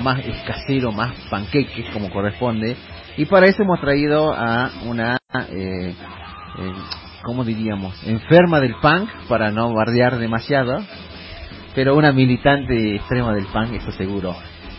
más 0.00 0.20
casero, 0.46 0.92
más 0.92 1.12
panqueques 1.30 1.86
como 1.92 2.10
corresponde. 2.10 2.76
Y 3.16 3.26
para 3.26 3.46
eso 3.46 3.62
hemos 3.62 3.80
traído 3.80 4.32
a 4.32 4.70
una, 4.86 5.18
eh, 5.50 5.94
eh, 5.94 6.72
¿cómo 7.22 7.44
diríamos? 7.44 7.94
Enferma 8.06 8.60
del 8.60 8.74
punk, 8.76 9.08
para 9.28 9.50
no 9.50 9.72
bardear 9.74 10.18
demasiado, 10.18 10.82
pero 11.74 11.96
una 11.96 12.12
militante 12.12 12.96
extrema 12.96 13.32
del 13.34 13.46
punk, 13.46 13.74
eso 13.74 13.92
seguro. 13.92 14.34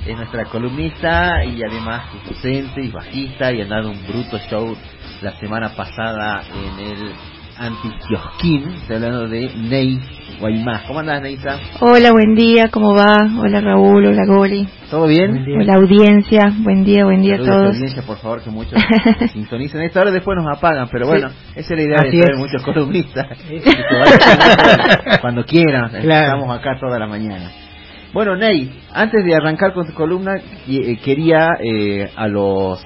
Es 0.06 0.18
nuestra 0.18 0.46
columnista 0.46 1.46
y 1.46 1.62
además 1.64 2.06
docente 2.28 2.82
y 2.82 2.90
bajista 2.90 3.52
y 3.52 3.62
ha 3.62 3.66
dado 3.68 3.92
un 3.92 4.08
bruto 4.08 4.40
show 4.50 4.76
la 5.22 5.34
semana 5.34 5.76
pasada 5.76 6.42
en 6.50 6.86
el 6.88 7.12
Antiquiosquín, 7.62 8.74
estoy 8.74 8.96
hablando 8.96 9.28
de 9.28 9.54
Ney 9.56 10.00
Guaymás. 10.40 10.82
¿Cómo 10.88 10.98
andas, 10.98 11.22
Neisa? 11.22 11.60
Hola, 11.80 12.12
buen 12.12 12.34
día, 12.34 12.70
¿cómo 12.72 12.96
va? 12.96 13.18
Hola, 13.40 13.62
Raúl, 13.62 14.04
hola, 14.04 14.26
Goli. 14.26 14.68
¿Todo 14.90 15.06
bien? 15.06 15.46
Hola, 15.60 15.76
audiencia, 15.76 16.52
buen 16.58 16.84
día, 16.84 17.06
buen 17.06 17.22
día 17.22 17.36
a 17.36 17.38
todos. 17.38 17.76
audiencia, 17.76 18.02
por 18.02 18.18
favor, 18.18 18.42
que 18.42 18.50
muchos 18.50 18.74
sintonicen 19.34 19.80
esta 19.82 20.02
hora, 20.02 20.10
después 20.10 20.36
nos 20.42 20.58
apagan, 20.58 20.90
pero 20.92 21.06
bueno, 21.06 21.28
esa 21.56 21.76
es 21.76 21.80
la 21.80 21.82
idea 21.84 22.02
de 22.04 22.10
tener 22.10 22.36
muchos 22.36 22.64
columnistas. 22.64 23.28
cuando 25.22 25.46
quieran, 25.46 25.96
estamos 25.96 26.58
acá 26.58 26.80
toda 26.80 26.98
la 26.98 27.06
mañana. 27.06 27.52
Bueno, 28.12 28.36
Ney, 28.38 28.82
antes 28.92 29.24
de 29.24 29.36
arrancar 29.36 29.74
con 29.74 29.86
tu 29.86 29.94
columna, 29.94 30.42
eh, 30.68 30.98
quería 30.98 31.50
eh, 31.60 32.10
a 32.16 32.28
los 32.28 32.84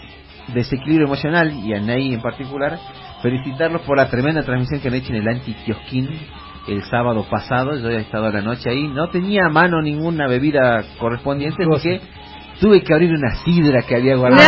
desequilibrio 0.54 1.08
emocional 1.08 1.54
y 1.66 1.74
a 1.74 1.80
Ney 1.80 2.14
en 2.14 2.22
particular 2.22 2.78
felicitarlos 3.26 3.82
por 3.82 3.98
la 3.98 4.08
tremenda 4.08 4.44
transmisión 4.44 4.82
que 4.82 4.88
han 4.88 4.94
hecho 4.94 5.10
en 5.12 5.16
el 5.16 5.28
anti-kiosquín 5.28 6.08
el 6.68 6.84
sábado 6.84 7.26
pasado. 7.28 7.76
Yo 7.76 7.90
he 7.90 8.02
estado 8.02 8.28
a 8.28 8.32
la 8.32 8.42
noche 8.42 8.70
ahí. 8.70 8.88
No 8.88 9.08
tenía 9.10 9.48
a 9.48 9.50
mano 9.50 9.82
ninguna 9.82 10.28
bebida 10.28 10.84
correspondiente 11.00 11.66
porque 11.66 12.02
tuve 12.60 12.84
que 12.84 12.94
abrir 12.94 13.12
una 13.12 13.34
sidra 13.44 13.82
que 13.82 13.96
había 13.96 14.16
guardado 14.16 14.44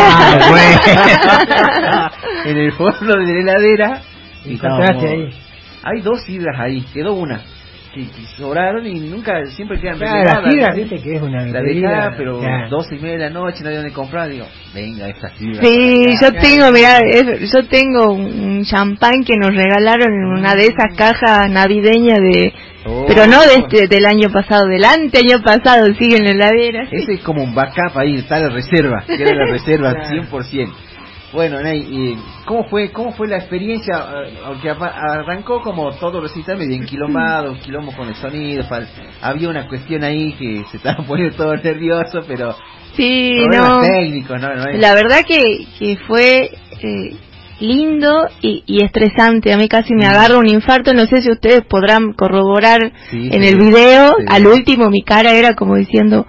ah, 1.90 2.10
en 2.44 2.56
el 2.56 2.70
fondo 2.70 3.18
de 3.18 3.26
la 3.26 3.40
heladera. 3.40 4.00
Y 4.44 4.60
ahí. 4.64 5.30
Hay 5.82 6.00
dos 6.00 6.22
sidras 6.22 6.54
ahí, 6.60 6.82
quedó 6.94 7.14
una 7.14 7.42
que, 7.92 8.06
sobraron 8.36 8.86
y 8.86 9.00
nunca, 9.08 9.44
siempre 9.46 9.80
quedan 9.80 9.98
claro, 9.98 10.50
La 10.50 10.72
viste 10.74 11.00
que 11.02 11.16
es 11.16 11.22
una 11.22 11.46
La 11.46 11.60
dejaba, 11.60 12.14
pero 12.16 12.40
dos 12.70 12.86
y 12.92 12.96
media 12.96 13.12
de 13.12 13.18
la 13.18 13.30
noche, 13.30 13.58
no 13.62 13.68
había 13.68 13.80
donde 13.80 13.94
comprar, 13.94 14.28
digo, 14.28 14.46
venga, 14.74 15.08
esta 15.08 15.30
sidra. 15.30 15.62
Sí, 15.62 16.04
yo 16.20 16.32
tengo, 16.32 16.70
mira, 16.72 17.00
yo 17.40 17.66
tengo 17.68 18.12
un 18.12 18.64
champán 18.64 19.24
que 19.24 19.36
nos 19.36 19.54
regalaron 19.54 20.12
en 20.12 20.24
una 20.38 20.54
de 20.54 20.66
esas 20.66 20.96
cajas 20.96 21.50
navideñas 21.50 22.18
de... 22.18 22.52
Oh. 22.86 23.04
Pero 23.06 23.26
no 23.26 23.40
de 23.42 23.56
este, 23.56 23.88
del 23.88 24.06
año 24.06 24.30
pasado, 24.30 24.66
del 24.66 24.84
año 24.84 25.42
pasado, 25.44 25.86
sigue 25.94 26.16
en 26.16 26.24
la 26.24 26.30
heladera. 26.30 26.88
Ese 26.90 27.14
es 27.14 27.20
como 27.22 27.42
un 27.42 27.54
backup 27.54 27.96
ahí, 27.96 28.14
está 28.14 28.38
la 28.38 28.48
reserva, 28.50 29.04
queda 29.06 29.34
la 29.34 29.46
reserva 29.46 29.92
100%. 30.10 30.87
Bueno, 31.32 31.60
Ney, 31.60 32.16
¿cómo 32.46 32.64
fue 32.64 32.90
cómo 32.90 33.12
fue 33.12 33.28
la 33.28 33.36
experiencia? 33.36 33.92
Aunque 34.46 34.70
arrancó 34.70 35.60
como 35.62 35.92
todo 35.92 36.22
recital 36.22 36.56
medio 36.56 36.76
enquilombado, 36.76 37.52
un 37.52 37.58
quilombo 37.60 37.92
con 37.92 38.08
el 38.08 38.14
sonido, 38.14 38.64
había 39.20 39.48
una 39.50 39.68
cuestión 39.68 40.04
ahí 40.04 40.32
que 40.32 40.64
se 40.70 40.78
estaba 40.78 41.04
poniendo 41.06 41.36
todo 41.36 41.54
nervioso, 41.56 42.22
pero 42.26 42.56
sí, 42.96 43.42
no, 43.50 43.82
técnicos, 43.82 44.40
¿no? 44.40 44.48
La 44.78 44.94
verdad 44.94 45.22
que, 45.26 45.66
que 45.78 45.98
fue 46.06 46.50
eh, 46.80 47.16
lindo 47.60 48.26
y, 48.40 48.62
y, 48.66 48.82
estresante. 48.82 49.52
A 49.52 49.58
mí 49.58 49.68
casi 49.68 49.94
me 49.94 50.06
agarra 50.06 50.38
un 50.38 50.48
infarto. 50.48 50.94
No 50.94 51.04
sé 51.06 51.20
si 51.20 51.30
ustedes 51.30 51.62
podrán 51.62 52.14
corroborar 52.14 52.92
en 53.12 53.44
el 53.44 53.58
video. 53.58 54.14
Al 54.28 54.46
último 54.46 54.88
mi 54.88 55.02
cara 55.02 55.32
era 55.32 55.54
como 55.54 55.76
diciendo, 55.76 56.26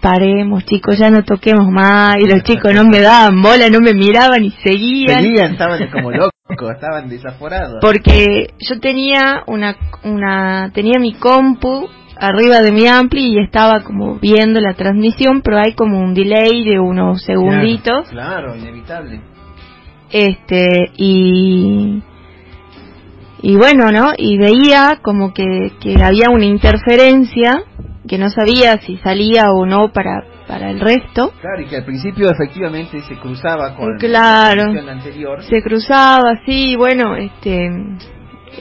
paremos 0.00 0.64
chicos, 0.64 0.98
ya 0.98 1.10
no 1.10 1.24
toquemos 1.24 1.68
más, 1.68 2.16
y 2.18 2.26
los 2.26 2.42
chicos 2.42 2.72
no 2.74 2.84
me 2.84 3.00
daban 3.00 3.42
bola, 3.42 3.68
no 3.70 3.80
me 3.80 3.94
miraban 3.94 4.44
y 4.44 4.50
seguían. 4.62 5.22
Seguían, 5.22 5.52
estaban 5.52 5.80
como 5.90 6.10
locos, 6.10 6.70
estaban 6.74 7.08
desaforados. 7.08 7.78
Porque 7.80 8.48
yo 8.58 8.80
tenía 8.80 9.42
una, 9.46 9.76
una, 10.04 10.70
tenía 10.72 10.98
mi 10.98 11.14
compu 11.14 11.88
arriba 12.18 12.62
de 12.62 12.72
mi 12.72 12.86
ampli 12.86 13.34
y 13.34 13.38
estaba 13.38 13.82
como 13.82 14.18
viendo 14.18 14.60
la 14.60 14.74
transmisión, 14.74 15.42
pero 15.42 15.58
hay 15.58 15.74
como 15.74 16.00
un 16.00 16.14
delay 16.14 16.64
de 16.64 16.78
unos 16.78 17.22
segunditos. 17.22 18.08
Claro, 18.08 18.56
inevitable. 18.56 19.20
Este, 20.10 20.92
y, 20.96 22.02
y 23.42 23.56
bueno, 23.56 23.90
¿no? 23.92 24.12
Y 24.16 24.38
veía 24.38 25.00
como 25.02 25.34
que, 25.34 25.72
que 25.80 26.02
había 26.02 26.30
una 26.30 26.46
interferencia 26.46 27.64
que 28.06 28.18
no 28.18 28.30
sabía 28.30 28.78
si 28.78 28.96
salía 28.98 29.50
o 29.52 29.66
no 29.66 29.92
para 29.92 30.24
para 30.46 30.70
el 30.70 30.80
resto. 30.80 31.32
Claro, 31.40 31.62
y 31.62 31.66
que 31.66 31.76
al 31.76 31.84
principio 31.84 32.30
efectivamente 32.30 33.00
se 33.02 33.16
cruzaba 33.16 33.74
con 33.74 33.98
claro, 33.98 34.72
la 34.72 34.92
anterior. 34.92 35.42
Se 35.42 35.60
cruzaba, 35.62 36.40
sí, 36.46 36.76
bueno, 36.76 37.16
este 37.16 37.68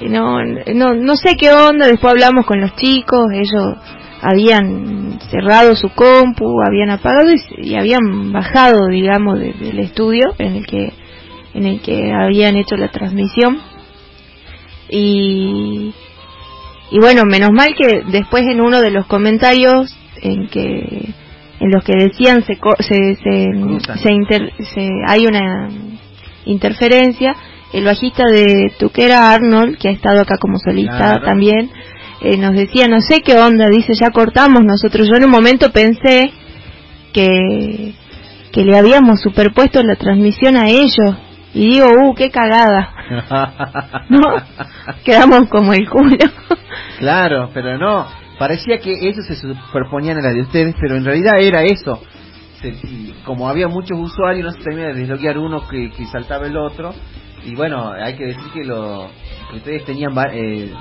no, 0.10 0.44
no 0.44 0.96
no 0.96 1.16
sé 1.16 1.36
qué 1.38 1.54
onda, 1.54 1.88
después 1.88 2.12
hablamos 2.12 2.46
con 2.46 2.60
los 2.60 2.76
chicos, 2.76 3.28
ellos 3.32 3.78
habían 4.22 5.20
cerrado 5.30 5.76
su 5.76 5.90
compu, 5.90 6.62
habían 6.66 6.90
apagado 6.90 7.30
y, 7.58 7.76
habían 7.76 8.32
bajado, 8.32 8.88
digamos, 8.88 9.40
del 9.40 9.80
estudio 9.80 10.34
en 10.40 10.56
el 10.56 10.66
que 10.66 10.92
en 11.54 11.66
el 11.66 11.82
que 11.82 12.12
habían 12.12 12.58
hecho 12.58 12.76
la 12.76 12.90
transmisión. 12.90 13.60
Y 14.90 15.94
y 16.92 17.00
bueno, 17.00 17.26
menos 17.26 17.52
mal 17.52 17.76
que 17.76 18.04
después 18.12 18.44
en 18.44 18.62
uno 18.62 18.82
de 18.82 18.92
los 18.92 19.06
comentarios 19.08 19.96
en 20.22 20.48
que 20.50 21.14
en 21.60 21.72
los 21.72 21.84
que 21.84 21.94
decían 21.98 22.44
se 22.44 22.58
se 22.80 23.16
se, 23.16 24.90
hay 25.08 25.26
una 25.26 25.70
interferencia, 26.46 27.36
el 27.74 27.86
bajista 27.86 28.24
de 28.32 28.72
Tuquera 28.78 29.34
Arnold, 29.34 29.78
que 29.78 29.90
ha 29.90 29.92
estado 29.92 30.22
acá 30.22 30.36
como 30.40 30.60
solista 30.60 31.22
también, 31.24 31.72
eh, 32.22 32.38
nos 32.38 32.56
decía, 32.56 32.88
no 32.88 33.02
sé 33.02 33.22
qué 33.22 33.38
onda, 33.38 33.68
dice, 33.70 33.94
ya 33.94 34.10
cortamos 34.12 34.64
nosotros. 34.64 35.08
Yo 35.08 35.16
en 35.18 35.26
un 35.26 35.32
momento 35.32 35.72
pensé 35.72 36.32
que, 37.12 37.94
que 38.52 38.64
le 38.64 38.78
habíamos 38.78 39.22
superpuesto 39.22 39.84
la 39.84 39.96
transmisión 39.96 40.56
a 40.56 40.70
ellos. 40.70 41.16
Y 41.56 41.76
digo, 41.76 41.88
uh, 41.88 42.14
qué 42.16 42.30
cagada. 42.30 42.94
no, 44.10 44.20
quedamos 45.06 45.48
como 45.50 45.72
el 45.72 45.90
culo. 45.90 46.18
claro, 47.00 47.50
pero 47.54 47.78
no, 47.78 48.08
parecía 48.38 48.80
que 48.80 48.92
ellos 48.92 49.26
se 49.26 49.36
superponían 49.38 50.18
a 50.18 50.22
la 50.22 50.34
de 50.34 50.42
ustedes, 50.42 50.76
pero 50.82 50.98
en 50.98 51.06
realidad 51.06 51.40
era 51.40 51.64
eso. 51.64 52.02
como 53.24 53.48
había 53.48 53.70
muchos 53.70 53.98
usuarios, 53.98 54.46
no 54.46 54.52
se 54.52 54.64
termina 54.66 54.88
de 54.90 54.96
desbloquear 54.96 55.38
uno 55.38 55.66
que, 55.66 55.92
saltaba 56.12 56.46
el 56.46 56.58
otro. 56.58 56.94
Y 57.46 57.56
bueno, 57.56 57.90
hay 57.90 58.18
que 58.18 58.26
decir 58.26 58.52
que, 58.54 58.66
lo, 58.66 59.08
que 59.50 59.58
ustedes 59.58 59.86
tenían 59.86 60.12
eh, 60.34 60.74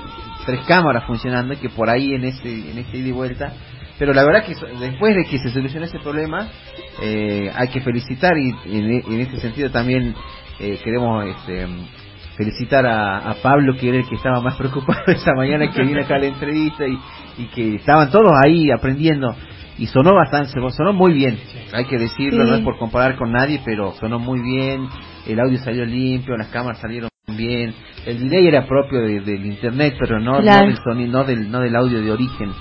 tres 0.45 0.59
cámaras 0.67 1.05
funcionando 1.05 1.53
y 1.53 1.57
que 1.57 1.69
por 1.69 1.89
ahí 1.89 2.15
en 2.15 2.25
ese, 2.25 2.49
en 2.71 2.79
ese 2.79 2.97
ida 2.97 3.07
y 3.07 3.11
vuelta 3.13 3.53
pero 3.97 4.13
la 4.13 4.25
verdad 4.25 4.43
que 4.43 4.55
después 4.77 5.15
de 5.15 5.23
que 5.23 5.37
se 5.39 5.51
solucionó 5.51 5.85
ese 5.85 5.99
problema 5.99 6.49
eh, 7.01 7.49
hay 7.55 7.69
que 7.69 7.79
felicitar 7.79 8.33
y 8.37 8.49
en, 8.65 8.91
en 9.09 9.21
este 9.21 9.39
sentido 9.39 9.71
también 9.71 10.13
eh, 10.59 10.79
queremos 10.83 11.25
este, 11.25 11.67
felicitar 12.37 12.85
a, 12.85 13.35
Pablo, 13.41 13.75
que 13.79 13.89
era 13.89 13.97
el 13.97 14.07
que 14.07 14.15
estaba 14.15 14.41
más 14.41 14.55
preocupado 14.57 15.03
esa 15.07 15.33
mañana 15.35 15.71
que 15.71 15.83
vino 15.83 16.01
acá 16.01 16.15
a 16.15 16.19
la 16.19 16.27
entrevista 16.27 16.87
y, 16.87 16.97
y 17.37 17.47
que 17.47 17.75
estaban 17.75 18.09
todos 18.11 18.31
ahí 18.43 18.71
aprendiendo. 18.71 19.35
Y 19.77 19.87
sonó 19.87 20.13
bastante, 20.13 20.51
sonó 20.51 20.93
muy 20.93 21.11
bien, 21.11 21.37
hay 21.73 21.83
que 21.83 21.97
decirlo, 21.97 22.45
no 22.45 22.55
es 22.55 22.61
por 22.61 22.77
comparar 22.77 23.17
con 23.17 23.33
nadie, 23.33 23.61
pero 23.65 23.91
sonó 23.99 24.19
muy 24.19 24.39
bien, 24.39 24.87
el 25.27 25.37
audio 25.37 25.59
salió 25.59 25.83
limpio, 25.83 26.37
las 26.37 26.47
cámaras 26.47 26.79
salieron 26.79 27.09
bien, 27.27 27.73
el 28.05 28.29
delay 28.29 28.47
era 28.47 28.65
propio 28.67 29.01
del 29.01 29.45
internet, 29.45 29.95
pero 29.99 30.21
no, 30.21 30.39
no 30.39 30.41
del 30.41 30.77
sonido, 30.77 31.11
no 31.11 31.23
del, 31.25 31.51
no 31.51 31.59
del 31.59 31.75
audio 31.75 32.01
de 32.01 32.09
origen 32.09 32.51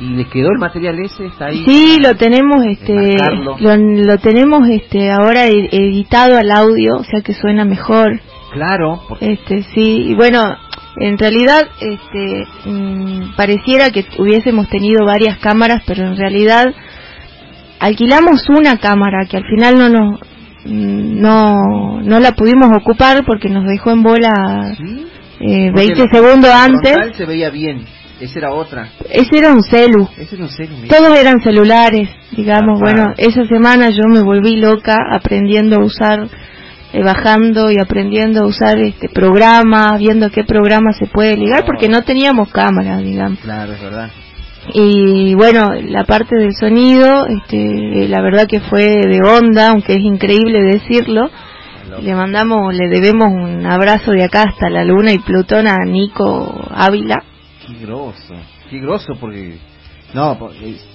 y 0.00 0.08
le 0.10 0.24
quedó 0.26 0.48
el 0.50 0.58
material 0.58 0.98
ese 0.98 1.26
está 1.26 1.46
ahí 1.46 1.64
sí 1.64 1.98
lo 2.00 2.16
tenemos 2.16 2.64
este 2.66 3.16
lo, 3.60 4.18
tenemos 4.18 4.68
este 4.68 5.10
ahora 5.10 5.46
e-, 5.46 5.68
editado 5.70 6.36
al 6.36 6.50
audio 6.50 6.96
o 6.96 7.04
sea 7.04 7.20
que 7.22 7.34
suena 7.34 7.64
mejor. 7.64 8.20
Claro 8.52 9.00
este 9.20 9.62
sí 9.74 10.08
y 10.08 10.14
bueno 10.14 10.56
en 10.96 11.18
realidad 11.18 11.68
este 11.80 12.46
mm, 12.68 13.36
pareciera 13.36 13.90
que 13.90 14.04
hubiésemos 14.18 14.68
tenido 14.68 15.04
varias 15.04 15.38
cámaras 15.38 15.82
pero 15.86 16.06
en 16.06 16.16
realidad 16.16 16.74
alquilamos 17.80 18.48
una 18.48 18.78
cámara 18.78 19.26
que 19.28 19.36
al 19.36 19.44
final 19.44 19.76
no 19.76 19.88
nos 19.88 20.20
mm, 20.64 21.20
no 21.20 22.00
no 22.02 22.20
la 22.20 22.32
pudimos 22.32 22.68
ocupar 22.76 23.24
porque 23.24 23.48
nos 23.48 23.64
dejó 23.64 23.92
en 23.92 24.02
bola 24.02 24.76
eh, 25.40 25.70
20 25.72 26.08
segundos 26.12 26.50
antes. 26.50 27.16
se 27.16 27.26
veía 27.26 27.50
bien 27.50 27.84
esa 28.20 28.38
era 28.38 28.52
otra. 28.52 28.88
Ese 29.10 29.38
era 29.38 29.52
un 29.52 29.62
celu. 29.62 30.08
Ese 30.16 30.36
era 30.36 30.44
un 30.44 30.50
celu 30.50 30.74
Todos 30.88 31.18
eran 31.18 31.40
celulares, 31.42 32.08
digamos. 32.32 32.80
Bueno, 32.80 33.12
esa 33.16 33.44
semana 33.46 33.90
yo 33.90 34.04
me 34.08 34.22
volví 34.22 34.56
loca 34.56 34.96
aprendiendo 35.12 35.76
a 35.76 35.84
usar, 35.84 36.28
eh, 36.92 37.02
bajando 37.02 37.70
y 37.70 37.78
aprendiendo 37.80 38.42
a 38.42 38.46
usar 38.46 38.78
este 38.78 39.08
programa, 39.08 39.96
viendo 39.98 40.30
qué 40.30 40.44
programa 40.44 40.92
se 40.92 41.06
puede 41.06 41.36
ligar, 41.36 41.64
porque 41.66 41.88
no 41.88 42.02
teníamos 42.02 42.50
cámara, 42.50 42.98
digamos. 42.98 43.40
Claro, 43.40 43.72
es 43.72 43.82
verdad. 43.82 44.10
y 44.72 45.34
bueno, 45.34 45.74
la 45.74 46.04
parte 46.04 46.36
del 46.36 46.54
sonido, 46.54 47.26
este, 47.26 48.08
la 48.08 48.22
verdad 48.22 48.46
que 48.46 48.60
fue 48.60 48.84
de 48.84 49.20
onda, 49.22 49.70
aunque 49.70 49.94
es 49.94 50.00
increíble 50.00 50.62
decirlo. 50.62 51.30
Le 52.02 52.14
mandamos, 52.14 52.74
le 52.74 52.88
debemos 52.88 53.28
un 53.30 53.66
abrazo 53.66 54.10
de 54.12 54.24
acá 54.24 54.44
hasta 54.48 54.68
la 54.68 54.84
Luna 54.84 55.12
y 55.12 55.18
Plutón 55.18 55.68
a 55.68 55.76
Nico 55.84 56.68
Ávila. 56.74 57.22
Qué 57.66 57.86
grosso, 57.86 58.34
qué 58.70 58.78
grosso 58.78 59.14
porque 59.18 59.58
no, 60.12 60.38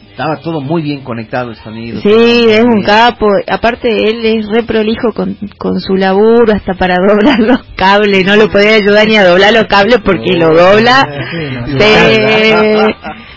estaba 0.09 0.37
todo 0.37 0.61
muy 0.61 0.81
bien 0.81 1.01
conectado 1.01 1.49
el 1.49 1.55
sonido. 1.55 2.01
Sí, 2.01 2.45
es 2.49 2.63
un 2.63 2.83
capo. 2.83 3.27
Aparte, 3.49 3.87
él 4.09 4.25
es 4.25 4.47
re 4.49 4.63
prolijo 4.63 5.13
con, 5.13 5.37
con 5.57 5.79
su 5.79 5.95
laburo, 5.95 6.53
hasta 6.53 6.73
para 6.73 6.95
doblar 7.07 7.39
los 7.39 7.63
cables. 7.75 8.25
No 8.25 8.35
lo 8.35 8.49
podía 8.49 8.75
ayudar 8.75 9.07
ni 9.07 9.15
a 9.15 9.25
doblar 9.25 9.53
los 9.53 9.65
cables 9.65 9.99
porque 10.03 10.33
lo 10.33 10.49
dobla. 10.53 11.07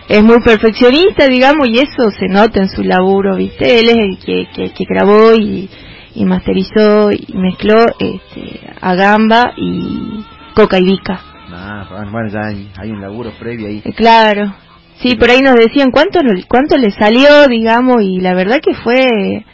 es 0.09 0.23
muy 0.23 0.41
perfeccionista, 0.43 1.27
digamos, 1.29 1.69
y 1.69 1.79
eso 1.79 2.11
se 2.19 2.27
nota 2.29 2.61
en 2.61 2.69
su 2.69 2.83
laburo, 2.83 3.37
¿viste? 3.37 3.81
Él 3.81 3.89
es 3.89 3.97
el 3.97 4.19
que, 4.19 4.73
que, 4.73 4.85
grabó 4.85 5.35
y, 5.35 5.71
y, 6.15 6.25
masterizó 6.25 7.13
y 7.13 7.33
mezcló 7.35 7.87
este, 7.99 8.61
a 8.81 8.95
Gamba 8.95 9.53
y 9.57 10.25
Coca 10.55 10.79
y 10.79 10.85
Vica. 10.85 11.32
Ah, 11.65 12.07
bueno, 12.11 12.29
ya 12.29 12.47
hay, 12.47 12.91
un 12.91 13.01
laburo 13.01 13.31
previo 13.39 13.69
ahí. 13.69 13.83
Eh, 13.85 13.93
claro. 13.93 14.53
Sí, 15.01 15.15
por 15.15 15.31
ahí 15.31 15.41
nos 15.43 15.55
decían 15.55 15.91
cuánto, 15.93 16.21
cuánto 16.49 16.77
le 16.77 16.91
salió, 16.91 17.47
digamos, 17.49 18.03
y 18.03 18.21
la 18.21 18.35
verdad 18.35 18.61
que 18.61 18.75
fue 18.75 19.45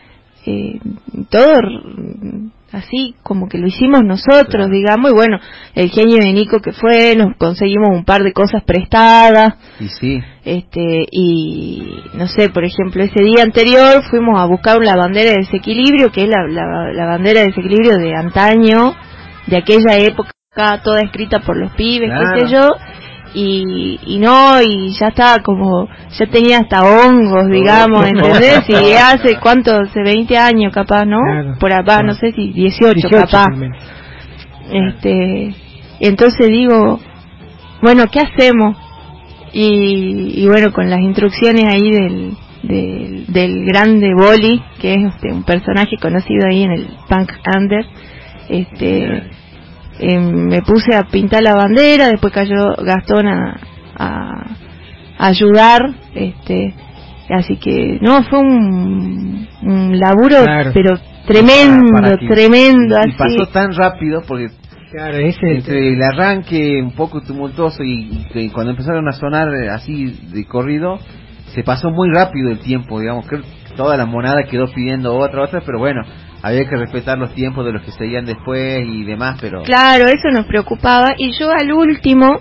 eh, 0.46 0.80
todo 1.28 1.52
así 2.72 3.14
como 3.22 3.48
que 3.48 3.58
lo 3.58 3.66
hicimos 3.66 4.04
nosotros, 4.04 4.70
digamos, 4.70 5.10
y 5.10 5.14
bueno, 5.14 5.38
el 5.74 5.90
genio 5.90 6.18
de 6.18 6.32
Nico 6.32 6.60
que 6.60 6.72
fue, 6.72 7.14
nos 7.16 7.36
conseguimos 7.36 7.90
un 7.90 8.04
par 8.04 8.22
de 8.22 8.32
cosas 8.32 8.62
prestadas. 8.64 9.54
Y 9.80 9.88
sí. 9.88 10.20
Este, 10.44 11.06
y 11.10 11.94
no 12.14 12.26
sé, 12.26 12.48
por 12.48 12.64
ejemplo, 12.64 13.02
ese 13.02 13.22
día 13.22 13.42
anterior 13.42 14.02
fuimos 14.10 14.40
a 14.40 14.46
buscar 14.46 14.78
la 14.82 14.96
bandera 14.96 15.30
de 15.30 15.38
desequilibrio, 15.38 16.10
que 16.10 16.24
es 16.24 16.28
la, 16.28 16.46
la 16.92 17.06
bandera 17.06 17.40
de 17.40 17.46
desequilibrio 17.48 17.96
de 17.96 18.14
antaño, 18.14 18.94
de 19.46 19.56
aquella 19.56 19.98
época, 19.98 20.30
toda 20.82 21.00
escrita 21.00 21.40
por 21.40 21.56
los 21.56 21.72
pibes, 21.72 22.10
qué 22.10 22.40
sé 22.40 22.54
yo 22.54 22.70
y, 23.34 24.00
y 24.06 24.18
no, 24.18 24.60
y 24.62 24.90
ya 24.98 25.08
estaba 25.08 25.42
como, 25.42 25.88
ya 26.18 26.26
tenía 26.26 26.58
hasta 26.58 26.82
hongos, 26.82 27.48
digamos, 27.48 28.06
¿entendés? 28.06 28.64
Y 28.68 28.92
hace, 28.94 29.38
¿cuánto? 29.38 29.76
Hace 29.76 30.02
20 30.02 30.36
años 30.36 30.72
capaz, 30.72 31.04
¿no? 31.04 31.18
Por 31.60 31.72
acá, 31.72 32.02
no 32.02 32.14
sé 32.14 32.32
si 32.32 32.52
18, 32.52 33.08
capaz. 33.08 33.48
Este, 34.70 35.54
entonces 36.00 36.48
digo, 36.48 37.00
bueno, 37.82 38.04
¿qué 38.10 38.20
hacemos? 38.20 38.76
Y, 39.52 40.42
y 40.42 40.46
bueno, 40.48 40.72
con 40.72 40.88
las 40.90 41.00
instrucciones 41.00 41.64
ahí 41.64 41.90
del, 41.90 42.36
del, 42.62 43.26
del 43.28 43.64
grande 43.66 44.12
Boli, 44.14 44.62
que 44.80 44.94
es 44.94 45.14
este, 45.14 45.32
un 45.32 45.42
personaje 45.42 45.96
conocido 46.00 46.46
ahí 46.50 46.62
en 46.62 46.72
el 46.72 46.88
Punk 47.08 47.32
Under, 47.56 47.84
este 48.48 49.30
eh, 49.98 50.18
me 50.18 50.62
puse 50.62 50.94
a 50.94 51.04
pintar 51.04 51.42
la 51.42 51.54
bandera, 51.54 52.08
después 52.08 52.32
cayó 52.32 52.74
Gastón 52.78 53.26
a, 53.26 53.60
a, 53.96 54.46
ayudar, 55.18 55.82
este, 56.14 56.74
así 57.30 57.56
que 57.56 57.98
no, 58.00 58.22
fue 58.24 58.38
un, 58.38 59.48
un 59.62 59.98
laburo, 59.98 60.36
pero 60.72 60.98
tremendo, 61.26 62.16
tremendo. 62.28 62.96
Y, 63.04 63.12
pasó 63.12 63.46
tan 63.52 63.72
rápido 63.74 64.22
porque 64.26 64.48
Claro, 64.90 65.18
entre 65.18 65.92
el 65.92 66.02
arranque 66.02 66.80
un 66.82 66.92
poco 66.92 67.20
tumultuoso 67.20 67.84
y, 67.84 68.26
y, 68.32 68.48
cuando 68.48 68.70
empezaron 68.70 69.06
a 69.06 69.12
sonar 69.12 69.48
así 69.70 70.18
de 70.32 70.46
corrido, 70.46 70.98
se 71.54 71.62
pasó 71.62 71.90
muy 71.90 72.08
rápido 72.10 72.50
el 72.50 72.60
tiempo, 72.60 72.98
digamos, 72.98 73.28
que 73.28 73.38
toda 73.76 73.98
la 73.98 74.06
monada 74.06 74.44
quedó 74.44 74.66
pidiendo 74.66 75.14
otra, 75.14 75.42
otra, 75.42 75.60
pero 75.64 75.78
bueno, 75.78 76.02
había 76.42 76.68
que 76.68 76.76
respetar 76.76 77.18
los 77.18 77.34
tiempos 77.34 77.64
de 77.64 77.72
los 77.72 77.82
que 77.82 77.92
seguían 77.92 78.24
después 78.24 78.84
y 78.86 79.04
demás, 79.04 79.38
pero... 79.40 79.62
Claro, 79.62 80.06
eso 80.06 80.28
nos 80.32 80.46
preocupaba 80.46 81.14
y 81.16 81.32
yo 81.38 81.50
al 81.50 81.72
último, 81.72 82.38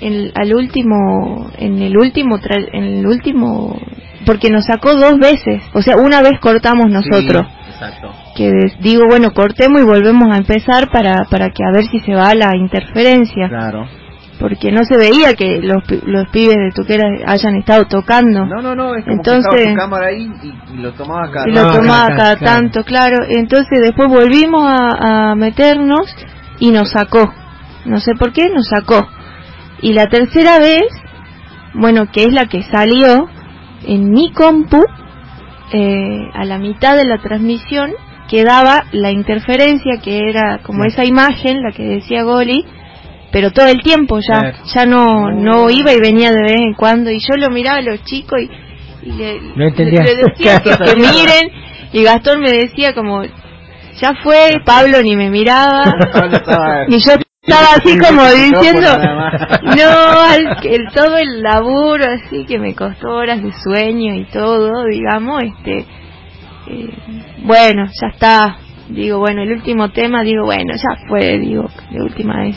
en, 0.00 0.32
al 0.34 0.54
último, 0.54 1.50
en 1.58 1.82
el 1.82 1.96
último, 1.96 2.38
en 2.72 2.84
el 2.84 3.06
último, 3.06 3.78
porque 4.24 4.50
nos 4.50 4.66
sacó 4.66 4.94
dos 4.94 5.18
veces, 5.18 5.62
o 5.72 5.82
sea, 5.82 5.96
una 5.96 6.22
vez 6.22 6.40
cortamos 6.40 6.90
nosotros. 6.90 7.46
exacto. 7.68 8.12
Que 8.36 8.50
digo, 8.80 9.04
bueno, 9.08 9.32
cortemos 9.32 9.80
y 9.80 9.84
volvemos 9.84 10.28
a 10.32 10.38
empezar 10.38 10.90
para, 10.90 11.24
para 11.30 11.50
que 11.50 11.62
a 11.62 11.72
ver 11.72 11.84
si 11.86 12.00
se 12.00 12.14
va 12.14 12.34
la 12.34 12.56
interferencia. 12.56 13.48
Claro 13.48 13.86
porque 14.38 14.72
no 14.72 14.84
se 14.84 14.96
veía 14.96 15.34
que 15.34 15.60
los, 15.62 15.82
los 16.06 16.28
pibes 16.28 16.56
de 16.56 16.70
Tuquera 16.74 17.04
hayan 17.26 17.56
estado 17.56 17.84
tocando. 17.86 18.44
No, 18.46 18.60
no, 18.60 18.74
no, 18.74 18.94
es 18.94 19.04
como 19.04 19.16
Entonces, 19.16 19.66
que 19.66 19.74
cámara 19.74 20.08
ahí 20.08 20.28
y, 20.42 20.76
lo 20.78 20.92
tomaba 20.92 21.30
cada, 21.30 21.48
y 21.48 21.52
lo 21.52 21.72
tomaba 21.72 22.08
cada, 22.16 22.36
tanto, 22.36 22.82
claro. 22.82 23.24
Entonces 23.28 23.80
después 23.80 24.08
volvimos 24.08 24.64
a, 24.66 25.30
a, 25.30 25.34
meternos 25.34 26.14
y 26.58 26.70
nos 26.70 26.90
sacó. 26.90 27.32
No 27.84 27.98
sé 28.00 28.14
por 28.14 28.32
qué, 28.32 28.48
nos 28.48 28.68
sacó. 28.68 29.06
Y 29.80 29.92
la 29.92 30.06
tercera 30.06 30.58
vez, 30.58 30.84
bueno, 31.74 32.10
que 32.10 32.24
es 32.24 32.32
la 32.32 32.46
que 32.46 32.62
salió 32.62 33.28
en 33.86 34.10
mi 34.10 34.32
compu, 34.32 34.82
eh, 35.72 36.30
a 36.34 36.44
la 36.44 36.58
mitad 36.58 36.96
de 36.96 37.04
la 37.04 37.18
transmisión, 37.18 37.90
quedaba 38.28 38.84
la 38.92 39.10
interferencia, 39.10 40.00
que 40.02 40.20
era 40.28 40.58
como 40.62 40.84
esa 40.84 41.04
imagen, 41.04 41.62
la 41.62 41.72
que 41.72 41.84
decía 41.84 42.22
Goli, 42.22 42.64
pero 43.34 43.50
todo 43.50 43.66
el 43.66 43.82
tiempo 43.82 44.20
ya 44.20 44.62
ya 44.72 44.86
no 44.86 45.32
no 45.32 45.68
iba 45.68 45.92
y 45.92 45.98
venía 45.98 46.30
de 46.30 46.40
vez 46.40 46.54
en 46.54 46.74
cuando. 46.74 47.10
Y 47.10 47.18
yo 47.18 47.36
lo 47.36 47.50
miraba 47.50 47.78
a 47.78 47.82
los 47.82 48.04
chicos 48.04 48.38
y, 49.02 49.10
le, 49.10 49.40
decía 49.74 50.62
que, 50.62 50.94
miren. 50.94 51.50
Y 51.92 52.04
Gastón 52.04 52.40
me 52.40 52.52
decía 52.52 52.94
como 52.94 53.24
ya 53.24 54.14
fue 54.22 54.62
Pablo 54.64 55.02
ni 55.02 55.16
me 55.16 55.30
miraba. 55.30 55.82
Y 56.88 56.98
yo 57.00 57.10
estaba 57.42 57.74
así 57.74 57.98
como 57.98 58.22
diciendo 58.22 58.88
no 59.64 60.34
el, 60.62 60.88
todo 60.94 61.18
el 61.18 61.42
laburo 61.42 62.04
así 62.08 62.46
que 62.46 62.58
me 62.58 62.74
costó 62.74 63.08
horas 63.08 63.42
de 63.42 63.52
sueño 63.52 64.14
y 64.14 64.24
todo 64.26 64.84
digamos 64.84 65.42
este 65.42 65.84
eh, 66.68 66.88
bueno 67.42 67.84
ya 68.00 68.06
está 68.14 68.56
digo 68.88 69.18
bueno 69.18 69.42
el 69.42 69.52
último 69.52 69.90
tema 69.90 70.22
digo 70.22 70.46
bueno 70.46 70.72
ya 70.74 71.06
fue 71.06 71.38
digo 71.38 71.68
la 71.90 72.04
última 72.04 72.40
vez 72.40 72.56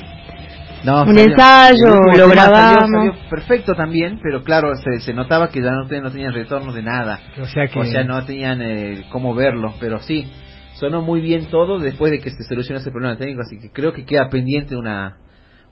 un 0.86 1.18
ensayo, 1.18 1.96
lo 2.16 2.30
grabamos. 2.30 3.16
perfecto 3.30 3.74
también, 3.74 4.20
pero 4.22 4.44
claro, 4.44 4.76
se, 4.76 5.00
se 5.00 5.14
notaba 5.14 5.50
que 5.50 5.62
ya 5.62 5.72
no, 5.72 5.84
no 5.84 6.12
tenían 6.12 6.34
retorno 6.34 6.72
de 6.74 6.84
nada. 6.84 7.20
O 7.42 7.46
sea, 7.46 7.68
que... 7.68 7.80
o 7.80 7.86
sea 7.86 8.04
no 8.04 8.24
tenían 8.26 8.62
eh, 8.62 9.06
cómo 9.10 9.34
verlo, 9.34 9.74
pero 9.80 10.00
sí, 10.00 10.32
sonó 10.76 11.02
muy 11.02 11.22
bien 11.22 11.48
todo 11.48 11.80
después 11.80 12.12
de 12.12 12.20
que 12.20 12.30
se 12.30 12.44
solucionó 12.44 12.80
ese 12.80 12.92
problema 12.92 13.18
técnico, 13.18 13.42
así 13.42 13.60
que 13.60 13.72
creo 13.72 13.94
que 13.94 14.06
queda 14.06 14.30
pendiente 14.30 14.76
una 14.76 15.18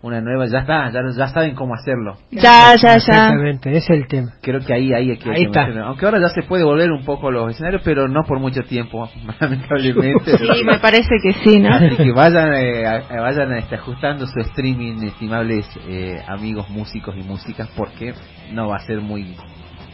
una 0.06 0.22
nueva, 0.22 0.46
ya 0.48 0.60
está, 0.60 0.90
ya, 0.92 1.02
ya 1.16 1.28
saben 1.28 1.56
cómo 1.56 1.74
hacerlo. 1.74 2.18
Ya, 2.32 2.76
ya, 2.76 2.90
ya. 2.90 2.96
Exactamente, 2.96 3.70
ese 3.70 3.78
es 3.80 3.90
el 3.90 4.08
tema. 4.08 4.34
Creo 4.42 4.60
que 4.60 4.74
ahí, 4.74 4.94
ahí, 4.94 5.12
hay 5.12 5.18
que, 5.18 5.30
ahí 5.30 5.44
está. 5.44 5.68
Aunque 5.84 6.06
ahora 6.06 6.20
ya 6.20 6.30
se 6.30 6.44
puede 6.44 6.64
volver 6.64 6.92
un 6.92 7.04
poco 7.04 7.32
los 7.32 7.52
escenarios, 7.52 7.82
pero 7.84 8.08
no 8.08 8.24
por 8.24 8.40
mucho 8.40 8.62
tiempo, 8.64 9.10
lamentablemente. 9.40 10.38
sí, 10.38 10.64
me 10.64 10.80
parece 10.80 11.16
que 11.22 11.34
sí, 11.34 11.60
¿no? 11.60 11.74
Así 11.74 11.96
que 11.96 12.12
vayan, 12.12 12.54
eh, 12.54 12.84
vayan 13.10 13.54
este, 13.54 13.76
ajustando 13.76 14.28
su 14.28 14.40
streaming, 14.40 15.04
estimables 15.04 15.68
eh, 15.88 16.22
amigos 16.28 16.70
músicos 16.70 17.16
y 17.18 17.24
músicas, 17.24 17.68
porque 17.76 18.14
no 18.52 18.68
va 18.68 18.78
a 18.78 18.80
ser 18.80 19.02
muy 19.02 19.36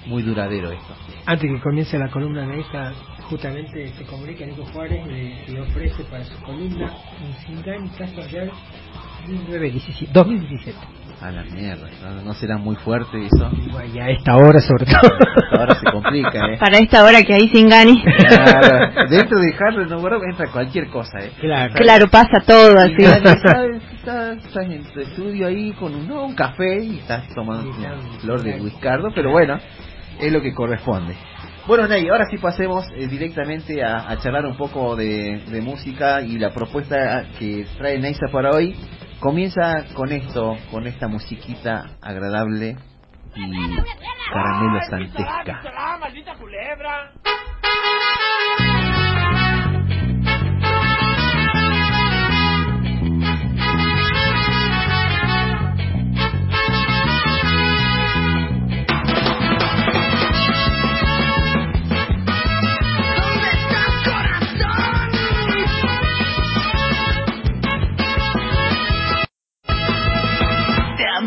muy 0.06 0.24
duradero 0.24 0.72
esto. 0.72 0.96
Antes 1.26 1.52
que 1.52 1.60
comience 1.62 1.98
la 1.98 2.10
columna 2.10 2.46
de 2.48 2.60
esta, 2.60 2.92
justamente 3.30 3.88
se 3.90 4.04
comunica 4.06 4.46
Nico 4.46 4.66
Juárez 4.66 5.06
y 5.48 5.52
le 5.52 5.62
ofrece 5.62 6.04
para 6.06 6.24
su 6.24 6.38
columna 6.42 6.92
un 7.24 7.34
Singani 7.46 7.90
Caso 7.90 8.22
Real 8.32 8.52
2017. 10.14 10.78
A 11.22 11.30
la 11.30 11.44
mierda, 11.44 11.88
¿no, 12.24 12.34
será 12.34 12.58
muy 12.58 12.76
fuerte 12.78 13.28
eso? 13.28 13.52
Y 13.94 14.00
a 14.00 14.10
esta 14.10 14.36
hora 14.38 14.60
sobre 14.60 14.86
todo. 14.86 15.12
Ahora 15.52 15.76
se 15.76 15.86
complica, 15.92 16.48
¿eh? 16.48 16.58
Para 16.58 16.80
esta 16.80 17.04
hora 17.04 17.22
que 17.22 17.36
hay 17.36 17.48
sin 17.50 17.70
gani. 17.70 18.04
Claro, 18.04 19.08
dentro 19.08 19.38
de 19.38 19.54
Harvard 19.54 19.88
no 19.88 20.24
entra 20.28 20.48
cualquier 20.52 20.88
cosa, 20.88 21.20
¿eh? 21.20 21.32
Claro, 21.40 21.76
claro 21.76 22.08
pasa 22.10 22.40
todo 22.44 22.76
así. 22.76 23.04
Estás, 23.04 24.38
en 24.64 24.84
tu 24.92 25.00
estudio 25.00 25.46
ahí 25.46 25.74
con 25.74 25.94
un, 25.94 26.12
un 26.12 26.34
café 26.34 26.84
y 26.84 26.98
estás 26.98 27.28
tomando 27.36 27.70
una 27.70 27.98
flor 28.20 28.42
de 28.42 28.60
whiskardo, 28.60 29.10
pero 29.14 29.30
bueno, 29.30 29.60
es 30.20 30.32
lo 30.32 30.42
que 30.42 30.56
corresponde. 30.56 31.16
Bueno, 31.68 31.88
Ney, 31.88 32.08
ahora 32.10 32.26
sí 32.32 32.40
pasemos 32.40 32.86
eh, 32.96 33.06
directamente 33.06 33.84
a, 33.84 34.10
a, 34.10 34.18
charlar 34.18 34.48
un 34.48 34.58
poco 34.58 34.96
de, 34.96 35.40
de, 35.48 35.62
música 35.62 36.22
y 36.24 36.40
la 36.40 36.50
propuesta 36.50 37.26
que 37.38 37.68
trae 37.78 38.00
Neisa 38.00 38.26
para 38.32 38.50
hoy 38.50 38.76
comienza 39.22 39.86
con 39.94 40.12
esto, 40.12 40.58
con 40.72 40.88
esta 40.88 41.08
musiquita 41.08 41.92
agradable 42.02 42.76
y 43.36 43.76
caramelo 44.34 44.82
santesca. 44.90 45.62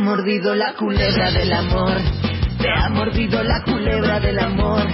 Mordido 0.05 0.55
la 0.55 0.75
culebra 0.75 1.31
del 1.31 1.51
amor. 1.51 1.97
Te 2.59 2.69
ha 2.71 2.91
mordido 2.91 3.43
la 3.43 3.63
culebra 3.65 4.21
del 4.21 4.39
amor. 4.39 4.87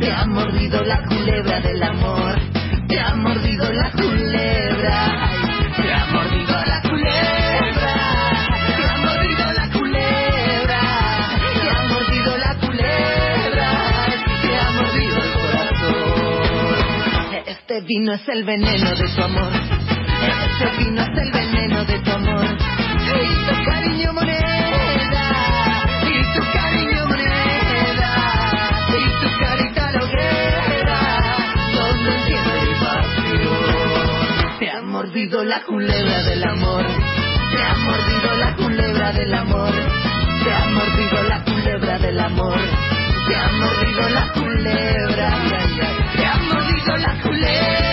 Te 0.00 0.10
ha 0.10 0.24
mordido 0.26 0.82
la 0.82 1.02
culebra 1.04 1.60
del 1.60 1.82
amor. 1.82 2.34
Te 2.88 2.98
ha 2.98 3.14
mordido 3.16 3.70
la 3.70 3.90
culebra. 3.92 5.28
Te 5.76 5.92
ha 5.92 6.06
mordido 6.06 6.56
la 6.64 6.80
culebra. 6.82 7.94
Te 8.76 8.84
ha 8.88 8.96
mordido 8.96 9.52
la 9.52 9.68
culebra. 9.72 10.80
Te 11.60 11.68
ha 11.68 11.82
mordido 11.92 12.38
la 12.38 12.54
culebra. 12.56 13.68
Te 14.40 14.56
ha 14.58 14.70
mordido 14.70 15.16
el 15.22 15.32
corazón. 15.32 16.74
Este 17.46 17.80
vino 17.82 18.14
es 18.14 18.26
el 18.28 18.44
veneno 18.44 18.90
de 18.90 19.08
tu 19.14 19.22
amor. 19.22 19.52
Este 20.26 20.82
vino 20.82 21.02
es 21.02 21.18
el 21.18 21.25
mordido 35.26 35.44
la 35.44 35.60
culebra 35.64 36.22
del 36.22 36.44
amor. 36.44 36.86
Te 36.86 37.62
ha 37.62 37.74
mordido 37.78 38.36
la 38.38 38.54
culebra 38.54 39.12
del 39.12 39.34
amor. 39.34 39.72
Te 40.44 40.52
ha 40.52 40.66
mordido 40.66 41.22
la 41.24 41.42
culebra 41.42 41.98
del 41.98 42.20
amor. 42.20 42.60
Te 43.26 43.36
ha 43.36 43.48
mordido 43.48 44.08
la 44.08 44.32
culebra. 44.32 45.30
Te 46.14 46.26
ha 46.26 46.36
mordido 46.36 46.96
la 46.96 47.22
culebra. 47.22 47.85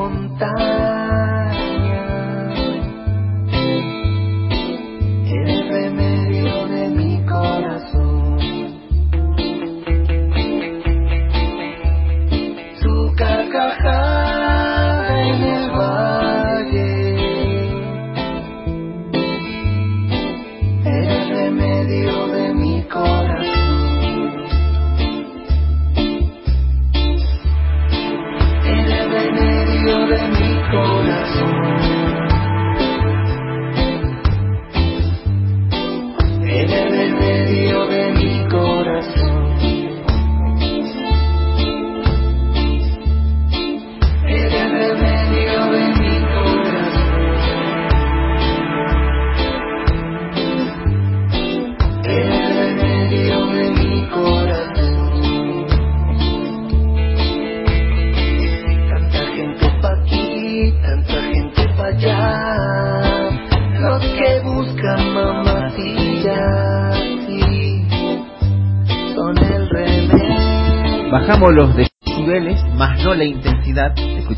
A 0.00 0.52
la 0.58 0.67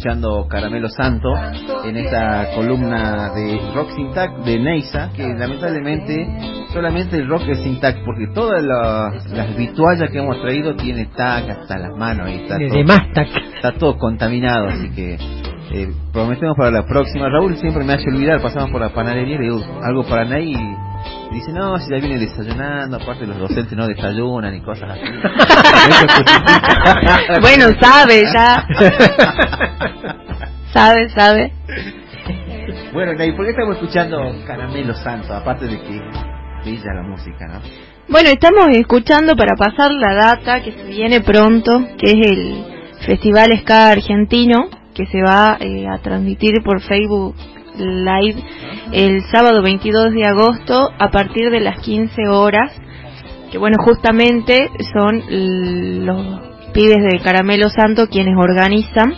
escuchando 0.00 0.46
Caramelo 0.48 0.88
Santo 0.88 1.28
en 1.84 1.94
esta 1.98 2.54
columna 2.54 3.34
de 3.34 3.60
rock 3.74 3.90
sin 3.94 4.10
tac 4.12 4.34
de 4.44 4.58
Neisa, 4.58 5.10
que 5.14 5.28
lamentablemente 5.28 6.26
solamente 6.72 7.18
el 7.18 7.28
rock 7.28 7.42
es 7.48 7.58
sin 7.62 7.78
tac, 7.80 8.02
porque 8.02 8.28
todas 8.34 8.62
las, 8.62 9.30
las 9.30 9.54
vituallas 9.54 10.10
que 10.10 10.18
hemos 10.18 10.40
traído 10.40 10.74
tiene 10.74 11.04
tac 11.14 11.50
hasta 11.50 11.78
las 11.78 11.94
manos, 11.98 12.28
ahí 12.28 12.40
está 12.42 12.56
todo, 12.56 12.84
más 12.84 13.12
tac. 13.12 13.28
está 13.56 13.72
todo 13.72 13.98
contaminado, 13.98 14.68
así 14.68 14.88
que 14.90 15.18
eh, 15.72 15.92
prometemos 16.14 16.56
para 16.56 16.70
la 16.70 16.86
próxima. 16.86 17.28
Raúl 17.28 17.58
siempre 17.58 17.84
me 17.84 17.92
hace 17.92 18.08
olvidar, 18.08 18.40
pasamos 18.40 18.70
por 18.70 18.80
la 18.80 18.88
panadería 18.94 19.34
y 19.34 19.38
le 19.38 19.44
digo 19.44 19.60
algo 19.82 20.04
para 20.04 20.24
Ney 20.24 20.54
y 20.54 20.89
dice, 21.32 21.52
no, 21.52 21.78
si 21.78 21.90
ya 21.90 21.98
viene 21.98 22.18
desayunando, 22.18 22.96
aparte 22.96 23.26
los 23.26 23.38
docentes 23.38 23.72
no 23.72 23.86
desayunan 23.86 24.54
y 24.54 24.60
cosas 24.60 24.90
así. 24.90 25.02
Bueno, 27.40 27.66
sabe 27.80 28.24
ya. 28.32 28.66
sabe, 30.72 31.08
sabe. 31.10 31.52
Bueno, 32.92 33.14
Ney, 33.14 33.32
¿por 33.32 33.44
qué 33.44 33.50
estamos 33.52 33.76
escuchando 33.76 34.18
Caramelo 34.46 34.94
Santo? 34.94 35.34
Aparte 35.34 35.66
de 35.66 35.80
que 35.80 36.00
bella 36.64 36.94
la 36.94 37.02
música, 37.02 37.46
¿no? 37.46 37.60
Bueno, 38.08 38.28
estamos 38.30 38.68
escuchando 38.72 39.36
para 39.36 39.54
pasar 39.56 39.92
la 39.92 40.14
data 40.14 40.62
que 40.62 40.72
se 40.72 40.84
viene 40.84 41.20
pronto, 41.20 41.86
que 41.96 42.10
es 42.10 42.30
el 42.30 42.64
Festival 43.06 43.56
Ska 43.60 43.90
Argentino, 43.90 44.68
que 44.94 45.06
se 45.06 45.22
va 45.22 45.56
eh, 45.60 45.86
a 45.88 45.98
transmitir 45.98 46.62
por 46.64 46.80
Facebook 46.80 47.36
Live 47.80 48.42
el 48.92 49.22
sábado 49.30 49.62
22 49.62 50.12
de 50.12 50.24
agosto 50.24 50.90
a 50.98 51.10
partir 51.10 51.50
de 51.50 51.60
las 51.60 51.80
15 51.80 52.28
horas, 52.28 52.72
que 53.50 53.58
bueno, 53.58 53.76
justamente 53.82 54.70
son 54.92 55.22
los 56.04 56.40
pibes 56.72 56.98
de 56.98 57.20
Caramelo 57.20 57.68
Santo 57.68 58.06
quienes 58.08 58.36
organizan. 58.36 59.14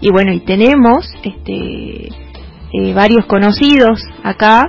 Y 0.00 0.10
bueno, 0.10 0.32
y 0.32 0.40
tenemos 0.40 1.10
este 1.22 2.08
eh, 2.72 2.94
varios 2.94 3.26
conocidos 3.26 4.02
acá. 4.22 4.66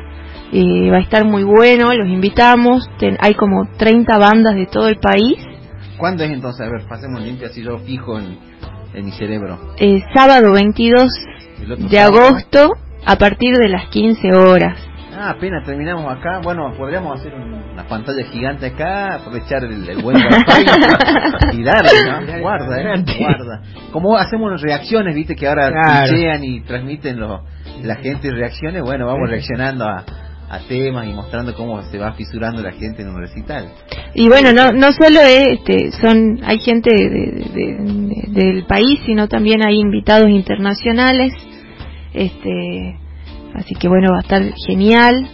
Eh, 0.52 0.90
va 0.90 0.98
a 0.98 1.02
estar 1.02 1.26
muy 1.26 1.44
bueno, 1.44 1.94
los 1.94 2.08
invitamos. 2.08 2.90
hay 3.20 3.36
como 3.36 3.68
30 3.78 4.18
bandas 4.18 4.56
de 4.56 4.66
todo 4.66 4.88
el 4.88 4.98
país. 4.98 5.38
¿Cuándo 5.98 6.24
es 6.24 6.32
entonces? 6.32 6.66
A 6.66 6.72
ver, 6.72 6.88
pasemos 6.88 7.22
limpia 7.22 7.48
así 7.48 7.62
yo 7.62 7.78
fijo 7.80 8.18
en, 8.18 8.38
en 8.94 9.06
mi 9.06 9.12
cerebro. 9.12 9.60
Eh, 9.78 10.02
sábado 10.14 10.54
22 10.54 11.08
de 11.90 12.00
agosto 12.00 12.72
a 13.06 13.16
partir 13.18 13.56
de 13.56 13.70
las 13.70 13.88
15 13.90 14.34
horas. 14.34 14.90
Ah, 15.22 15.32
apenas 15.32 15.66
terminamos 15.66 16.06
acá. 16.16 16.40
Bueno, 16.42 16.74
podríamos 16.78 17.20
hacer 17.20 17.34
una 17.34 17.84
pantalla 17.90 18.24
gigante 18.26 18.68
acá, 18.68 19.16
aprovechar 19.16 19.64
el, 19.66 20.02
buen 20.02 20.18
y 20.18 21.64
darle, 21.64 21.92
¿no? 22.06 22.40
Guarda, 22.40 22.82
eh, 22.82 23.04
guarda. 23.20 23.62
Como 23.92 24.16
hacemos 24.16 24.62
reacciones, 24.62 25.14
viste, 25.16 25.36
que 25.36 25.48
ahora 25.48 25.70
claro. 25.72 26.16
y 26.42 26.62
transmiten 26.62 27.20
lo, 27.20 27.44
la 27.84 27.96
gente 27.96 28.32
reacciones, 28.32 28.82
bueno, 28.82 29.08
vamos 29.08 29.30
reaccionando 29.30 29.86
a, 29.86 30.06
a 30.50 30.60
temas 30.68 31.06
y 31.08 31.14
mostrando 31.14 31.54
cómo 31.54 31.82
se 31.84 31.98
va 31.98 32.14
fisurando 32.14 32.62
la 32.62 32.72
gente 32.72 33.04
en 33.04 33.10
un 33.10 33.20
recital. 33.20 33.70
Y 34.16 34.28
bueno, 34.28 34.52
no 34.52 34.72
no 34.72 34.92
solo 34.94 35.22
este, 35.22 35.92
son 35.92 36.40
hay 36.44 36.60
gente 36.60 36.90
de, 36.92 38.24
del 38.30 38.66
país, 38.66 39.00
sino 39.06 39.28
también 39.28 39.64
hay 39.64 39.80
invitados 39.80 40.30
internacionales. 40.30 41.34
Este 42.14 42.98
Así 43.56 43.76
que 43.76 43.88
bueno, 43.88 44.12
va 44.12 44.18
a 44.18 44.22
estar 44.22 44.42
genial. 44.68 45.28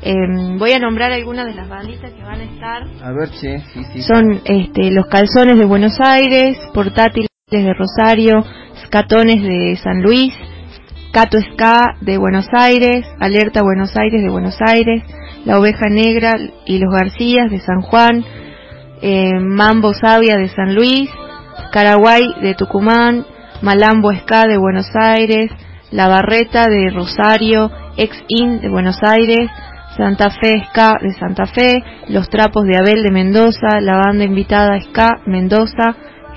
Em, 0.00 0.58
voy 0.58 0.72
a 0.72 0.78
nombrar 0.78 1.12
algunas 1.12 1.46
de 1.46 1.54
las 1.54 1.68
banditas 1.68 2.12
que 2.12 2.22
van 2.22 2.40
a 2.40 2.44
estar. 2.44 2.82
A 3.02 3.12
ver, 3.12 3.28
sí, 3.28 3.58
sí, 3.72 3.84
sí. 3.92 4.02
Son 4.02 4.40
este, 4.44 4.90
Los 4.90 5.06
Calzones 5.06 5.58
de 5.58 5.64
Buenos 5.64 6.00
Aires, 6.00 6.58
Portátiles 6.72 7.28
de 7.50 7.72
Rosario, 7.74 8.44
Scatones 8.84 9.42
de 9.42 9.76
San 9.76 10.02
Luis, 10.02 10.32
Cato 11.12 11.38
Ska 11.40 11.96
de 12.00 12.16
Buenos 12.18 12.46
Aires, 12.52 13.06
Alerta 13.18 13.62
Buenos 13.62 13.96
Aires 13.96 14.22
de 14.22 14.30
Buenos 14.30 14.56
Aires, 14.60 15.02
La 15.44 15.58
Oveja 15.58 15.88
Negra 15.88 16.36
y 16.66 16.78
Los 16.78 16.92
Garcías 16.92 17.50
de 17.50 17.58
San 17.60 17.80
Juan, 17.80 18.24
em, 19.02 19.42
Mambo 19.42 19.94
Sabia 19.94 20.36
de 20.36 20.48
San 20.48 20.74
Luis, 20.74 21.10
Caraguay 21.72 22.22
de 22.40 22.54
Tucumán, 22.54 23.26
Malambo 23.62 24.12
Ska 24.14 24.46
de 24.46 24.58
Buenos 24.58 24.86
Aires, 24.94 25.50
la 25.90 26.08
Barreta 26.08 26.68
de 26.68 26.90
Rosario, 26.90 27.70
Ex-In 27.96 28.60
de 28.60 28.68
Buenos 28.68 28.98
Aires, 29.02 29.50
Santa 29.96 30.30
Fe 30.30 30.64
Ska 30.70 30.94
de 31.00 31.12
Santa 31.12 31.46
Fe, 31.46 31.82
Los 32.08 32.28
Trapos 32.28 32.64
de 32.64 32.78
Abel 32.78 33.02
de 33.02 33.10
Mendoza, 33.10 33.80
la 33.80 33.96
banda 33.96 34.24
invitada 34.24 34.80
Ska 34.80 35.20
Mendoza, 35.26 35.96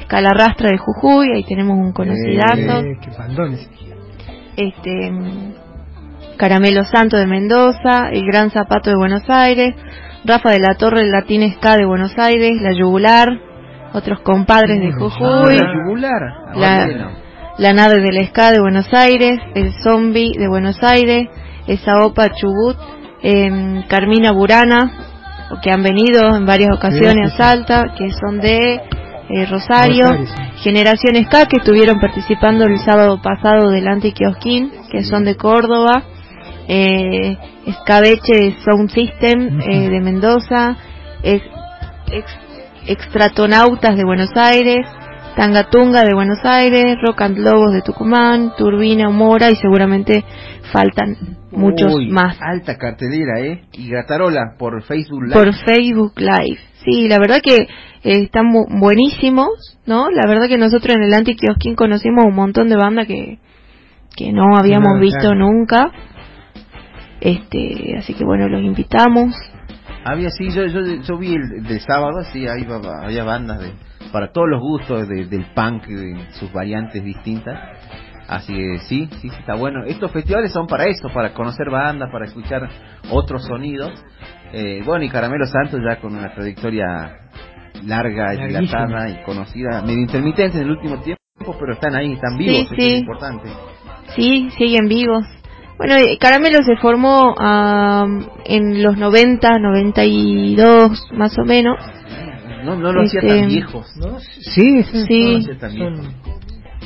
Rastra 0.10 0.70
de 0.70 0.78
Jujuy, 0.78 1.32
ahí 1.34 1.44
tenemos 1.46 1.78
un 1.78 1.94
conocidazo. 1.94 2.84
Eh, 2.84 2.98
este 4.58 5.12
Caramelo 6.38 6.84
Santo 6.86 7.18
de 7.18 7.28
Mendoza, 7.28 8.10
El 8.12 8.26
Gran 8.26 8.50
Zapato 8.50 8.90
de 8.90 8.98
Buenos 8.98 9.24
Aires, 9.30 9.76
Rafa 10.26 10.52
de 10.52 10.60
la 10.60 10.76
Torre, 10.76 11.02
el 11.02 11.12
Latín 11.12 11.50
Ska 11.54 11.78
de 11.78 11.86
Buenos 11.86 12.18
Aires, 12.18 12.62
La 12.62 12.74
Yugular, 12.74 13.30
otros 13.94 14.20
compadres 14.22 14.80
de 14.80 14.92
Jujuy. 14.92 15.58
la 15.58 15.74
Yugular. 15.74 16.22
La, 16.56 17.12
la 17.62 17.74
nave 17.74 18.02
del 18.02 18.26
ska 18.26 18.52
de 18.52 18.60
Buenos 18.60 18.92
Aires, 18.92 19.40
El 19.54 19.72
Zombie 19.84 20.34
de 20.36 20.48
Buenos 20.48 20.82
Aires, 20.82 21.30
Esa 21.68 22.00
Opa 22.04 22.32
Chubut, 22.32 22.76
eh, 23.22 23.84
Carmina 23.88 24.32
Burana, 24.32 24.92
que 25.62 25.70
han 25.70 25.84
venido 25.84 26.36
en 26.36 26.48
varias 26.48 26.76
ocasiones 26.76 27.34
a 27.34 27.38
Salta, 27.38 27.94
que 27.96 28.10
son 28.14 28.40
de 28.40 28.82
eh, 29.30 29.46
Rosario, 29.46 30.08
Generación 30.64 31.24
Ska, 31.24 31.46
que 31.46 31.58
estuvieron 31.58 32.00
participando 32.00 32.64
el 32.64 32.80
sábado 32.80 33.22
pasado 33.22 33.70
del 33.70 33.88
Antiquiosquín, 33.88 34.72
que 34.92 35.04
son 35.04 35.24
de 35.24 35.38
Córdoba, 35.38 36.02
eh, 36.68 37.38
Escabeche 37.68 38.56
Sound 38.66 38.90
System 38.90 39.62
eh, 39.62 39.88
de 39.88 40.00
Mendoza, 40.02 40.78
ex, 41.22 41.44
Extratonautas 42.88 43.96
de 43.96 44.04
Buenos 44.04 44.32
Aires, 44.36 44.84
Tangatunga 45.36 46.04
de 46.04 46.14
Buenos 46.14 46.40
Aires, 46.44 46.98
Rock 47.02 47.22
and 47.22 47.38
Lobos 47.38 47.74
de 47.74 47.82
Tucumán, 47.82 48.54
Turbina, 48.58 49.10
Mora 49.10 49.50
y 49.50 49.56
seguramente 49.56 50.26
faltan 50.72 51.38
muchos 51.52 51.96
más. 52.10 52.38
Alta 52.42 52.78
cartelera, 52.78 53.40
¿eh? 53.40 53.64
Y 53.74 53.90
Gratarola 53.90 54.56
por 54.58 54.84
Facebook 54.84 55.24
Live. 55.24 55.34
Por 55.34 55.54
Facebook 55.54 56.14
Live. 56.18 56.60
Sí, 56.84 57.08
la 57.08 57.20
verdad 57.20 57.40
que 57.42 57.58
eh, 57.58 57.68
están 58.04 58.52
buenísimos, 58.52 59.80
¿no? 59.86 60.10
La 60.10 60.28
verdad 60.28 60.48
que 60.48 60.58
nosotros 60.58 60.96
en 60.96 61.04
el 61.04 61.14
Antiquiosquín 61.14 61.76
conocimos 61.76 62.26
un 62.26 62.36
montón 62.36 62.68
de 62.68 62.76
bandas 62.76 63.08
que, 63.08 63.40
que 64.16 64.34
no 64.34 64.58
habíamos 64.58 65.00
visto 65.00 65.34
nunca. 65.34 65.92
Este, 67.22 67.96
así 67.98 68.16
que 68.16 68.26
bueno, 68.26 68.50
los 68.50 68.62
invitamos. 68.64 69.34
Había, 70.04 70.30
sí, 70.32 70.50
yo, 70.50 70.66
yo, 70.66 70.82
yo 71.04 71.18
vi 71.18 71.36
el 71.36 71.64
de 71.64 71.80
sábado, 71.80 72.24
sí, 72.34 72.48
ahí 72.48 72.68
había 73.04 73.24
bandas 73.24 73.60
de 73.60 73.72
para 74.12 74.32
todos 74.32 74.50
los 74.50 74.60
gustos 74.62 75.08
del 75.08 75.46
punk 75.56 75.88
en 75.88 76.32
sus 76.34 76.52
variantes 76.52 77.04
distintas. 77.04 77.60
Así 78.28 78.54
que 78.54 78.80
sí, 78.88 79.10
sí, 79.12 79.30
sí, 79.30 79.38
está 79.40 79.56
bueno. 79.56 79.84
Estos 79.86 80.12
festivales 80.12 80.54
son 80.54 80.68
para 80.68 80.86
eso, 80.86 81.10
para 81.14 81.34
conocer 81.34 81.70
bandas, 81.70 82.10
para 82.12 82.26
escuchar 82.26 82.70
otros 83.10 83.46
sonidos. 83.46 83.92
Eh, 84.54 84.82
bueno, 84.86 85.04
y 85.04 85.10
Caramelo 85.10 85.46
Santos 85.46 85.82
ya 85.84 85.98
con 86.00 86.16
una 86.16 86.34
trayectoria 86.34 87.18
larga, 87.84 88.32
dilatada 88.32 89.10
y 89.10 89.24
conocida, 89.24 89.82
medio 89.82 90.02
intermitente 90.02 90.58
en 90.58 90.64
el 90.64 90.72
último 90.72 91.02
tiempo, 91.02 91.56
pero 91.60 91.74
están 91.74 91.96
ahí, 91.96 92.14
están 92.14 92.38
vivos, 92.38 92.68
sí, 92.70 92.76
es 92.78 93.00
importante. 93.00 93.50
Sí, 94.16 94.50
siguen 94.58 94.88
vivos. 94.88 95.26
Bueno, 95.78 95.96
eh, 95.96 96.18
Caramelo 96.20 96.60
se 96.64 96.76
formó 96.78 97.34
en 98.46 98.84
los 98.84 98.98
90, 98.98 99.60
92 99.60 101.10
más 101.14 101.38
o 101.40 101.44
menos 101.44 101.78
no, 102.64 102.76
no 102.76 102.92
lo 102.92 103.04
hacía 103.04 103.22
tan 103.22 103.30
este, 103.30 103.48
viejos. 103.48 103.88
¿no? 103.98 104.20
Sí, 104.20 104.84
sí. 104.84 105.48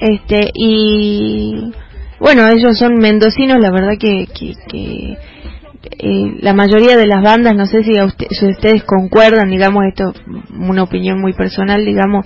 Este, 0.01 0.49
y 0.53 1.71
bueno, 2.19 2.47
ellos 2.47 2.77
son 2.77 2.95
mendocinos, 2.95 3.59
la 3.59 3.71
verdad 3.71 3.93
que, 3.99 4.27
que, 4.33 5.17
eh, 5.99 6.35
la 6.41 6.53
mayoría 6.53 6.97
de 6.97 7.07
las 7.07 7.21
bandas, 7.23 7.55
no 7.55 7.65
sé 7.65 7.83
si, 7.83 7.93
si 8.31 8.45
ustedes 8.47 8.83
concuerdan, 8.83 9.49
digamos, 9.49 9.83
esto 9.85 10.13
una 10.57 10.83
opinión 10.83 11.21
muy 11.21 11.33
personal, 11.33 11.85
digamos, 11.85 12.25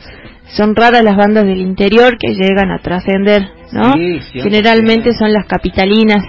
son 0.56 0.76
raras 0.76 1.04
las 1.04 1.16
bandas 1.16 1.46
del 1.46 1.60
interior 1.60 2.18
que 2.18 2.34
llegan 2.34 2.72
a 2.72 2.80
trascender, 2.80 3.44
¿no? 3.72 3.94
Generalmente 4.34 5.14
son 5.14 5.32
las 5.32 5.46
capitalinas. 5.46 6.24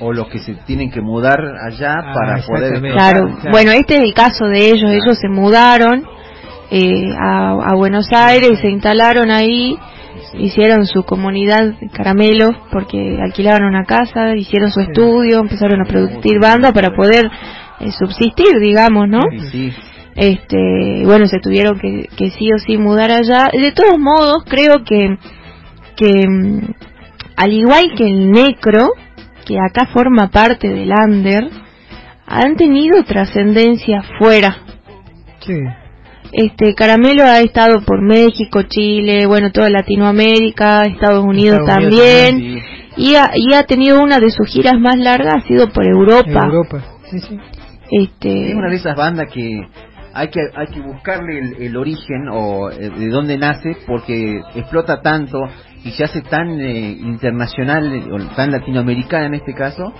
o 0.00 0.12
los 0.12 0.28
que 0.28 0.38
se 0.38 0.54
tienen 0.66 0.90
que 0.90 1.00
mudar 1.00 1.40
allá 1.66 1.94
ah, 1.98 2.14
para 2.14 2.42
poder... 2.42 2.80
claro, 2.92 3.38
bueno, 3.50 3.72
este 3.72 3.96
es 3.96 4.00
el 4.02 4.14
caso 4.14 4.46
de 4.46 4.70
ellos, 4.70 4.90
ellos 4.90 5.18
se 5.20 5.28
mudaron 5.28 6.04
eh, 6.76 7.14
a, 7.16 7.72
Buenos 7.76 8.08
Aires 8.12 8.58
se 8.60 8.68
instalaron 8.68 9.30
ahí, 9.30 9.78
hicieron 10.36 10.86
su 10.86 11.04
comunidad 11.04 11.74
caramelos 11.92 12.50
porque 12.72 13.16
alquilaron 13.22 13.68
una 13.68 13.84
casa, 13.84 14.34
hicieron 14.34 14.72
su 14.72 14.80
estudio, 14.80 15.38
empezaron 15.38 15.80
a 15.82 15.84
producir 15.84 16.40
banda 16.40 16.72
para 16.72 16.90
poder 16.96 17.30
eh, 17.78 17.92
subsistir, 17.92 18.58
digamos, 18.58 19.08
¿no? 19.08 19.20
Este, 20.16 21.02
bueno, 21.04 21.26
se 21.26 21.38
tuvieron 21.38 21.78
que, 21.78 22.08
que 22.16 22.30
sí 22.30 22.50
o 22.52 22.58
sí 22.58 22.76
mudar 22.76 23.12
allá. 23.12 23.50
De 23.52 23.70
todos 23.70 23.96
modos, 23.96 24.42
creo 24.44 24.82
que, 24.84 25.16
que 25.94 26.28
mm, 26.28 26.74
al 27.36 27.52
igual 27.52 27.92
que 27.96 28.04
el 28.04 28.32
necro, 28.32 28.88
que 29.46 29.58
acá 29.60 29.86
forma 29.92 30.28
parte 30.28 30.68
del 30.68 30.90
under, 30.90 31.48
han 32.26 32.56
tenido 32.56 33.04
trascendencia 33.04 34.02
fuera. 34.18 34.56
Sí. 35.38 35.54
Este 36.36 36.74
Caramelo 36.74 37.22
ha 37.22 37.40
estado 37.40 37.80
por 37.86 38.02
México, 38.02 38.62
Chile, 38.62 39.24
bueno, 39.26 39.52
toda 39.52 39.70
Latinoamérica, 39.70 40.82
Estados 40.82 41.24
Unidos 41.24 41.60
también, 41.64 42.60
y, 42.96 43.14
ha, 43.14 43.30
y 43.36 43.54
ha 43.54 43.62
tenido 43.62 44.02
una 44.02 44.18
de 44.18 44.30
sus 44.30 44.48
giras 44.48 44.74
más 44.80 44.96
largas, 44.98 45.44
ha 45.44 45.46
sido 45.46 45.68
por 45.68 45.86
Europa. 45.86 46.46
Europa, 46.46 46.84
sí, 47.08 47.20
sí. 47.20 47.38
Este... 47.88 48.48
Es 48.50 48.54
una 48.56 48.68
de 48.68 48.76
esas 48.76 48.96
bandas 48.96 49.30
que 49.32 49.60
hay 50.12 50.28
que 50.28 50.40
hay 50.56 50.66
que 50.68 50.80
buscarle 50.80 51.38
el, 51.58 51.76
origen 51.76 52.28
o 52.30 52.70
eh, 52.70 52.90
de 52.90 53.08
dónde 53.08 53.36
nace 53.36 53.76
porque 53.86 54.40
explota 54.54 55.02
tanto 55.02 55.38
y 55.84 55.90
se 55.90 56.04
hace 56.04 56.22
tan 56.22 56.60
eh, 56.60 56.96
internacional 57.00 58.12
o 58.12 58.34
tan 58.34 58.52
latinoamericana 58.52 59.26
en 59.26 59.34
este 59.34 59.54
caso 59.54 59.92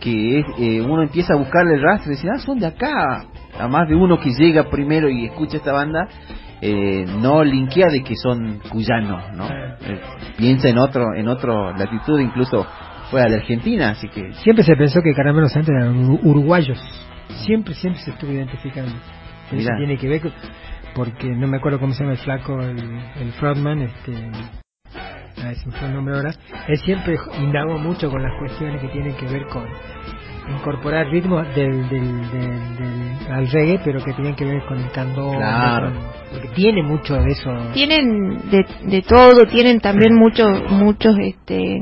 que 0.00 0.40
eh, 0.58 0.80
uno 0.80 1.02
empieza 1.02 1.34
a 1.34 1.36
buscarle 1.36 1.74
el 1.74 1.82
rastro 1.82 2.12
y 2.12 2.16
dice 2.16 2.28
ah 2.34 2.38
son 2.40 2.58
de 2.58 2.66
acá 2.66 3.26
a 3.58 3.68
más 3.68 3.88
de 3.88 3.94
uno 3.94 4.18
que 4.18 4.30
llega 4.30 4.70
primero 4.70 5.08
y 5.08 5.26
escucha 5.26 5.58
esta 5.58 5.72
banda, 5.72 6.08
eh, 6.60 7.04
no 7.20 7.42
linkea 7.42 7.88
de 7.88 8.02
que 8.02 8.14
son 8.16 8.60
cuyanos, 8.70 9.32
¿no? 9.34 9.48
Eh, 9.48 10.00
piensa 10.36 10.68
en 10.68 10.78
otro, 10.78 11.14
en 11.14 11.28
otro 11.28 11.72
latitud, 11.76 12.20
incluso 12.20 12.66
fue 13.10 13.22
a 13.22 13.28
la 13.28 13.36
Argentina, 13.36 13.90
así 13.90 14.08
que... 14.08 14.32
Siempre 14.34 14.64
se 14.64 14.74
pensó 14.76 15.00
que 15.02 15.12
Caramelo 15.12 15.48
Santos 15.48 15.74
eran 15.76 16.08
uruguayos, 16.22 16.78
siempre, 17.44 17.74
siempre 17.74 18.00
se 18.02 18.12
estuvo 18.12 18.30
identificando. 18.32 18.92
Eso 19.50 19.68
tiene 19.76 19.98
que 19.98 20.08
ver 20.08 20.22
porque 20.94 21.26
no 21.28 21.46
me 21.46 21.58
acuerdo 21.58 21.78
cómo 21.78 21.92
se 21.92 22.00
llama 22.00 22.12
el 22.12 22.18
flaco, 22.18 22.60
el, 22.60 22.78
el 23.20 23.32
frontman, 23.32 23.82
este, 23.82 24.12
a 25.42 25.46
ver 25.48 25.56
si 25.56 25.66
me 25.66 25.72
fue 25.72 25.88
el 25.88 25.94
nombre 25.94 26.14
ahora, 26.14 26.30
él 26.68 26.78
siempre 26.84 27.16
indagó 27.40 27.78
mucho 27.78 28.10
con 28.10 28.22
las 28.22 28.32
cuestiones 28.38 28.80
que 28.80 28.88
tienen 28.88 29.14
que 29.16 29.26
ver 29.26 29.46
con 29.46 29.64
incorporar 30.48 31.08
ritmos 31.08 31.46
del, 31.54 31.88
del, 31.88 32.30
del, 32.30 33.32
al 33.32 33.48
reggae, 33.50 33.80
pero 33.84 34.02
que 34.04 34.12
tienen 34.12 34.34
que 34.34 34.44
ver 34.44 34.62
con 34.66 34.78
el 34.78 34.90
candón, 34.90 35.36
Claro. 35.36 35.92
porque 36.32 36.48
tiene 36.48 36.82
mucho 36.82 37.14
de 37.14 37.30
eso. 37.32 37.50
tienen 37.72 38.50
de, 38.50 38.64
de 38.84 39.02
todo 39.02 39.44
tienen 39.46 39.80
también 39.80 40.14
muchos 40.14 40.70
muchos 40.70 41.14
este 41.20 41.78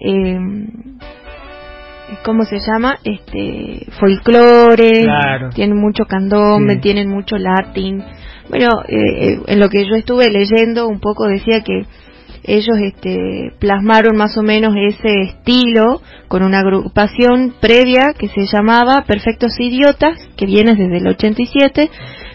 eh, 0.00 0.38
cómo 2.24 2.44
se 2.44 2.58
llama 2.58 2.98
este 3.04 3.86
folclore 3.98 5.02
Claro. 5.02 5.50
tienen 5.50 5.76
mucho 5.78 6.04
candombe 6.06 6.74
Sí. 6.74 6.80
tienen 6.80 7.08
mucho 7.08 7.36
latín 7.36 8.02
bueno 8.48 8.68
eh, 8.88 8.96
eh, 8.96 9.40
en 9.46 9.60
lo 9.60 9.68
que 9.68 9.84
yo 9.84 9.94
estuve 9.96 10.30
leyendo 10.30 10.86
un 10.86 11.00
poco 11.00 11.26
decía 11.26 11.60
que 11.64 11.82
ellos 12.46 12.76
este 12.80 13.52
plasmaron 13.58 14.16
más 14.16 14.36
o 14.38 14.42
menos 14.42 14.74
ese 14.76 15.22
estilo 15.22 16.00
con 16.28 16.44
una 16.44 16.60
agrupación 16.60 17.54
previa 17.60 18.12
que 18.18 18.28
se 18.28 18.46
llamaba 18.46 19.04
Perfectos 19.06 19.58
Idiotas 19.58 20.16
que 20.36 20.46
viene 20.46 20.74
desde 20.74 20.98
el 20.98 21.08
87 21.08 21.90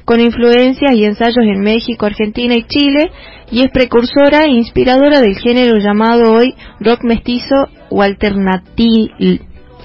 con 0.06 0.20
influencias 0.20 0.94
y 0.94 1.06
ensayos 1.06 1.46
en 1.46 1.62
México, 1.62 2.06
Argentina 2.08 2.56
y 2.56 2.64
Chile, 2.64 3.12
y 3.52 3.62
es 3.62 3.70
precursora 3.72 4.42
e 4.46 4.50
inspiradora 4.50 5.22
del 5.22 5.38
género 5.38 5.78
llamado 5.78 6.34
hoy 6.34 6.56
rock 6.80 7.04
mestizo 7.04 7.68
o 7.90 8.02
alternati 8.02 9.12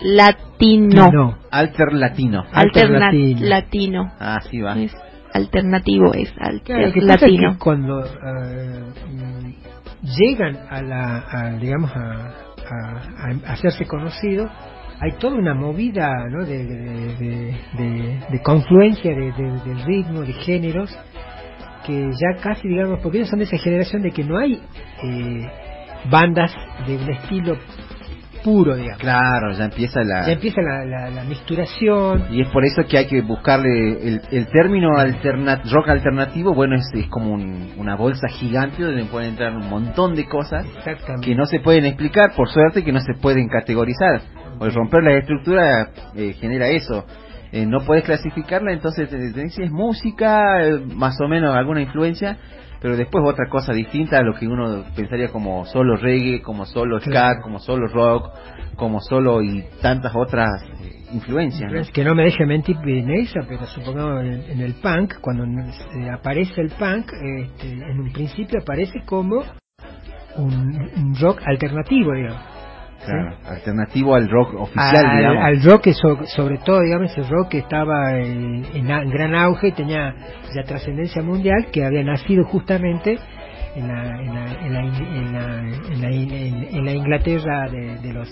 latino. 0.03 1.11
No. 1.13 1.39
Alter 1.51 1.93
latino. 1.93 2.45
Alterna- 2.53 3.07
Alternatino. 3.07 3.47
latino. 3.47 4.13
Ah, 4.19 4.41
sí 4.51 4.61
va. 4.61 4.79
Es 4.79 4.93
alternativo, 5.37 6.13
es 6.15 6.33
alter- 6.39 6.63
Claro, 6.65 6.87
es 6.89 7.03
latino. 7.05 7.53
que 7.53 7.59
cuando 7.59 8.01
mm, 8.01 9.51
llegan 10.19 10.59
a 10.71 10.83
la, 10.83 11.25
a, 11.31 11.51
digamos, 11.59 11.91
a, 11.95 12.01
a- 12.69 13.49
a 13.49 13.53
hacerse 13.53 13.87
conocidos, 13.87 14.51
hay 15.01 15.13
toda 15.19 15.37
una 15.37 15.55
movida 15.55 16.11
¿no? 16.31 16.45
de, 16.45 16.65
de, 16.65 17.17
de- 17.17 17.57
de- 17.79 18.21
de 18.31 18.43
confluencia 18.43 19.11
de, 19.15 19.31
ritmo, 19.87 20.21
de 20.23 20.33
géneros, 20.33 20.91
que 21.87 22.11
ya 22.11 22.41
casi, 22.43 22.67
digamos, 22.67 22.99
porque 23.01 23.19
ellos 23.19 23.31
son 23.31 23.39
de 23.39 23.45
esa 23.45 23.59
generación 23.59 24.03
de 24.03 24.11
que 24.11 24.25
no 24.25 24.39
hay 24.39 24.61
eh, 25.05 25.47
bandas 26.11 26.53
de 26.87 26.97
un 26.97 27.11
estilo 27.11 27.57
puro, 28.47 28.77
digamos. 28.77 29.01
Claro, 29.01 29.53
ya 29.53 29.65
empieza 29.65 30.01
la... 30.05 30.25
Ya 30.27 30.33
empieza 30.35 30.61
la, 30.63 30.85
la, 30.85 31.11
la 31.11 31.25
misturación, 31.25 32.27
Y 32.31 32.43
es 32.43 32.49
por 32.51 32.65
eso 32.65 32.83
que 32.89 32.97
hay 32.99 33.07
que 33.07 33.21
buscarle 33.23 34.07
el, 34.09 34.21
el 34.31 34.47
término 34.49 34.91
rock 35.73 35.89
alternativo, 35.89 36.55
bueno, 36.55 36.77
es, 36.77 36.87
es 36.95 37.09
como 37.09 37.33
un- 37.33 37.73
una 37.77 37.97
bolsa 37.97 38.29
gigante 38.29 38.85
donde 38.85 39.05
pueden 39.07 39.31
entrar 39.31 39.53
un 39.57 39.69
montón 39.69 40.15
de 40.15 40.27
cosas 40.27 40.65
que 41.23 41.35
no 41.35 41.45
se 41.47 41.59
pueden 41.59 41.87
explicar, 41.87 42.33
por 42.37 42.49
suerte 42.49 42.85
que 42.85 42.93
no 42.93 43.01
se 43.01 43.15
pueden 43.21 43.49
categorizar. 43.49 44.21
O 44.61 44.65
el 44.67 44.73
romper 44.73 45.03
la 45.03 45.13
estructura 45.19 45.91
eh, 46.15 46.33
genera 46.41 46.69
eso. 46.69 47.05
Eh, 47.53 47.67
no 47.67 47.81
puedes 47.81 48.05
clasificarla, 48.05 48.73
entonces 48.73 49.09
te, 49.09 49.17
te 49.33 49.43
dices 49.43 49.71
música, 49.73 50.63
eh, 50.65 50.81
más 50.95 51.21
o 51.21 51.29
menos 51.29 51.55
alguna 51.57 51.81
influencia, 51.83 52.37
pero 52.81 52.97
después 52.97 53.25
otra 53.27 53.49
cosa 53.49 53.73
distinta 53.73 54.19
a 54.19 54.23
lo 54.23 54.35
que 54.35 54.47
uno 54.47 54.85
pensaría 54.95 55.29
como 55.29 55.65
solo 55.67 55.97
reggae, 55.97 56.43
como 56.43 56.65
solo 56.67 57.01
ska, 57.01 57.11
Claro. 57.11 57.41
como 57.43 57.59
solo 57.59 57.87
rock, 57.89 58.31
como 58.77 59.01
solo 59.01 59.43
y 59.43 59.65
tantas 59.81 60.15
otras 60.15 60.49
eh, 60.83 61.05
influencias. 61.13 61.73
¿no? 61.73 61.79
Es 61.79 61.91
que 61.91 62.05
no 62.05 62.15
me 62.15 62.25
deje 62.25 62.45
mentir 62.47 62.77
Neisa, 62.79 63.41
pero 63.49 63.67
supongamos 63.67 64.23
en, 64.25 64.45
en 64.51 64.61
el 64.61 64.75
punk, 64.75 65.15
cuando 65.21 65.45
eh, 65.45 66.11
aparece 66.11 66.61
el 66.61 66.71
punk, 66.71 67.11
este, 67.13 67.73
en 67.73 68.01
un 68.01 68.13
principio 68.13 68.61
aparece 68.61 69.01
como 69.07 69.43
un, 70.37 70.91
un 70.97 71.15
rock 71.21 71.41
alternativo, 71.47 72.13
digamos. 72.15 72.56
Claro, 73.05 73.37
alternativo 73.47 74.15
al 74.15 74.29
rock 74.29 74.55
oficial, 74.55 75.07
al, 75.07 75.17
digamos. 75.19 75.45
al 75.45 75.63
rock 75.63 75.89
so- 75.93 76.27
sobre 76.27 76.59
todo 76.59 76.81
digamos 76.81 77.13
ese 77.13 77.23
rock 77.29 77.49
que 77.51 77.59
estaba 77.59 78.19
en, 78.19 78.65
en 78.75 79.11
gran 79.11 79.35
auge 79.35 79.69
y 79.69 79.73
tenía 79.73 80.15
ya 80.55 80.63
trascendencia 80.65 81.23
mundial 81.23 81.67
que 81.73 81.85
había 81.85 82.03
nacido 82.03 82.45
justamente 82.45 83.19
en 83.77 83.87
la 83.89 84.03
en 84.21 84.35
la, 84.35 84.53
en 84.53 84.73
la, 84.73 84.81
en 84.81 85.33
la, 85.33 85.59
en 85.93 86.01
la, 86.03 86.09
en- 86.11 86.69
en 86.77 86.85
la 86.85 86.93
Inglaterra 86.93 87.69
de, 87.71 87.99
de 87.99 88.13
los 88.13 88.29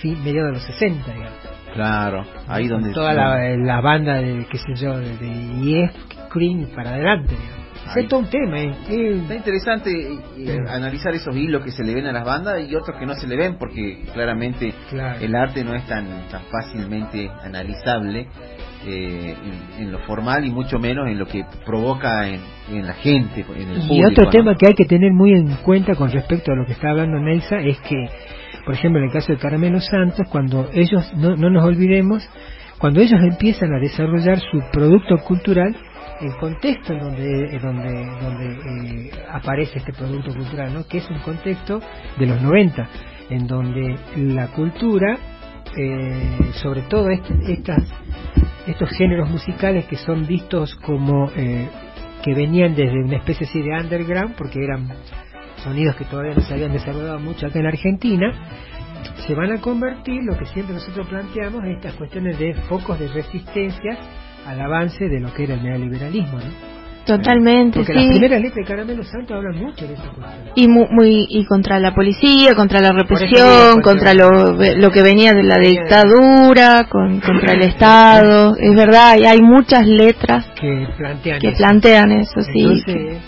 fin, 0.00 0.22
mediados 0.22 0.48
de 0.48 0.52
los 0.58 0.62
60 0.66 1.12
digamos 1.12 1.32
Claro, 1.72 2.24
ahí 2.46 2.68
donde... 2.68 2.92
toda 2.92 3.14
la, 3.14 3.56
la 3.56 3.80
banda 3.80 4.14
de 4.20 4.46
qué 4.48 4.58
sé 4.58 4.74
yo 4.76 4.96
de, 4.98 5.16
de 5.16 5.28
Yes 5.62 5.90
Cream 6.30 6.68
para 6.76 6.90
adelante 6.90 7.34
digamos. 7.34 7.63
Es 7.96 8.08
todo 8.08 8.20
un 8.20 8.28
tema 8.30 8.58
¿eh? 8.60 8.74
Está 8.88 9.34
interesante 9.34 9.90
eh, 9.90 10.18
eh, 10.38 10.58
analizar 10.68 11.14
esos 11.14 11.34
hilos 11.36 11.62
que 11.64 11.70
se 11.70 11.84
le 11.84 11.94
ven 11.94 12.06
a 12.06 12.12
las 12.12 12.24
bandas 12.24 12.60
y 12.68 12.74
otros 12.74 12.98
que 12.98 13.06
no 13.06 13.14
se 13.14 13.26
le 13.26 13.36
ven 13.36 13.56
porque 13.58 14.02
claramente 14.12 14.72
Claro. 14.90 15.20
el 15.20 15.34
arte 15.34 15.64
no 15.64 15.74
es 15.74 15.86
tan, 15.86 16.06
tan 16.28 16.42
fácilmente 16.50 17.30
analizable 17.42 18.26
eh, 18.86 19.34
en, 19.78 19.82
en 19.86 19.92
lo 19.92 19.98
formal 20.00 20.44
y 20.44 20.50
mucho 20.50 20.78
menos 20.78 21.08
en 21.08 21.18
lo 21.18 21.26
que 21.26 21.44
provoca 21.64 22.28
en, 22.28 22.40
en 22.70 22.86
la 22.86 22.94
gente, 22.94 23.44
en 23.56 23.70
el 23.70 23.78
Y 23.78 23.88
público. 23.88 24.08
otro 24.10 24.24
¿no? 24.24 24.30
tema 24.30 24.54
que 24.56 24.66
hay 24.66 24.74
que 24.74 24.84
tener 24.84 25.12
muy 25.12 25.32
en 25.32 25.54
cuenta 25.62 25.94
con 25.94 26.10
respecto 26.10 26.52
a 26.52 26.56
lo 26.56 26.66
que 26.66 26.72
está 26.72 26.90
hablando 26.90 27.18
Nelsa 27.18 27.56
es 27.60 27.80
que, 27.80 27.96
por 28.64 28.74
ejemplo, 28.74 29.00
en 29.00 29.06
el 29.06 29.12
caso 29.12 29.32
de 29.32 29.38
Caramelo 29.38 29.80
Santos, 29.80 30.26
cuando 30.30 30.68
ellos, 30.74 31.12
no, 31.16 31.34
no 31.36 31.48
nos 31.50 31.64
olvidemos, 31.64 32.28
cuando 32.78 33.00
ellos 33.00 33.20
empiezan 33.22 33.72
a 33.72 33.78
desarrollar 33.80 34.38
su 34.40 34.60
producto 34.70 35.16
cultural, 35.18 35.74
el 36.20 36.36
contexto 36.36 36.92
en 36.92 37.00
donde, 37.00 37.58
donde, 37.58 38.06
donde 38.20 39.06
eh, 39.06 39.10
aparece 39.30 39.78
este 39.78 39.92
producto 39.92 40.32
cultural, 40.34 40.72
¿no? 40.72 40.86
que 40.86 40.98
es 40.98 41.10
un 41.10 41.18
contexto 41.18 41.80
de 42.18 42.26
los 42.26 42.40
90, 42.40 42.88
en 43.30 43.46
donde 43.46 43.96
la 44.16 44.48
cultura, 44.48 45.18
eh, 45.76 46.50
sobre 46.62 46.82
todo 46.82 47.10
este- 47.10 47.52
estas, 47.52 47.82
estos 48.66 48.90
géneros 48.90 49.28
musicales 49.28 49.86
que 49.86 49.96
son 49.96 50.26
vistos 50.26 50.74
como 50.76 51.30
eh, 51.36 51.68
que 52.22 52.34
venían 52.34 52.74
desde 52.74 53.02
una 53.02 53.16
especie 53.16 53.46
así 53.46 53.60
de 53.60 53.70
underground, 53.78 54.34
porque 54.36 54.62
eran 54.62 54.88
sonidos 55.62 55.96
que 55.96 56.04
todavía 56.04 56.34
no 56.34 56.42
se 56.42 56.54
habían 56.54 56.72
desarrollado 56.72 57.18
mucho 57.18 57.46
acá 57.46 57.58
en 57.58 57.66
Argentina, 57.66 58.32
se 59.26 59.34
van 59.34 59.52
a 59.52 59.60
convertir, 59.60 60.22
lo 60.22 60.36
que 60.36 60.46
siempre 60.46 60.74
nosotros 60.74 61.06
planteamos, 61.08 61.64
en 61.64 61.72
estas 61.72 61.94
cuestiones 61.94 62.38
de 62.38 62.54
focos 62.68 62.98
de 62.98 63.08
resistencia 63.08 63.98
al 64.46 64.60
avance 64.60 65.08
de 65.08 65.20
lo 65.20 65.32
que 65.34 65.44
era 65.44 65.54
el 65.54 65.62
neoliberalismo, 65.62 66.38
¿no? 66.38 66.74
Totalmente, 67.06 67.80
Porque 67.80 67.92
las 67.92 68.04
sí. 68.04 68.10
primeras 68.12 68.40
letras 68.40 68.54
de 68.56 68.64
Caramelo 68.64 69.04
Santo 69.04 69.34
hablan 69.34 69.56
mucho 69.58 69.86
de 69.86 69.92
esa 69.92 70.04
cuestión. 70.04 70.52
Y 70.54 70.68
mu- 70.68 70.86
muy 70.90 71.26
y 71.28 71.44
contra 71.44 71.78
la 71.78 71.94
policía, 71.94 72.54
contra 72.54 72.80
la 72.80 72.92
represión, 72.92 73.30
digo, 73.30 73.82
contra 73.82 74.14
lo, 74.14 74.52
lo 74.54 74.90
que 74.90 75.02
venía 75.02 75.34
de 75.34 75.42
la 75.42 75.58
dictadura, 75.58 76.86
con, 76.88 77.20
contra 77.20 77.52
el 77.52 77.62
Estado. 77.62 78.56
Es 78.58 78.74
verdad, 78.74 79.18
y 79.18 79.26
hay 79.26 79.40
muchas 79.42 79.86
letras 79.86 80.46
que 80.58 80.86
plantean 80.96 81.40
que 81.40 81.48
eso. 81.48 81.58
plantean 81.58 82.10
eso, 82.12 82.40
sí. 82.40 82.60
Entonces, 82.62 83.18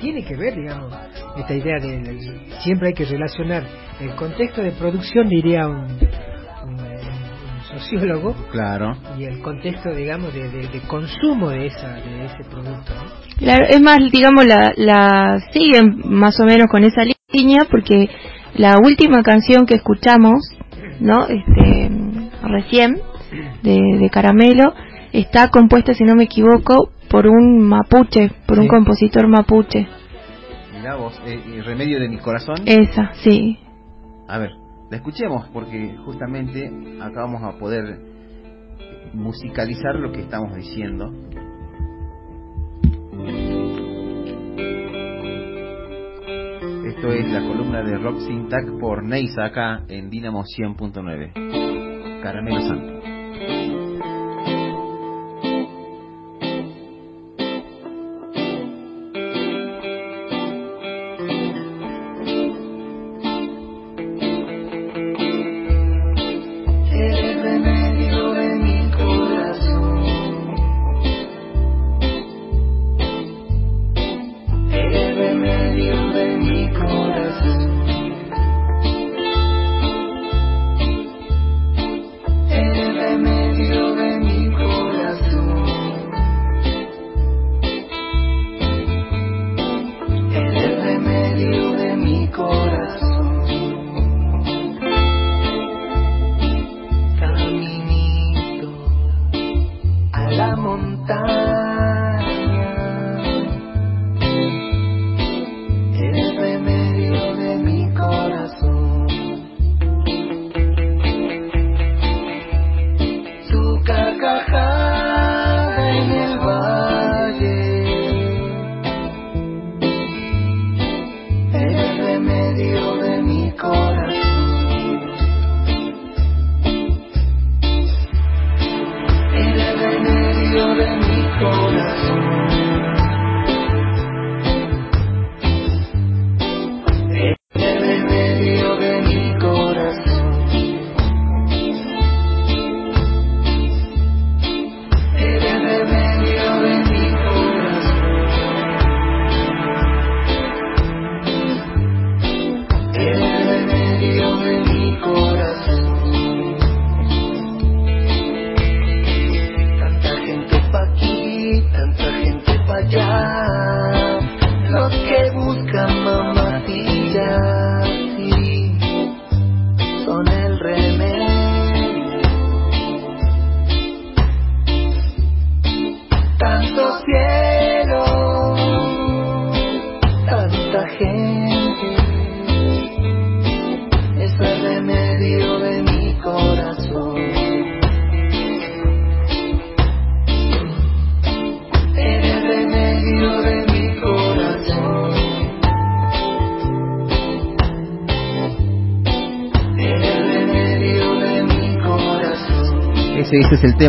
tiene 0.00 0.24
que 0.24 0.34
ver, 0.36 0.54
digamos, 0.56 0.92
esta 1.38 1.54
idea 1.54 1.78
de, 1.80 1.98
de- 2.00 2.46
siempre 2.64 2.88
hay 2.88 2.94
que 2.94 3.04
relacionar 3.04 3.62
el 4.00 4.10
contexto 4.16 4.60
de 4.60 4.72
producción, 4.72 5.28
diría 5.28 5.68
un 5.68 5.86
sociólogo, 7.72 8.34
Claro, 8.50 8.96
y 9.18 9.24
el 9.24 9.40
contexto, 9.42 9.90
digamos, 9.94 10.32
de, 10.34 10.48
de- 10.50 10.68
de 10.68 10.80
consumo 10.88 11.50
de 11.50 11.66
esa 11.66 11.88
de 11.94 12.24
ese 12.26 12.44
producto. 12.50 12.92
¿no? 12.94 13.10
Claro, 13.38 13.64
es 13.68 13.80
más, 13.80 13.98
digamos, 14.10 14.44
la, 14.46 14.72
la 14.76 15.38
siguen 15.52 16.02
más 16.04 16.38
o 16.40 16.44
menos 16.44 16.66
con 16.70 16.84
esa 16.84 17.02
línea 17.32 17.64
porque 17.70 18.08
la 18.54 18.76
última 18.84 19.22
canción 19.22 19.64
que 19.66 19.74
escuchamos, 19.76 20.40
¿no? 21.00 21.26
Este, 21.26 21.90
recién, 22.42 23.00
de, 23.62 23.78
de 23.98 24.10
Caramelo, 24.10 24.74
está 25.12 25.48
compuesta, 25.50 25.94
si 25.94 26.04
no 26.04 26.14
me 26.14 26.24
equivoco, 26.24 26.90
por 27.08 27.26
un 27.26 27.60
mapuche, 27.62 28.30
por 28.46 28.58
un 28.58 28.68
compositor 28.68 29.26
mapuche. 29.28 29.86
mirá 30.76 30.96
vos, 30.96 31.20
eh, 31.26 31.62
Remedio 31.64 31.98
de 32.00 32.08
mi 32.08 32.18
corazón. 32.18 32.56
Esa, 32.66 33.12
sí. 33.22 33.58
A 34.28 34.38
ver, 34.38 34.50
la 34.90 34.96
escuchemos 34.96 35.48
porque 35.52 35.96
justamente 36.04 36.66
acá 37.00 37.22
vamos 37.22 37.42
a 37.42 37.58
poder 37.58 37.98
musicalizar 39.14 39.94
lo 39.96 40.12
que 40.12 40.22
estamos 40.22 40.54
diciendo. 40.54 41.10
Esto 46.86 47.08
es 47.08 47.32
la 47.32 47.40
columna 47.40 47.82
de 47.82 47.96
Rock 47.98 48.18
Syntac 48.18 48.78
por 48.78 49.04
Neisa 49.04 49.46
acá 49.46 49.84
en 49.88 50.10
Dynamo 50.10 50.42
100.9. 50.42 52.20
Caramelo 52.22 52.60
Santo. 52.60 52.99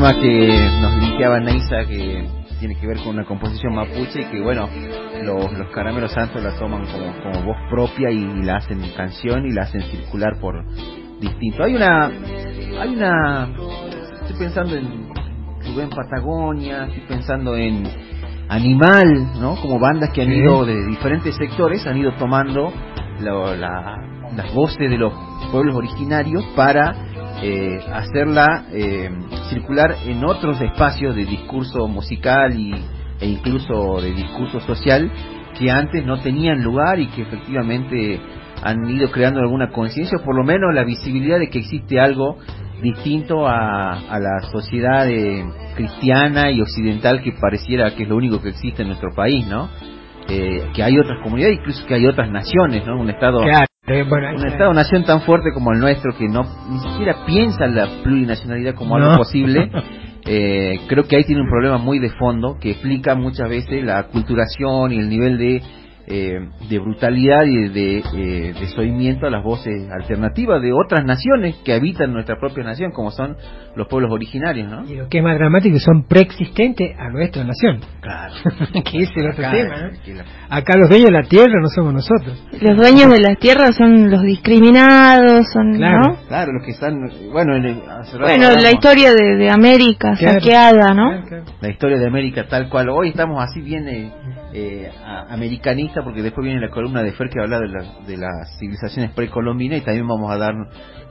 Tema 0.02 0.20
que 0.20 0.70
nos 0.82 0.94
linkeaba 0.98 1.40
Neisa, 1.40 1.86
que 1.86 2.28
tiene 2.60 2.76
que 2.76 2.88
ver 2.88 2.98
con 3.04 3.10
una 3.10 3.24
composición 3.24 3.76
mapuche 3.76 4.22
y 4.22 4.26
que, 4.32 4.42
bueno, 4.42 4.68
los, 5.22 5.54
los 5.54 5.68
caramelos 5.76 6.12
santos 6.12 6.42
la 6.42 6.58
toman 6.58 6.88
como, 6.88 7.14
como 7.22 7.46
voz 7.46 7.58
propia 7.70 8.10
y, 8.10 8.42
la 8.42 8.56
hacen 8.58 8.82
canción 8.98 9.46
y 9.46 9.52
la 9.52 9.62
hacen 9.62 9.82
circular 9.84 10.40
por 10.40 10.56
distinto. 11.20 11.64
Hay 11.64 11.76
una, 11.76 12.08
hay 12.08 12.96
una, 12.96 13.50
estoy 14.22 14.40
pensando 14.40 14.76
en 14.76 15.08
Rubén 15.68 15.92
Patagonia, 15.92 16.86
estoy 16.86 17.04
pensando 17.08 17.56
en 17.56 17.84
Animal, 18.50 19.40
¿no? 19.40 19.56
Como 19.62 19.78
bandas 19.78 20.10
que 20.10 20.24
han 20.24 20.32
ido 20.32 20.66
de 20.66 20.84
diferentes 20.88 21.36
sectores, 21.36 21.86
han 21.86 21.98
ido 21.98 22.14
tomando 22.16 22.74
las 23.20 24.54
voces 24.56 24.90
de 24.90 24.98
los 24.98 25.14
pueblos 25.52 25.76
originarios 25.76 26.44
para 26.56 27.11
eh, 27.44 27.80
hacerla 27.92 28.66
eh, 28.72 29.10
circular 29.50 29.96
en 30.06 30.24
otros 30.24 30.62
espacios 30.62 31.16
de 31.16 31.26
discurso 31.26 31.88
musical 31.88 32.54
y, 32.56 32.72
e 33.20 33.28
incluso 33.28 34.00
de 34.00 34.14
discurso 34.14 34.60
social 34.62 35.12
que 35.58 35.72
antes 35.72 36.06
no 36.06 36.22
tenían 36.22 36.62
lugar 36.62 37.00
y 37.00 37.08
que 37.08 37.24
efectivamente 37.24 38.22
han 38.64 38.88
ido 38.90 39.10
creando 39.10 39.40
alguna 39.40 39.72
conciencia, 39.72 40.20
o 40.22 40.24
por 40.24 40.36
lo 40.36 40.44
menos 40.44 40.74
la 40.74 40.84
visibilidad 40.84 41.40
de 41.40 41.50
que 41.50 41.60
existe 41.60 42.00
algo 42.00 42.38
distinto 42.82 43.48
a, 43.48 43.94
a 43.94 44.20
la 44.20 44.42
sociedad 44.52 45.10
eh, 45.10 45.44
cristiana 45.76 46.52
y 46.52 46.62
occidental 46.62 47.24
que 47.24 47.32
pareciera 47.32 47.96
que 47.96 48.04
es 48.04 48.10
lo 48.10 48.18
único 48.18 48.40
que 48.40 48.50
existe 48.50 48.84
en 48.84 48.90
nuestro 48.90 49.10
país, 49.16 49.48
¿no? 49.48 49.68
que 50.28 50.82
hay 50.82 50.98
otras 50.98 51.22
comunidades, 51.22 51.58
incluso 51.58 51.86
que 51.86 51.96
hay 51.96 52.08
otras 52.08 52.32
naciones, 52.32 52.86
¿no? 52.88 52.98
Un 52.98 53.10
estado 53.10 53.42
eh, 53.88 54.04
un 54.04 54.46
Estado-nación 54.46 55.04
tan 55.06 55.22
fuerte 55.22 55.52
como 55.54 55.72
el 55.72 55.80
nuestro 55.80 56.16
que 56.16 56.28
no 56.28 56.44
ni 56.70 56.80
siquiera 56.80 57.26
piensa 57.26 57.66
en 57.66 57.76
la 57.76 57.88
plurinacionalidad 58.04 58.76
como 58.76 58.96
algo 58.96 59.18
posible, 59.18 59.72
eh, 60.26 60.82
creo 60.88 61.06
que 61.06 61.18
ahí 61.18 61.24
tiene 61.24 61.42
un 61.42 61.50
problema 61.50 61.78
muy 61.78 62.00
de 62.00 62.10
fondo 62.12 62.58
que 62.60 62.72
explica 62.72 63.16
muchas 63.16 63.50
veces 63.50 63.84
la 63.84 64.04
culturación 64.04 64.94
y 64.94 65.00
el 65.00 65.10
nivel 65.10 65.38
de 65.38 65.62
eh, 66.14 66.50
de 66.70 66.80
brutalidad 66.80 67.46
y 67.46 67.70
de 67.70 67.98
eh, 68.00 68.54
desoimiento 68.60 69.28
a 69.28 69.30
las 69.30 69.44
voces 69.44 69.90
alternativas 69.90 70.62
de 70.62 70.74
otras 70.74 71.06
naciones 71.06 71.56
que 71.64 71.74
habitan 71.74 72.12
nuestra 72.12 72.36
propia 72.38 72.66
nación, 72.66 72.92
como 72.92 73.12
son 73.12 73.38
los 73.78 73.88
pueblos 73.88 74.12
originarios, 74.12 74.70
¿no? 74.70 74.84
Y 74.86 74.96
lo 74.96 75.08
que 75.08 75.20
es 75.20 75.24
más 75.24 75.38
dramático, 75.38 75.80
son 75.80 76.04
preexistentes 76.04 77.00
a 77.00 77.10
nuestra 77.10 77.46
nación. 77.46 77.80
Claro. 78.02 78.34
que 78.84 78.98
es 79.04 79.10
el 79.16 79.30
otro 79.30 79.44
tema, 79.52 79.92
Acá 80.50 80.78
los 80.78 80.90
dueños 80.90 81.08
de 81.08 81.14
la 81.14 81.24
tierra 81.24 81.54
no 81.62 81.70
somos 81.70 81.94
nosotros. 81.94 82.46
Los 82.60 82.76
dueños 82.76 83.10
de 83.10 83.22
las 83.22 83.38
tierras 83.40 83.76
son 83.78 84.12
los 84.12 84.22
discriminados, 84.24 85.48
son, 85.54 85.76
claro, 85.76 86.18
Claro, 86.28 86.52
los 86.52 86.66
que 86.66 86.72
están, 86.72 87.00
bueno, 87.32 87.54
bueno 88.20 88.52
la 88.62 88.72
historia 88.72 89.14
de, 89.14 89.50
América 89.50 90.16
saqueada, 90.16 90.94
¿no? 90.94 91.24
La 91.62 91.70
historia 91.70 91.98
de 91.98 92.06
América 92.06 92.48
tal 92.50 92.68
cual. 92.68 92.90
Hoy 92.90 93.10
estamos 93.10 93.42
así 93.42 93.62
bien 93.62 93.88
eh, 93.88 94.12
eh 94.54 94.90
porque 96.04 96.22
después 96.22 96.46
viene 96.46 96.62
la 96.62 96.70
columna 96.70 97.04
de 97.04 97.12
Fer 97.12 97.30
que 97.30 97.40
habla 97.42 97.60
de, 97.60 97.68
de 98.08 98.18
las 98.18 98.58
civilizaciones 98.60 99.12
precolombinas 99.12 99.82
y 99.82 99.86
también 99.86 100.08
vamos 100.08 100.32
a 100.32 100.38
dar 100.38 100.54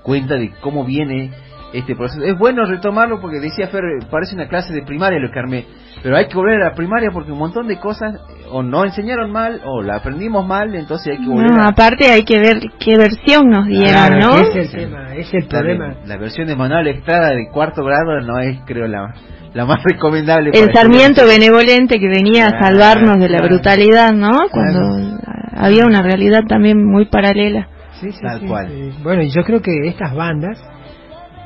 cuenta 0.03 0.35
de 0.37 0.51
cómo 0.61 0.85
viene 0.85 1.31
este 1.73 1.95
proceso. 1.95 2.23
Es 2.25 2.37
bueno 2.37 2.65
retomarlo 2.65 3.21
porque 3.21 3.39
decía 3.39 3.69
Fer, 3.69 3.83
parece 4.11 4.35
una 4.35 4.49
clase 4.49 4.73
de 4.73 4.83
primaria 4.83 5.19
lo 5.19 5.31
que 5.31 5.39
armé, 5.39 5.67
pero 6.03 6.17
hay 6.17 6.27
que 6.27 6.35
volver 6.35 6.61
a 6.63 6.71
la 6.71 6.75
primaria 6.75 7.11
porque 7.13 7.33
un 7.33 7.39
montón 7.39 7.69
de 7.69 7.79
cosas 7.79 8.21
o 8.51 8.63
no 8.63 8.85
enseñaron 8.85 9.31
mal 9.31 9.61
o 9.65 9.83
la 9.83 9.97
aprendimos 9.97 10.47
mal, 10.47 10.75
entonces 10.75 11.13
hay 11.13 11.25
que 11.25 11.31
volver 11.31 11.51
no, 11.51 11.65
aparte 11.65 12.11
hay 12.11 12.25
que 12.25 12.39
ver 12.39 12.59
qué 12.79 12.97
versión 12.97 13.49
nos 13.49 13.67
dieron, 13.67 14.19
¿no? 14.19 14.37
Es 14.37 14.57
el 14.57 14.71
tema, 14.71 15.15
es 15.15 15.33
el 15.33 15.47
problema. 15.47 15.95
La, 16.07 16.17
versión 16.17 16.49
de 16.49 16.57
Manuel 16.57 16.89
Estrada 16.89 17.31
de 17.31 17.49
cuarto 17.53 17.85
grado 17.85 18.21
no 18.21 18.39
es, 18.41 18.59
creo, 18.67 18.87
la, 18.89 19.15
la 19.55 19.67
más 19.67 19.83
recomendable. 19.83 20.51
El 20.55 20.73
Sarmiento 20.73 21.27
benevolente 21.27 21.99
que 21.99 22.09
venía 22.09 22.47
a 22.47 22.61
salvarnos 22.63 23.19
de 23.19 23.29
la 23.29 23.43
brutalidad, 23.43 24.13
¿no? 24.13 24.49
Cuando 24.51 25.19
había 25.57 25.87
una 25.87 26.03
realidad 26.03 26.41
también 26.49 26.85
muy 26.85 27.07
paralela. 27.07 27.69
Sí, 28.01 28.13
sí, 28.13 28.21
Tal 28.23 28.41
cual. 28.47 28.93
Bueno, 29.03 29.23
y 29.23 29.31
yo 29.31 29.43
creo 29.43 29.61
que 29.61 29.73
estas 29.85 30.15
bandas, 30.15 30.59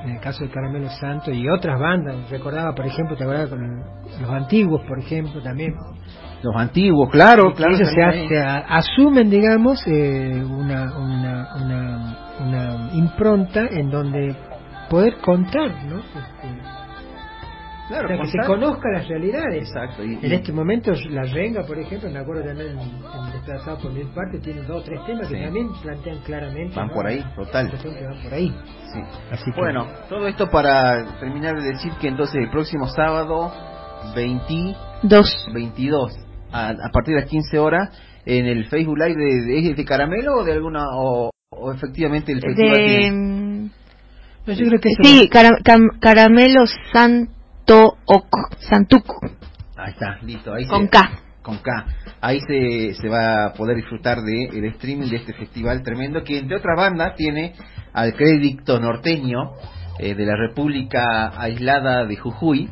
en 0.04 0.10
el 0.10 0.20
caso 0.20 0.44
de 0.44 0.50
Caramelo 0.50 0.88
Santo 0.90 1.32
y 1.32 1.48
otras 1.48 1.80
bandas, 1.80 2.30
recordaba, 2.30 2.74
por 2.74 2.86
ejemplo, 2.86 3.16
te 3.16 3.24
acordás 3.24 3.48
con 3.48 3.82
los 4.20 4.30
antiguos, 4.30 4.82
por 4.86 4.98
ejemplo, 4.98 5.42
también. 5.42 5.74
Los 6.42 6.54
antiguos, 6.56 7.10
claro, 7.10 7.54
claro. 7.54 7.74
Ellos 7.74 7.88
se, 7.88 8.38
asumen, 8.38 9.30
digamos, 9.30 9.82
eh, 9.86 10.44
una, 10.46 10.94
una, 10.98 11.48
una, 11.56 12.18
una 12.38 12.90
impronta 12.92 13.66
en 13.70 13.90
donde 13.90 14.36
poder 14.90 15.16
contar, 15.22 15.70
¿no? 15.86 16.00
Este, 16.00 16.73
Claro, 17.88 18.08
que 18.08 18.26
se 18.28 18.38
conozca 18.46 18.88
las 18.90 19.08
realidades. 19.08 19.68
Exacto. 19.68 20.02
en 20.02 20.32
este 20.32 20.52
momento, 20.52 20.92
La 21.10 21.24
Renga, 21.24 21.66
por 21.66 21.78
ejemplo, 21.78 22.10
me 22.10 22.18
acuerdo 22.18 22.44
también 22.44 22.78
en, 22.78 23.32
Desplazado 23.32 23.78
por 23.78 23.92
Mil 23.92 24.08
Partes, 24.08 24.40
tiene 24.40 24.62
dos 24.62 24.82
o 24.82 24.84
tres 24.84 25.04
temas 25.06 25.28
que 25.28 25.42
también 25.42 25.68
plantean 25.82 26.18
claramente. 26.24 26.74
Van 26.74 26.88
por 26.88 27.06
ahí, 27.06 27.22
total. 27.36 27.70
van 27.70 28.22
por 28.22 28.34
ahí. 28.34 28.48
Sí. 28.92 29.00
Así 29.30 29.50
Bueno, 29.56 29.86
todo 30.08 30.26
esto 30.26 30.48
para 30.48 31.18
terminar 31.20 31.56
de 31.60 31.72
decir 31.72 31.92
que 32.00 32.08
entonces 32.08 32.36
el 32.36 32.50
próximo 32.50 32.86
sábado 32.88 33.52
22, 34.14 35.48
22 35.52 36.18
a, 36.52 36.68
a 36.70 36.90
partir 36.92 37.14
de 37.16 37.20
las 37.20 37.30
15 37.30 37.58
horas, 37.58 37.90
en 38.24 38.46
el 38.46 38.66
Facebook 38.66 38.96
Live 38.96 39.16
de, 39.16 39.74
de, 39.74 39.84
Caramelo 39.84 40.36
o 40.36 40.44
de 40.44 40.52
alguna. 40.52 40.86
O, 40.96 41.30
efectivamente 41.72 42.32
el 42.32 42.40
festival 42.40 42.76
de, 42.76 43.10
mm, 43.12 43.70
yo 44.46 44.66
creo 44.66 44.80
que 44.80 44.90
sí, 45.02 45.30
Caramelo 46.00 46.64
San 47.66 47.88
Santuc. 48.60 49.06
Ahí 49.76 49.92
está, 49.92 50.18
listo. 50.22 50.52
Ahí 50.52 50.66
con 50.66 50.86
K. 50.88 51.10
Con 51.42 51.58
K. 51.58 51.86
Ahí 52.20 52.40
se, 52.40 52.94
se 52.94 53.08
va 53.08 53.46
a 53.46 53.52
poder 53.52 53.76
disfrutar 53.76 54.18
de 54.22 54.44
el 54.46 54.64
streaming 54.66 55.08
de 55.08 55.16
este 55.16 55.34
festival 55.34 55.82
tremendo 55.82 56.22
que 56.22 56.38
entre 56.38 56.56
otras 56.56 56.76
bandas 56.76 57.14
tiene 57.16 57.54
al 57.92 58.14
crédito 58.14 58.80
norteño 58.80 59.52
eh, 59.98 60.14
de 60.14 60.26
la 60.26 60.36
República 60.36 61.32
Aislada 61.40 62.04
de 62.04 62.16
Jujuy, 62.16 62.70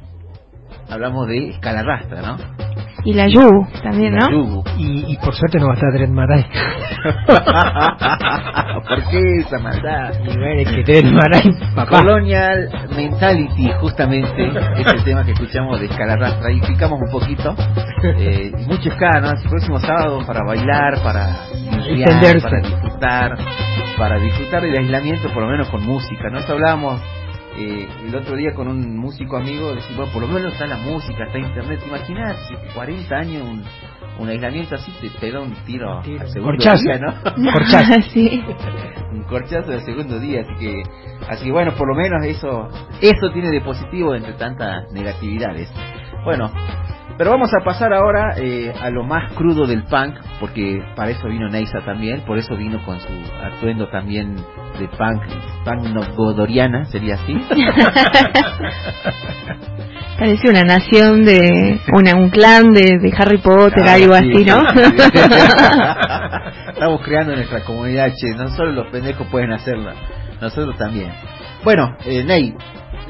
hablamos 0.91 1.29
de 1.29 1.51
Escalarrastra, 1.51 2.23
¿no? 2.23 2.37
Y 3.05 3.15
la 3.15 3.27
Yugu 3.27 3.67
también, 3.83 4.15
¿no? 4.15 4.63
Y, 4.79 5.13
y, 5.13 5.17
por 5.17 5.35
suerte 5.35 5.59
no 5.59 5.67
va 5.67 5.73
a 5.73 5.75
estar 5.75 5.93
Dred 5.93 6.09
Maray. 6.09 6.45
¿Por 8.89 9.03
qué 9.11 9.39
esa 9.39 9.59
maldad? 9.59 10.13
que 10.23 10.85
Dred 10.85 11.11
Maray, 11.11 11.53
papá. 11.75 11.99
Colonial 11.99 12.69
Mentality, 12.95 13.73
justamente, 13.81 14.53
es 14.77 14.87
el 14.87 15.03
tema 15.03 15.25
que 15.25 15.33
escuchamos 15.33 15.81
de 15.81 15.87
Escalarrastra. 15.87 16.53
Y 16.53 16.61
picamos 16.61 17.01
un 17.01 17.11
poquito. 17.11 17.57
Eh, 18.05 18.51
mucho 18.67 18.91
ska, 18.91 19.21
¿no? 19.21 19.31
El 19.31 19.49
próximo 19.49 19.79
sábado 19.79 20.27
para 20.27 20.41
bailar, 20.45 21.01
para 21.05 21.37
para 22.43 22.61
disfrutar, 22.61 23.39
para 23.97 24.19
disfrutar 24.19 24.63
del 24.63 24.77
aislamiento, 24.77 25.29
por 25.33 25.45
lo 25.45 25.49
menos 25.49 25.71
con 25.71 25.87
música, 25.87 26.29
¿no? 26.29 26.41
Esto 26.41 26.55
hablábamos 26.55 27.01
eh, 27.57 27.89
el 28.07 28.15
otro 28.15 28.37
día 28.37 28.55
con 28.55 28.69
un 28.69 28.97
músico 28.97 29.37
amigo, 29.37 29.75
decimos, 29.75 30.09
por 30.11 30.23
lo 30.23 30.29
menos 30.29 30.53
está 30.53 30.67
la 30.67 30.79
música, 30.79 31.25
está 31.25 31.39
internet. 31.39 31.81
¿Te 31.81 31.87
imaginas 31.87 32.37
40 32.75 33.15
años 33.15 33.43
un, 33.43 33.65
un 34.19 34.29
aislamiento 34.29 34.75
así 34.75 34.93
te, 35.21 35.31
da 35.31 35.41
un 35.41 35.55
tiro 35.65 35.99
al 35.99 36.29
segundo 36.29 36.65
día, 36.83 36.99
¿no? 36.99 37.15
corchazo. 37.53 38.01
sí. 38.13 38.43
un 39.13 39.23
corchazo 39.25 39.71
del 39.71 39.83
segundo 39.83 40.19
día, 40.19 40.43
así 40.43 40.55
que 40.59 40.83
así 41.29 41.51
bueno, 41.51 41.75
por 41.75 41.89
lo 41.89 41.95
menos 41.95 42.25
eso 42.25 42.69
eso 43.01 43.31
tiene 43.33 43.51
de 43.51 43.61
positivo 43.61 44.15
entre 44.15 44.35
tantas 44.35 44.91
negatividades. 44.93 45.71
Bueno, 46.25 46.51
pero 47.19 47.31
vamos 47.31 47.51
a 47.55 47.65
pasar 47.65 47.93
ahora 47.93 48.35
eh, 48.37 48.73
a 48.81 48.91
lo 48.91 49.05
más 49.05 49.33
crudo 49.35 49.67
del 49.67 49.85
punk, 49.85 50.17
porque 50.41 50.83
para 50.97 51.11
eso 51.11 51.29
vino 51.29 51.49
Neisa 51.49 51.81
también, 51.85 52.23
por 52.23 52.39
eso 52.39 52.57
vino 52.57 52.83
con 52.85 52.99
su 53.01 53.09
atuendo 53.43 53.89
también 53.89 54.37
de 54.79 54.89
punk, 54.89 55.23
punk 55.65 56.17
godoriana, 56.17 56.85
sería 56.87 57.15
así. 57.15 57.35
Parece 60.19 60.51
una 60.51 60.63
nación 60.63 61.25
de, 61.25 61.81
una, 61.93 62.15
un 62.15 62.31
clan 62.31 62.73
de, 62.73 62.99
de 63.01 63.13
Harry 63.17 63.39
Potter, 63.39 63.89
algo 63.89 64.15
así, 64.15 64.45
¿no? 64.45 64.63
Estamos 66.73 67.01
creando 67.03 67.35
nuestra 67.35 67.65
comunidad, 67.65 68.13
che, 68.17 68.35
no 68.37 68.49
solo 68.51 68.73
los 68.73 68.87
pendejos 68.89 69.27
pueden 69.29 69.53
hacerla, 69.53 69.95
nosotros 70.41 70.77
también. 70.77 71.11
Bueno, 71.65 71.97
eh, 72.05 72.25
Ney, 72.25 72.55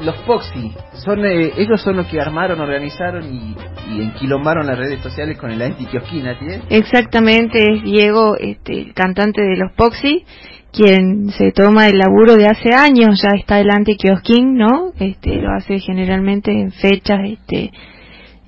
los 0.00 0.16
Poxy, 0.26 0.72
son, 1.04 1.24
eh, 1.24 1.52
ellos 1.56 1.80
son 1.80 1.96
los 1.96 2.06
que 2.06 2.20
armaron, 2.20 2.60
organizaron 2.60 3.24
y, 3.24 3.56
enquilombaron 3.92 4.66
las 4.66 4.78
redes 4.78 5.02
sociales 5.02 5.36
con 5.38 5.50
el 5.50 5.60
anti-kiosquina, 5.60 6.38
¿tienes? 6.38 6.62
Exactamente, 6.70 7.58
es 7.58 7.82
Diego, 7.82 8.36
este, 8.38 8.80
el 8.80 8.94
cantante 8.94 9.42
de 9.42 9.56
los 9.56 9.72
Poxy, 9.72 10.24
quien 10.72 11.28
se 11.28 11.52
toma 11.52 11.88
el 11.88 11.98
laburo 11.98 12.36
de 12.36 12.46
hace 12.46 12.74
años, 12.74 13.20
ya 13.22 13.30
está 13.38 13.60
el 13.60 13.70
anti-kiosquín, 13.70 14.54
¿no? 14.54 14.92
Este, 14.98 15.36
lo 15.36 15.52
hace 15.52 15.78
generalmente 15.78 16.50
en 16.52 16.72
fechas, 16.72 17.20
este, 17.24 17.70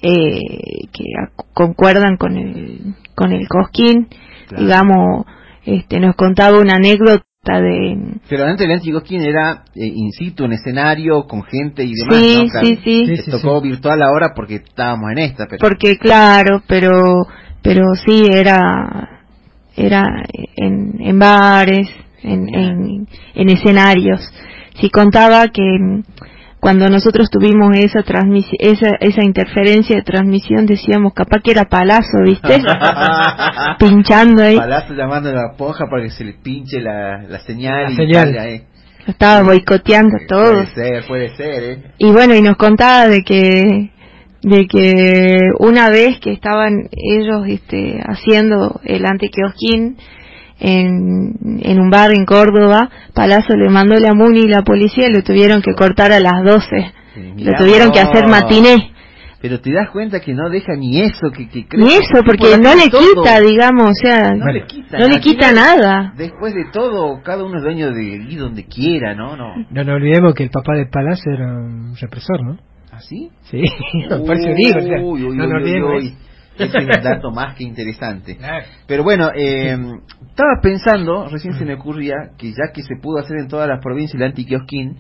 eh, 0.01 0.41
que 0.93 1.05
concuerdan 1.53 2.17
con 2.17 2.37
el, 2.37 2.95
con 3.15 3.33
el 3.33 3.47
cosquín, 3.49 4.09
digamos, 4.57 5.27
este, 5.65 6.01
nos 6.01 6.15
contaba 6.17 6.59
una 6.59 6.75
anécdota 6.75 7.25
de... 7.53 8.19
Pero 8.29 8.45
antes 8.45 8.69
antiguo 8.69 9.03
quién 9.03 9.23
era 9.23 9.65
eh, 9.75 9.87
in 9.87 10.11
situ, 10.13 10.45
en 10.45 10.53
escenario, 10.53 11.27
con 11.27 11.43
gente 11.43 11.85
y 11.85 11.93
demás, 11.93 12.19
sí, 12.19 12.79
Sí, 12.85 13.07
sí, 13.07 13.17
sí. 13.23 13.31
tocó 13.31 13.61
virtual 13.61 14.03
ahora 14.03 14.33
porque 14.35 14.57
estábamos 14.57 15.13
en 15.13 15.19
esta. 15.19 15.47
Pero... 15.47 15.59
Porque 15.61 15.97
claro, 15.99 16.63
pero 16.67 17.27
pero 17.63 17.95
sí 17.95 18.25
era 18.31 19.23
era 19.77 20.05
en, 20.57 21.01
en 21.01 21.19
bares, 21.19 21.89
en, 22.23 22.49
en, 22.55 23.09
en 23.35 23.49
escenarios. 23.49 24.21
Sí 24.81 24.91
contaba 24.91 25.49
que 25.49 25.63
cuando 26.65 26.89
nosotros 26.89 27.29
tuvimos 27.31 27.77
esa 27.77 28.03
transmisión, 28.03 28.57
esa, 28.59 28.97
esa 28.99 29.23
interferencia 29.23 29.97
de 29.97 30.03
transmisión, 30.03 30.65
decíamos 30.65 31.13
capaz 31.13 31.43
que 31.45 31.51
era 31.51 31.67
Palazo, 31.67 32.23
¿viste? 32.25 32.63
Pinchando 33.79 34.43
ahí. 34.43 34.57
Palazo 34.57 34.95
llamando 34.95 35.29
a 35.29 35.33
la 35.35 35.53
ponja 35.59 35.85
para 35.91 36.05
que 36.05 36.09
se 36.09 36.25
le 36.25 36.33
pinche 36.33 36.81
la, 36.81 37.23
la 37.25 37.41
señal. 37.41 37.93
y 37.93 37.97
señal. 37.97 38.63
estaba 39.07 39.43
boicoteando 39.43 40.17
todo. 40.27 40.53
Puede 40.55 40.67
ser, 40.69 41.07
puede 41.07 41.37
ser, 41.37 41.65
¿eh? 41.65 41.83
Y 41.99 42.11
bueno, 42.13 42.35
y 42.35 42.41
nos 42.41 42.57
contaba 42.57 43.09
de 43.09 43.23
que 43.25 43.91
de 44.41 44.67
que 44.67 45.41
una 45.59 45.91
vez 45.91 46.19
que 46.19 46.33
estaban 46.33 46.89
ellos 46.93 47.45
este, 47.47 48.01
haciendo 48.07 48.81
el 48.85 49.05
antiquiosquín 49.05 49.99
en, 50.65 51.61
en 51.63 51.81
un 51.81 51.91
bar 51.91 52.11
en 52.13 52.25
Córdoba, 52.25 52.89
Palazzo 53.13 53.55
le 53.55 53.69
mandó 53.69 53.97
la 53.97 54.15
MUNI 54.15 54.41
y 54.41 54.49
la 54.49 54.63
policía 54.63 55.09
y 55.09 55.13
lo 55.13 55.23
tuvieron 55.23 55.61
que 55.61 55.75
cortar 55.75 56.11
a 56.13 56.21
las 56.21 56.43
12. 56.43 56.93
lo 57.37 57.55
tuvieron 57.55 57.93
que 57.93 58.01
hacer 58.01 58.27
matiné. 58.27 58.91
Pero 59.43 59.61
te 59.61 59.71
das 59.75 59.91
cuenta 59.91 60.21
que 60.21 60.33
no 60.33 60.49
deja 60.49 60.75
ni 60.75 61.03
eso, 61.03 61.31
que, 61.31 61.47
que 61.51 61.67
Ni 61.77 61.93
eso, 61.93 62.23
porque 62.25 62.57
no 62.57 62.75
le 62.75 62.85
quita, 62.85 63.41
digamos, 63.43 63.91
o 63.91 63.95
sea, 63.95 64.35
no, 64.35 64.51
le 64.51 64.65
quita, 64.65 64.99
no 64.99 65.07
le 65.07 65.21
quita 65.21 65.53
nada. 65.53 66.15
Después 66.17 66.55
de 66.55 66.65
todo, 66.73 67.21
cada 67.23 67.45
uno 67.45 67.59
es 67.59 67.63
dueño 67.63 67.93
de 67.93 68.05
ir 68.05 68.39
donde 68.39 68.65
quiera, 68.65 69.15
¿no? 69.15 69.37
No, 69.37 69.55
no, 69.71 69.85
no 69.85 69.93
olvidemos 69.93 70.33
que 70.35 70.45
el 70.45 70.51
papá 70.51 70.75
de 70.77 70.87
Palazzo 70.87 71.31
era 71.31 71.45
un 71.45 71.95
represor, 71.95 72.43
¿no? 72.43 72.59
¿Ah, 72.91 73.01
sí? 73.01 73.29
Sí, 73.43 73.61
por 74.09 74.35
eso 74.35 74.49
digo, 74.57 74.81
no 75.35 75.47
nos 75.47 75.61
olvidemos. 75.61 76.05
Ese 76.59 76.79
es 76.79 76.85
un 76.85 77.03
dato 77.03 77.31
más 77.31 77.57
que 77.57 77.65
interesante. 77.65 78.39
Pero 78.87 79.03
bueno, 79.03 79.31
eh, 79.35 79.77
estaba 80.29 80.61
pensando, 80.63 81.29
recién 81.29 81.55
se 81.55 81.65
me 81.65 81.75
ocurría, 81.75 82.15
que 82.39 82.51
ya 82.51 82.73
que 82.73 82.83
se 82.83 82.97
pudo 83.01 83.19
hacer 83.19 83.39
en 83.39 83.49
todas 83.49 83.69
las 83.69 83.81
provincias 83.81 84.15
el 84.15 84.27
antiquiosquín, 84.29 84.97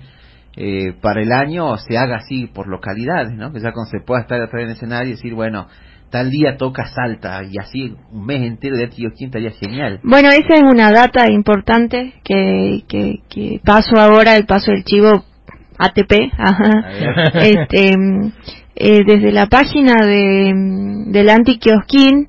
eh, 0.56 0.92
para 1.00 1.20
el 1.20 1.32
año 1.32 1.76
se 1.78 1.98
haga 1.98 2.16
así 2.16 2.46
por 2.46 2.68
localidades, 2.68 3.32
¿no? 3.32 3.52
Que 3.52 3.58
ya 3.58 3.72
cuando 3.72 3.90
se 3.90 4.00
pueda 4.00 4.22
estar 4.22 4.40
atrás 4.40 4.62
en 4.62 4.68
el 4.68 4.76
escenario 4.76 5.08
y 5.08 5.16
decir, 5.16 5.34
bueno, 5.34 5.66
tal 6.10 6.30
día 6.30 6.56
toca 6.56 6.86
Salta 6.86 7.42
y 7.42 7.58
así 7.58 7.96
un 8.12 8.24
mes 8.24 8.42
entero 8.42 8.76
de 8.76 8.84
antiquiosquín 8.84 9.26
estaría 9.26 9.50
genial. 9.50 9.98
Bueno, 10.04 10.28
esa 10.28 10.54
es 10.54 10.62
una 10.62 10.92
data 10.92 11.28
importante 11.28 12.14
que, 12.22 12.84
que, 12.86 13.16
que 13.28 13.60
paso 13.64 13.96
ahora, 13.98 14.36
el 14.36 14.46
paso 14.46 14.70
del 14.70 14.84
chivo 14.84 15.24
ATP, 15.78 16.12
este 17.34 17.94
eh, 18.76 19.00
desde 19.06 19.32
la 19.32 19.46
página 19.46 19.94
de, 20.04 20.52
del 21.06 21.30
antiquiosquín 21.30 22.26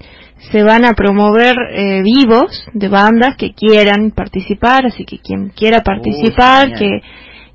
se 0.52 0.64
van 0.64 0.86
a 0.86 0.94
promover 0.94 1.56
eh, 1.72 2.02
vivos 2.04 2.66
de 2.74 2.88
bandas 2.88 3.36
que 3.36 3.54
quieran 3.54 4.12
participar, 4.12 4.86
así 4.86 5.06
que 5.06 5.20
quien 5.20 5.50
quiera 5.50 5.82
participar, 5.82 6.74
que, 6.74 7.02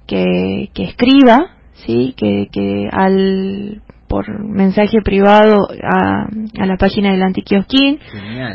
que, 0.07 0.71
que, 0.75 0.85
escriba, 0.85 1.57
sí, 1.87 2.15
que, 2.17 2.49
que 2.51 2.89
al 2.91 3.83
por 4.09 4.45
mensaje 4.45 5.03
privado 5.05 5.69
a, 5.85 6.27
a 6.59 6.67
la 6.67 6.77
página 6.77 7.13
del 7.13 7.23
antiquiosquín, 7.23 8.01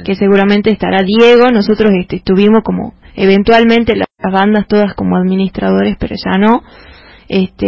que 0.03 0.15
seguramente 0.15 0.69
estará 0.69 1.01
Diego, 1.01 1.49
nosotros 1.49 1.91
este, 1.97 2.17
estuvimos 2.17 2.61
como 2.61 2.93
eventualmente 3.15 3.95
las 3.95 4.07
bandas 4.33 4.67
todas 4.67 4.93
como 4.95 5.15
administradores, 5.15 5.95
pero 5.97 6.15
ya 6.17 6.37
no, 6.37 6.61
este 7.27 7.67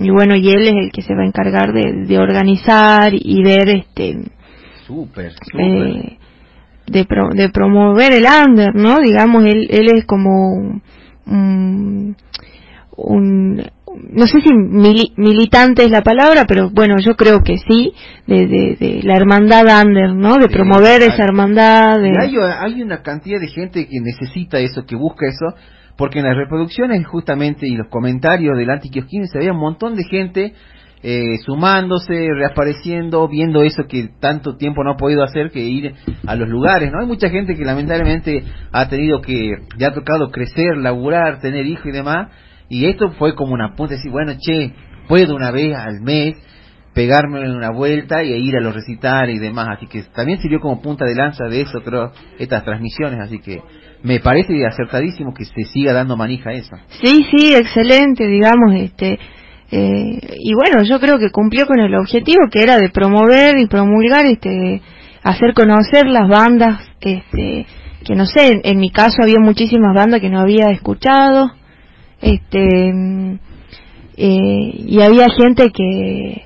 y 0.00 0.10
bueno 0.10 0.36
y 0.36 0.48
él 0.50 0.62
es 0.68 0.74
el 0.74 0.92
que 0.92 1.02
se 1.02 1.14
va 1.14 1.22
a 1.22 1.26
encargar 1.26 1.72
de, 1.72 2.04
de 2.06 2.18
organizar 2.18 3.12
y 3.14 3.42
ver 3.42 3.68
este 3.68 4.18
super, 4.86 5.32
eh, 5.58 6.18
de, 6.86 7.06
de 7.34 7.48
promover 7.48 8.12
el 8.12 8.24
under 8.24 8.74
no 8.74 9.00
digamos 9.00 9.44
él 9.44 9.66
él 9.70 9.88
es 9.94 10.04
como 10.04 10.82
un, 11.26 12.16
un 12.96 13.62
no 14.10 14.26
sé 14.26 14.40
si 14.40 14.52
militante 14.52 15.84
es 15.84 15.90
la 15.90 16.02
palabra, 16.02 16.44
pero 16.46 16.70
bueno, 16.70 16.96
yo 16.98 17.14
creo 17.14 17.42
que 17.42 17.58
sí, 17.58 17.92
de, 18.26 18.46
de, 18.46 18.76
de 18.78 19.00
la 19.02 19.16
hermandad 19.16 19.64
under, 19.84 20.14
¿no? 20.14 20.36
De 20.36 20.48
promover 20.48 21.02
esa 21.02 21.22
hermandad. 21.22 22.00
De... 22.00 22.12
Hay, 22.20 22.34
hay, 22.36 22.82
una 22.82 23.02
cantidad 23.02 23.40
de 23.40 23.48
gente 23.48 23.86
que 23.86 24.00
necesita 24.00 24.58
eso, 24.58 24.84
que 24.84 24.96
busca 24.96 25.26
eso, 25.26 25.54
porque 25.96 26.18
en 26.18 26.26
las 26.26 26.36
reproducciones 26.36 27.06
justamente 27.06 27.66
y 27.66 27.76
los 27.76 27.88
comentarios 27.88 28.56
del 28.56 28.70
antiquiosquín 28.70 29.26
se 29.26 29.38
veía 29.38 29.52
un 29.52 29.60
montón 29.60 29.94
de 29.94 30.04
gente 30.04 30.54
eh, 31.06 31.36
sumándose, 31.44 32.28
reapareciendo, 32.34 33.28
viendo 33.28 33.62
eso 33.62 33.82
que 33.86 34.08
tanto 34.20 34.56
tiempo 34.56 34.82
no 34.82 34.92
ha 34.92 34.96
podido 34.96 35.22
hacer 35.22 35.50
que 35.50 35.60
ir 35.60 35.92
a 36.26 36.34
los 36.34 36.48
lugares, 36.48 36.90
¿no? 36.90 37.00
Hay 37.00 37.06
mucha 37.06 37.28
gente 37.28 37.54
que 37.54 37.64
lamentablemente 37.64 38.42
ha 38.72 38.88
tenido 38.88 39.20
que, 39.20 39.52
ya 39.76 39.88
ha 39.88 39.92
tocado 39.92 40.30
crecer, 40.30 40.78
laburar, 40.78 41.40
tener 41.40 41.66
hijos 41.66 41.84
y 41.84 41.90
demás, 41.90 42.30
y 42.70 42.86
esto 42.86 43.10
fue 43.18 43.34
como 43.34 43.52
una 43.52 43.74
punta, 43.74 43.96
decir, 43.96 44.10
bueno, 44.10 44.32
che, 44.38 44.72
puedo 45.06 45.36
una 45.36 45.50
vez 45.50 45.76
al 45.76 46.00
mes 46.00 46.36
pegarme 46.94 47.50
una 47.50 47.70
vuelta 47.70 48.22
y 48.22 48.32
ir 48.32 48.56
a 48.56 48.60
los 48.60 48.74
recitales 48.74 49.36
y 49.36 49.40
demás, 49.40 49.76
así 49.76 49.86
que 49.86 50.04
también 50.14 50.38
sirvió 50.38 50.60
como 50.60 50.80
punta 50.80 51.04
de 51.04 51.14
lanza 51.14 51.44
de 51.50 51.60
eso, 51.60 51.82
creo, 51.84 52.12
estas 52.38 52.64
transmisiones, 52.64 53.20
así 53.20 53.40
que 53.40 53.60
me 54.04 54.20
parece 54.20 54.52
acertadísimo 54.66 55.32
que 55.32 55.46
se 55.46 55.64
siga 55.64 55.94
dando 55.94 56.16
manija 56.16 56.50
a 56.50 56.52
eso. 56.52 56.76
Sí, 57.02 57.26
sí, 57.30 57.54
excelente, 57.54 58.26
digamos, 58.26 58.74
este, 58.76 59.18
eh, 59.70 60.36
y 60.38 60.54
bueno, 60.54 60.84
yo 60.84 61.00
creo 61.00 61.18
que 61.18 61.30
cumplió 61.30 61.66
con 61.66 61.80
el 61.80 61.94
objetivo 61.94 62.48
que 62.52 62.62
era 62.62 62.76
de 62.76 62.90
promover 62.90 63.58
y 63.58 63.66
promulgar, 63.66 64.26
este, 64.26 64.82
hacer 65.22 65.54
conocer 65.54 66.06
las 66.06 66.28
bandas, 66.28 66.82
este, 67.00 67.66
que 68.04 68.14
no 68.14 68.26
sé, 68.26 68.60
en, 68.62 68.78
mi 68.78 68.90
caso 68.90 69.22
había 69.22 69.40
muchísimas 69.40 69.94
bandas 69.94 70.20
que 70.20 70.28
no 70.28 70.40
había 70.40 70.66
escuchado, 70.66 71.50
este, 72.20 73.38
eh, 74.18 74.84
y 74.86 75.00
había 75.00 75.28
gente 75.30 75.70
que 75.70 76.44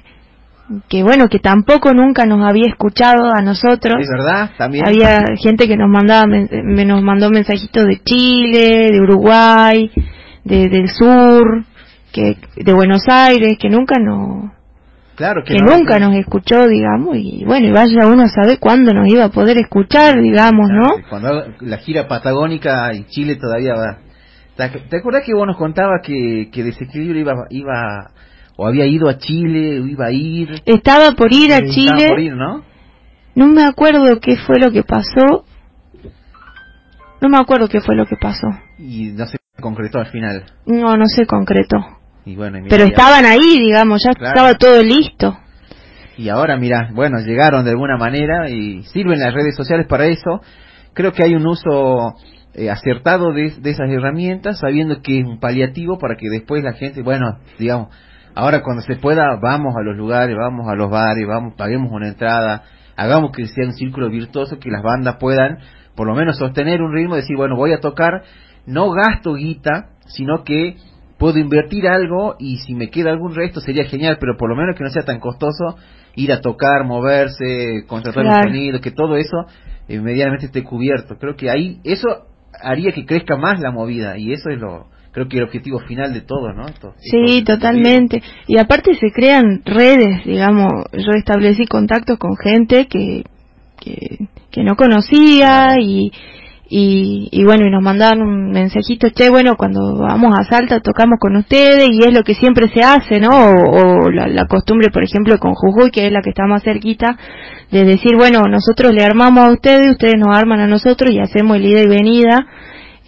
que 0.88 1.02
bueno, 1.02 1.28
que 1.28 1.38
tampoco 1.38 1.92
nunca 1.94 2.26
nos 2.26 2.46
había 2.46 2.68
escuchado 2.68 3.30
a 3.32 3.42
nosotros. 3.42 3.96
Es 4.00 4.08
verdad, 4.08 4.50
también. 4.56 4.86
Había 4.86 5.24
gente 5.42 5.66
que 5.66 5.76
nos 5.76 5.88
mandaba, 5.88 6.26
me, 6.26 6.84
nos 6.84 7.02
mandó 7.02 7.30
mensajitos 7.30 7.86
de 7.86 8.00
Chile, 8.04 8.90
de 8.92 9.00
Uruguay, 9.00 9.90
de, 10.44 10.68
del 10.68 10.88
sur, 10.88 11.64
que 12.12 12.36
de 12.56 12.72
Buenos 12.72 13.02
Aires, 13.08 13.56
que 13.58 13.68
nunca 13.70 13.96
nos, 13.98 14.50
Claro 15.18 15.42
que, 15.42 15.56
nunca 15.56 15.98
nos 15.98 16.14
escuchó, 16.14 16.68
digamos, 16.68 17.16
y 17.16 17.44
bueno, 17.44 17.66
y 17.66 17.72
vaya 17.72 18.06
uno 18.06 18.22
a 18.22 18.28
saber 18.28 18.60
cuándo 18.60 18.94
nos 18.94 19.08
iba 19.08 19.24
a 19.24 19.30
poder 19.30 19.58
escuchar, 19.58 20.20
digamos, 20.20 20.68
¿no? 20.70 20.90
Cuando 21.10 21.44
la 21.58 21.78
gira 21.78 22.06
patagónica 22.06 22.94
y 22.94 23.02
Chile 23.06 23.34
todavía 23.34 23.74
va. 23.74 23.98
¿Te 24.54 24.96
acuerdas 24.96 25.24
que 25.26 25.34
vos 25.34 25.44
nos 25.44 25.56
contabas 25.56 26.02
que, 26.04 26.50
que 26.52 26.62
Desequilibrio 26.62 27.20
iba, 27.20 27.32
iba 27.50 28.10
o 28.60 28.66
había 28.66 28.86
ido 28.86 29.08
a 29.08 29.18
Chile, 29.18 29.80
o 29.80 29.86
iba 29.86 30.06
a 30.06 30.10
ir. 30.10 30.62
Estaba 30.66 31.12
por 31.12 31.32
ir 31.32 31.52
a 31.52 31.60
Chile. 31.60 31.92
Estaba 31.94 32.08
por 32.08 32.20
ir, 32.20 32.34
¿no? 32.34 32.64
No 33.36 33.46
me 33.46 33.62
acuerdo 33.62 34.18
qué 34.20 34.36
fue 34.36 34.58
lo 34.58 34.72
que 34.72 34.82
pasó. 34.82 35.44
No 37.20 37.28
me 37.28 37.38
acuerdo 37.38 37.68
qué 37.68 37.80
fue 37.80 37.94
lo 37.94 38.04
que 38.04 38.16
pasó. 38.20 38.48
Y 38.76 39.12
no 39.12 39.26
se 39.26 39.38
concretó 39.60 40.00
al 40.00 40.06
final. 40.06 40.44
No, 40.66 40.96
no 40.96 41.06
se 41.06 41.24
concretó. 41.24 41.76
Y 42.24 42.34
bueno, 42.34 42.58
Pero 42.68 42.82
estaban 42.82 43.24
ahí, 43.26 43.60
digamos, 43.60 44.02
ya 44.04 44.10
estaba 44.10 44.54
todo 44.54 44.82
listo. 44.82 45.38
Y 46.16 46.28
ahora, 46.28 46.56
mira, 46.56 46.90
bueno, 46.92 47.20
llegaron 47.20 47.64
de 47.64 47.70
alguna 47.70 47.96
manera 47.96 48.50
y 48.50 48.82
sirven 48.82 49.20
las 49.20 49.34
redes 49.34 49.54
sociales 49.54 49.86
para 49.86 50.06
eso. 50.06 50.40
Creo 50.94 51.12
que 51.12 51.22
hay 51.22 51.36
un 51.36 51.46
uso 51.46 52.16
eh, 52.54 52.70
acertado 52.70 53.32
de, 53.32 53.52
de, 53.60 53.70
esas 53.70 53.88
herramientas, 53.88 54.58
sabiendo 54.58 55.00
que 55.00 55.20
es 55.20 55.24
un 55.24 55.38
paliativo 55.38 55.96
para 55.96 56.16
que 56.16 56.28
después 56.28 56.64
la 56.64 56.72
gente, 56.72 57.02
bueno, 57.02 57.38
digamos, 57.56 57.90
Ahora 58.38 58.62
cuando 58.62 58.82
se 58.82 58.94
pueda, 58.94 59.34
vamos 59.42 59.74
a 59.76 59.82
los 59.82 59.96
lugares, 59.96 60.36
vamos 60.36 60.68
a 60.68 60.76
los 60.76 60.88
bares, 60.88 61.26
vamos, 61.26 61.54
paguemos 61.56 61.90
una 61.90 62.06
entrada, 62.06 62.62
hagamos 62.94 63.32
que 63.32 63.44
sea 63.46 63.66
un 63.66 63.72
círculo 63.72 64.08
virtuoso, 64.10 64.60
que 64.60 64.70
las 64.70 64.80
bandas 64.80 65.16
puedan 65.16 65.58
por 65.96 66.06
lo 66.06 66.14
menos 66.14 66.38
sostener 66.38 66.80
un 66.80 66.92
ritmo, 66.92 67.16
decir, 67.16 67.36
bueno, 67.36 67.56
voy 67.56 67.72
a 67.72 67.80
tocar, 67.80 68.22
no 68.64 68.92
gasto 68.92 69.34
guita, 69.34 69.88
sino 70.06 70.44
que 70.44 70.76
puedo 71.18 71.40
invertir 71.40 71.88
algo 71.88 72.36
y 72.38 72.58
si 72.58 72.74
me 72.74 72.90
queda 72.90 73.10
algún 73.10 73.34
resto 73.34 73.58
sería 73.58 73.86
genial, 73.86 74.18
pero 74.20 74.36
por 74.36 74.48
lo 74.48 74.54
menos 74.54 74.76
que 74.76 74.84
no 74.84 74.90
sea 74.90 75.02
tan 75.02 75.18
costoso 75.18 75.76
ir 76.14 76.32
a 76.32 76.40
tocar, 76.40 76.84
moverse, 76.84 77.86
contratar 77.88 78.24
un 78.24 78.42
sonido, 78.44 78.80
que 78.80 78.92
todo 78.92 79.16
eso 79.16 79.46
eh, 79.88 79.98
medianamente 79.98 80.46
esté 80.46 80.62
cubierto. 80.62 81.16
Creo 81.18 81.34
que 81.34 81.50
ahí 81.50 81.80
eso 81.82 82.06
haría 82.62 82.92
que 82.92 83.04
crezca 83.04 83.36
más 83.36 83.58
la 83.58 83.72
movida 83.72 84.16
y 84.16 84.32
eso 84.32 84.48
es 84.48 84.60
lo, 84.60 84.86
creo 85.12 85.28
que 85.28 85.38
el 85.38 85.44
objetivo 85.44 85.80
final 85.80 86.12
de 86.12 86.20
todo, 86.20 86.52
¿no? 86.52 86.66
sí, 86.98 87.42
totalmente. 87.44 88.22
Y 88.46 88.58
aparte 88.58 88.94
se 88.94 89.10
crean 89.12 89.62
redes, 89.64 90.24
digamos, 90.24 90.70
yo 90.92 91.12
establecí 91.12 91.66
contactos 91.66 92.18
con 92.18 92.36
gente 92.36 92.86
que, 92.86 93.24
que, 93.80 94.62
no 94.62 94.74
conocía 94.74 95.76
y, 95.80 96.10
y, 96.68 97.44
bueno, 97.44 97.66
y 97.66 97.70
nos 97.70 97.82
mandaban 97.82 98.22
un 98.22 98.50
mensajito, 98.50 99.08
che, 99.10 99.30
bueno, 99.30 99.54
cuando 99.56 99.96
vamos 99.98 100.34
a 100.36 100.44
Salta 100.44 100.80
tocamos 100.80 101.18
con 101.20 101.36
ustedes 101.36 101.88
y 101.92 102.00
es 102.04 102.12
lo 102.12 102.24
que 102.24 102.34
siempre 102.34 102.68
se 102.68 102.82
hace, 102.82 103.20
¿no? 103.20 103.30
O, 103.30 104.10
la, 104.10 104.26
la, 104.26 104.46
costumbre, 104.46 104.90
por 104.92 105.04
ejemplo, 105.04 105.38
con 105.38 105.54
Jujuy, 105.54 105.90
que 105.90 106.06
es 106.06 106.12
la 106.12 106.22
que 106.22 106.30
está 106.30 106.46
más 106.46 106.64
cerquita, 106.64 107.16
de 107.70 107.84
decir, 107.84 108.16
bueno, 108.16 108.42
nosotros 108.48 108.92
le 108.92 109.04
armamos 109.04 109.44
a 109.44 109.52
ustedes, 109.52 109.90
ustedes 109.92 110.14
nos 110.18 110.36
arman 110.36 110.60
a 110.60 110.66
nosotros 110.66 111.10
y 111.12 111.20
hacemos 111.20 111.56
el 111.56 111.66
ida 111.66 111.82
y 111.82 111.88
venida 111.88 112.46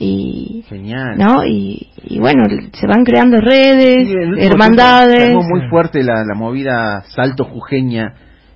y 0.02 0.64
Genial. 0.66 1.18
no 1.18 1.44
y, 1.44 1.88
bueno 2.18 2.44
se 2.72 2.86
van 2.86 3.04
creando 3.04 3.38
redes 3.38 4.08
hermandades. 4.38 5.34
muy 5.34 5.68
fuerte 5.68 6.02
la, 6.02 6.24
la 6.24 6.34
movida 6.34 7.02
salto 7.02 7.44
jujeña 7.44 8.14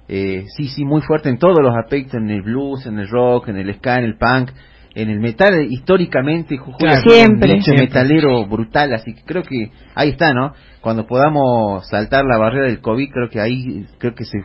eh, 0.08 0.46
sí 0.56 0.68
sí 0.68 0.86
muy 0.86 1.02
fuerte 1.02 1.28
en 1.28 1.38
todos 1.38 1.58
los 1.60 1.76
aspectos 1.76 2.14
en 2.14 2.30
el 2.30 2.40
blues 2.40 2.86
en 2.86 2.98
el 2.98 3.08
rock 3.08 3.48
en 3.48 3.58
el 3.58 3.74
ska 3.74 3.98
en 3.98 4.04
el 4.04 4.16
punk 4.16 4.52
en 4.94 5.10
el 5.10 5.20
metal 5.20 5.66
históricamente 5.68 6.56
Jujuy 6.56 6.88
siempre, 7.06 7.58
un 7.66 7.76
metalero 7.76 8.46
brutal 8.46 8.94
así 8.94 9.12
que 9.12 9.22
creo 9.24 9.42
que 9.42 9.70
ahí 9.94 10.10
está 10.10 10.32
no 10.32 10.54
cuando 10.80 11.06
podamos 11.06 11.86
saltar 11.90 12.24
la 12.24 12.38
barrera 12.38 12.68
del 12.68 12.80
covid 12.80 13.10
creo 13.10 13.28
que 13.28 13.40
ahí 13.40 13.86
creo 13.98 14.14
que 14.14 14.24
se 14.24 14.38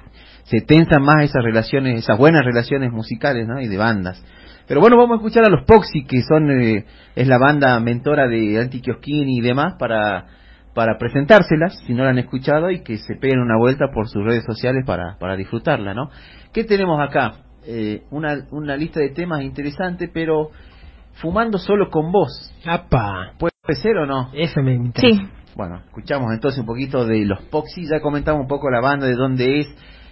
se 0.43 0.59
tensan 0.61 1.01
más 1.01 1.23
esas 1.23 1.43
relaciones 1.43 1.99
esas 1.99 2.17
buenas 2.17 2.43
relaciones 2.43 2.91
musicales 2.91 3.47
no 3.47 3.61
y 3.61 3.67
de 3.67 3.77
bandas 3.77 4.21
pero 4.69 4.81
bueno, 4.81 4.97
vamos 4.97 5.13
a 5.13 5.15
escuchar 5.15 5.45
a 5.45 5.49
los 5.49 5.65
Poxy, 5.65 6.05
que 6.05 6.21
son 6.21 6.51
eh, 6.51 6.85
es 7.15 7.27
la 7.27 7.39
banda 7.39 7.79
mentora 7.79 8.27
de 8.27 8.59
Antiquioskini 8.61 9.39
y 9.39 9.41
demás, 9.41 9.73
para, 9.79 10.27
para 10.75 10.99
presentárselas, 10.99 11.79
si 11.87 11.95
no 11.95 12.03
la 12.03 12.11
han 12.11 12.19
escuchado, 12.19 12.69
y 12.69 12.83
que 12.83 12.97
se 12.97 13.15
peguen 13.15 13.39
una 13.39 13.57
vuelta 13.57 13.87
por 13.91 14.07
sus 14.07 14.23
redes 14.23 14.45
sociales 14.45 14.83
para, 14.85 15.17
para 15.19 15.35
disfrutarla, 15.35 15.95
¿no? 15.95 16.11
¿Qué 16.53 16.65
tenemos 16.65 17.01
acá? 17.01 17.37
Eh, 17.65 18.03
una, 18.11 18.45
una 18.51 18.77
lista 18.77 18.99
de 18.99 19.09
temas 19.09 19.41
interesante, 19.41 20.07
pero 20.07 20.51
fumando 21.13 21.57
solo 21.57 21.89
con 21.89 22.11
voz. 22.11 22.53
¡Apa! 22.63 23.33
¿Puede 23.39 23.81
ser 23.81 23.97
o 23.97 24.05
no? 24.05 24.29
Eso 24.33 24.61
me 24.61 24.75
interesa. 24.75 25.23
Sí. 25.23 25.29
Bueno, 25.55 25.81
escuchamos 25.87 26.31
entonces 26.31 26.59
un 26.59 26.67
poquito 26.67 27.07
de 27.07 27.25
los 27.25 27.41
Poxy, 27.45 27.87
ya 27.89 28.01
comentamos 28.01 28.43
un 28.43 28.47
poco 28.47 28.69
la 28.69 28.81
banda, 28.81 29.07
de 29.07 29.15
dónde 29.15 29.61
es, 29.61 29.67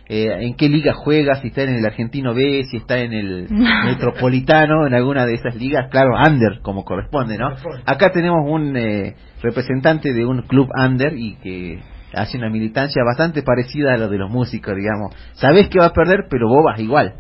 eh, 0.09 0.29
en 0.39 0.55
qué 0.55 0.69
liga 0.69 0.93
juega, 0.93 1.35
si 1.41 1.49
está 1.49 1.63
en 1.63 1.75
el 1.75 1.85
argentino 1.85 2.33
B, 2.33 2.63
si 2.69 2.77
está 2.77 2.99
en 2.99 3.13
el 3.13 3.47
metropolitano, 3.85 4.87
en 4.87 4.93
alguna 4.93 5.25
de 5.25 5.33
esas 5.33 5.55
ligas, 5.55 5.89
claro, 5.91 6.11
under, 6.25 6.61
como 6.61 6.85
corresponde, 6.85 7.37
¿no? 7.37 7.49
Acá 7.85 8.11
tenemos 8.11 8.45
un 8.45 8.77
eh, 8.77 9.15
representante 9.41 10.13
de 10.13 10.25
un 10.25 10.43
club 10.43 10.69
under 10.77 11.13
y 11.13 11.35
que 11.35 11.81
hace 12.13 12.37
una 12.37 12.49
militancia 12.49 13.03
bastante 13.03 13.43
parecida 13.43 13.93
a 13.93 13.97
lo 13.97 14.07
de 14.07 14.17
los 14.17 14.29
músicos, 14.29 14.75
digamos. 14.75 15.13
Sabés 15.33 15.67
que 15.67 15.79
va 15.79 15.87
a 15.87 15.93
perder, 15.93 16.27
pero 16.29 16.47
vos 16.47 16.63
vas 16.63 16.79
igual, 16.79 17.15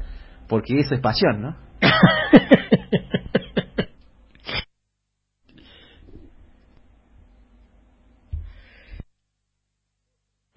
porque 0.47 0.79
eso 0.79 0.95
es 0.95 1.01
pasión, 1.01 1.41
¿no? 1.41 1.55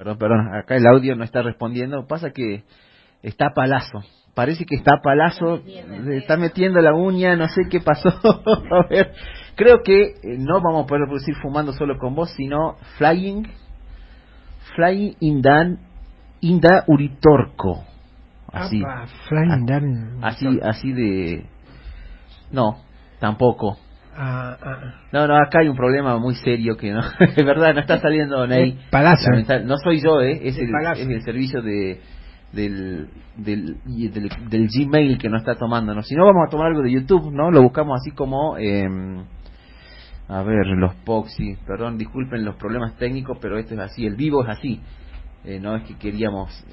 Perdón, 0.01 0.17
perdón, 0.17 0.55
acá 0.55 0.77
el 0.77 0.87
audio 0.87 1.15
no 1.15 1.25
está 1.25 1.43
respondiendo. 1.43 2.07
Pasa 2.07 2.31
que 2.31 2.65
está 3.23 3.51
palazo. 3.55 4.01
Parece 4.33 4.65
que 4.65 4.77
está 4.77 5.03
palazo, 5.03 5.61
está 6.13 6.39
metiendo 6.39 6.81
la 6.81 6.95
uña, 6.95 7.37
no 7.37 7.47
sé 7.49 7.65
qué 7.71 7.81
pasó. 7.81 8.09
a 8.73 8.89
ver, 8.89 9.13
creo 9.57 9.83
que 9.85 10.15
eh, 10.23 10.39
no 10.39 10.63
vamos 10.63 10.85
a 10.85 10.87
poder 10.87 11.05
producir 11.05 11.35
fumando 11.43 11.75
solo 11.75 11.99
con 11.99 12.15
vos, 12.15 12.31
sino 12.35 12.77
flying, 12.97 13.43
flying 14.75 15.17
in 15.21 15.43
dan, 15.43 15.81
inda 16.41 16.85
uritorco. 16.87 17.85
Así, 18.51 18.83
así, 20.23 20.47
así 20.63 20.93
de, 20.95 21.45
no, 22.51 22.79
tampoco. 23.19 23.77
Ah, 24.17 24.57
ah. 24.61 24.95
No, 25.13 25.27
no, 25.27 25.37
acá 25.37 25.61
hay 25.61 25.69
un 25.69 25.77
problema 25.77 26.19
muy 26.19 26.35
serio 26.35 26.77
que 26.77 26.93
no, 26.93 27.01
es 27.21 27.47
verdad, 27.47 27.75
no 27.75 27.81
está 27.81 27.99
saliendo 27.99 28.47
Ney. 28.47 28.79
Palacio. 28.91 29.31
No 29.65 29.77
soy 29.77 30.01
yo, 30.03 30.21
¿eh? 30.21 30.41
es, 30.43 30.59
el, 30.59 30.71
es 30.97 31.09
el 31.09 31.23
servicio 31.23 31.63
de 31.63 32.01
del, 32.53 33.09
del, 33.37 33.77
del, 33.85 34.69
Gmail 34.69 35.19
que 35.19 35.29
no 35.29 35.39
está 35.39 35.55
tomando. 35.55 35.95
¿no? 35.95 36.03
Si 36.03 36.15
no, 36.15 36.25
vamos 36.25 36.47
a 36.47 36.51
tomar 36.51 36.69
algo 36.69 36.83
de 36.83 36.93
YouTube, 36.93 37.33
¿no? 37.33 37.51
Lo 37.51 37.63
buscamos 37.63 38.01
así 38.01 38.11
como... 38.11 38.57
Eh, 38.59 38.87
a 40.29 40.45
ver, 40.45 40.65
los 40.65 40.95
Poxy, 41.05 41.57
perdón, 41.67 41.99
disculpen 41.99 42.45
los 42.45 42.55
problemas 42.55 42.97
técnicos, 42.97 43.39
pero 43.41 43.59
esto 43.59 43.75
es 43.75 43.81
así, 43.81 44.07
el 44.07 44.15
vivo 44.15 44.45
es 44.45 44.49
así. 44.51 44.81
Eh, 45.45 45.59
no 45.59 45.75
es 45.75 45.83
que 45.85 45.99
queríamos... 45.99 46.65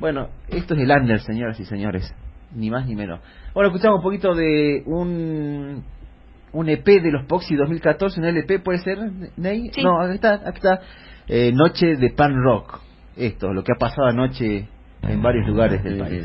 Bueno, 0.00 0.28
esto 0.48 0.74
es 0.74 0.80
el 0.80 0.90
Under, 0.90 1.20
señoras 1.20 1.60
y 1.60 1.64
señores, 1.64 2.12
ni 2.52 2.68
más 2.68 2.86
ni 2.88 2.96
menos. 2.96 3.20
Bueno, 3.54 3.68
escuchamos 3.68 3.98
un 3.98 4.02
poquito 4.02 4.34
de 4.34 4.82
un 4.86 5.84
un 6.52 6.68
EP 6.68 6.84
de 6.84 7.10
los 7.10 7.24
Poxy 7.26 7.56
2014, 7.56 8.20
un 8.20 8.26
LP 8.26 8.58
puede 8.60 8.78
ser, 8.78 8.98
Ney? 9.36 9.70
No, 9.82 10.00
aquí 10.00 10.14
está, 10.14 10.34
aquí 10.34 10.56
está. 10.56 10.80
Eh, 11.28 11.52
Noche 11.52 11.96
de 11.96 12.10
Pan 12.10 12.34
Rock. 12.42 12.80
Esto, 13.16 13.52
lo 13.52 13.62
que 13.62 13.72
ha 13.72 13.78
pasado 13.78 14.08
anoche 14.08 14.68
en 15.02 15.22
varios 15.22 15.46
lugares 15.46 15.82
del 15.82 15.98
país. 15.98 16.24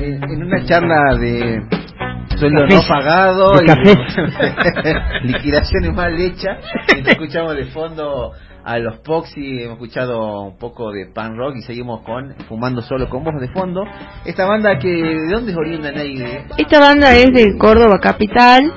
Eh, 0.00 0.18
en 0.20 0.42
una 0.42 0.64
charla 0.64 1.16
de 1.18 1.62
sueldo 2.36 2.66
no 2.66 2.80
pagado 2.88 3.52
y 3.62 3.66
liquidaciones 5.26 5.94
mal 5.94 6.20
hechas. 6.20 6.58
escuchamos 7.06 7.54
de 7.56 7.66
fondo 7.66 8.32
a 8.64 8.78
los 8.78 8.98
Poxy, 9.00 9.62
hemos 9.62 9.74
escuchado 9.74 10.42
un 10.42 10.58
poco 10.58 10.90
de 10.90 11.06
pan 11.06 11.36
rock 11.36 11.56
y 11.56 11.62
seguimos 11.62 12.00
con 12.02 12.34
Fumando 12.48 12.80
Solo 12.82 13.08
con 13.08 13.22
voz 13.22 13.40
de 13.40 13.48
fondo. 13.48 13.84
Esta 14.24 14.46
banda 14.46 14.78
que, 14.78 14.88
¿de 14.88 15.32
dónde 15.32 15.52
es 15.52 15.58
oriunda 15.58 15.92
Neide? 15.92 16.46
Esta 16.56 16.80
banda 16.80 17.14
es 17.14 17.26
de 17.32 17.56
Córdoba 17.58 17.98
Capital, 18.00 18.72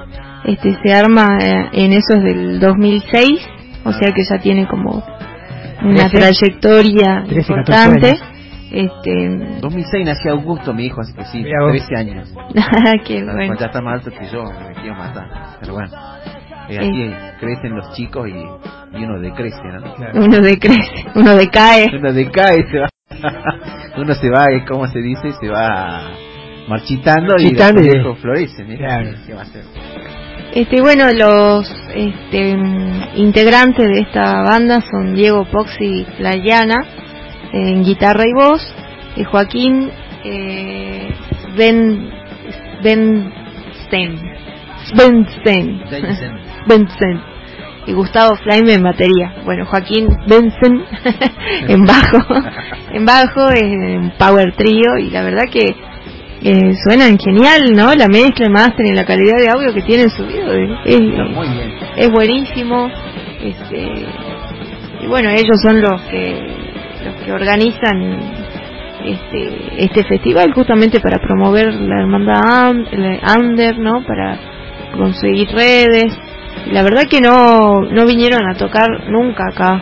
este 0.46 0.78
se 0.84 0.94
arma 0.94 1.38
eh, 1.42 1.70
en 1.74 1.94
esos 1.94 2.22
del 2.22 2.60
2006, 2.60 3.40
o 3.86 3.94
sea 3.94 4.12
que 4.14 4.24
ya 4.30 4.42
tiene 4.42 4.68
como 4.68 5.04
una 5.84 6.10
trayectoria 6.10 7.24
importante. 7.30 8.20
Este... 8.72 9.60
2006 9.62 10.06
nació 10.06 10.34
Augusto, 10.34 10.74
mi 10.74 10.86
hijo, 10.86 11.02
así 11.02 11.14
que 11.14 11.26
sí, 11.26 11.44
13 11.44 11.96
años. 11.96 12.34
Qué 13.06 13.24
bueno. 13.24 13.56
Ya 13.60 13.68
está 13.68 13.82
más 13.82 14.06
alto 14.06 14.12
que 14.12 14.28
yo, 14.32 14.44
me 14.44 14.74
quiero 14.82 14.96
matar. 14.96 15.58
Pero 15.60 15.74
bueno, 15.74 15.90
eh, 16.70 16.78
aquí 16.78 17.14
crecen 17.40 17.76
los 17.76 17.94
chicos 17.94 18.28
y, 18.28 18.98
y 19.00 19.04
uno 19.04 19.20
decrece, 19.20 19.62
¿no? 19.64 20.22
Uno 20.26 20.40
decrece, 20.40 21.06
uno 21.16 21.36
decae. 21.36 21.88
Uno 21.98 22.14
decae, 22.14 22.68
se 22.70 22.80
va. 22.80 22.88
uno 23.98 24.14
se 24.14 24.30
va, 24.30 24.46
¿cómo 24.68 24.88
se 24.88 25.00
dice? 25.00 25.32
Se 25.40 25.48
va 25.48 26.12
marchitando, 26.68 27.34
marchitando 27.34 27.82
y, 27.82 27.88
y 27.88 28.16
florece, 28.22 28.66
Claro. 28.78 29.12
¿Qué 29.26 29.34
va 29.34 29.40
a 29.40 29.44
hacer? 29.44 29.64
Este, 30.54 30.82
bueno, 30.82 31.06
los 31.12 31.70
este, 31.94 32.58
integrantes 33.16 33.88
de 33.88 34.00
esta 34.00 34.42
banda 34.44 34.82
son 34.82 35.14
Diego 35.14 35.46
Poxi 35.52 36.06
Playana 36.18 37.07
en 37.54 37.84
guitarra 37.84 38.24
y 38.28 38.34
voz, 38.34 38.62
y 39.16 39.24
Joaquín 39.24 39.90
eh, 40.24 41.10
Ben 41.56 42.10
Ben 42.84 43.34
Sten, 43.86 44.20
Ben 44.96 45.28
y 47.88 47.94
Gustavo 47.94 48.36
Flaime 48.36 48.74
en 48.74 48.84
batería. 48.84 49.42
Bueno, 49.46 49.66
Joaquín 49.66 50.08
Benson 50.28 50.84
en 51.68 51.86
bajo, 51.86 52.18
en 52.92 53.06
bajo, 53.06 53.50
en 53.52 54.12
power 54.18 54.54
trio 54.56 54.98
y 55.00 55.10
la 55.10 55.24
verdad 55.24 55.46
que 55.52 55.76
eh, 56.44 56.76
suenan 56.84 57.18
genial, 57.18 57.74
¿no? 57.74 57.96
La 57.96 58.08
mezcla, 58.08 58.46
el 58.46 58.52
máster 58.52 58.86
y 58.86 58.94
la 58.94 59.06
calidad 59.06 59.38
de 59.40 59.50
audio 59.50 59.74
que 59.74 59.82
tienen 59.82 60.10
subido 60.10 60.54
es, 60.86 61.00
es 61.96 62.12
buenísimo. 62.12 62.90
Este, 63.42 64.06
y 65.02 65.08
bueno, 65.08 65.30
ellos 65.30 65.58
son 65.62 65.82
los 65.82 66.02
que 66.04 66.67
los 67.08 67.24
que 67.24 67.32
organizan 67.32 68.20
este 69.06 69.84
este 69.84 70.04
festival 70.04 70.54
justamente 70.54 71.00
para 71.00 71.20
promover 71.20 71.74
la 71.74 72.02
hermandad 72.02 72.76
under, 73.38 73.78
¿no? 73.80 74.04
Para 74.06 74.38
conseguir 74.96 75.50
redes. 75.50 76.18
La 76.72 76.84
verdad 76.84 77.04
que 77.10 77.22
no 77.22 77.82
no 77.82 78.06
vinieron 78.06 78.50
a 78.50 78.56
tocar 78.56 78.88
nunca 79.10 79.44
acá 79.50 79.82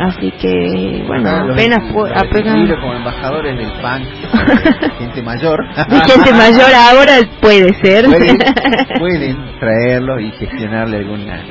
Así 0.00 0.32
que, 0.32 1.04
bueno, 1.06 1.28
apenas... 1.28 1.80
apenas... 2.16 2.80
como 2.80 2.94
embajadores 2.94 3.56
del 3.56 3.70
punk, 3.72 4.92
gente 4.98 5.22
mayor. 5.22 5.64
gente 5.74 6.32
mayor 6.32 6.70
ahora 6.74 7.12
puede 7.40 7.74
ser. 7.82 8.06
Pueden, 8.06 9.58
traerlos 9.60 10.22
y 10.22 10.30
gestionarle 10.32 10.98
alguna, 10.98 11.42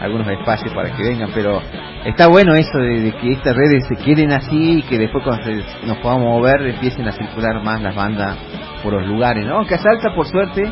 algunos 0.00 0.28
espacios 0.28 0.72
para 0.74 0.94
que 0.94 1.02
vengan, 1.02 1.30
pero 1.34 1.60
está 2.04 2.28
bueno 2.28 2.54
eso 2.54 2.78
de, 2.78 3.12
que 3.20 3.32
estas 3.32 3.54
redes 3.54 3.86
se 3.88 3.96
queden 3.96 4.32
así 4.32 4.78
y 4.78 4.82
que 4.82 4.98
después 4.98 5.24
cuando 5.24 5.50
nos 5.86 5.96
podamos 5.98 6.26
mover 6.26 6.62
empiecen 6.62 7.06
a 7.08 7.12
circular 7.12 7.62
más 7.62 7.82
las 7.82 7.94
bandas 7.94 8.36
por 8.82 8.92
los 8.92 9.06
lugares, 9.06 9.46
¿no? 9.46 9.60
A 9.60 9.78
Salta, 9.78 10.14
por 10.14 10.26
suerte, 10.26 10.62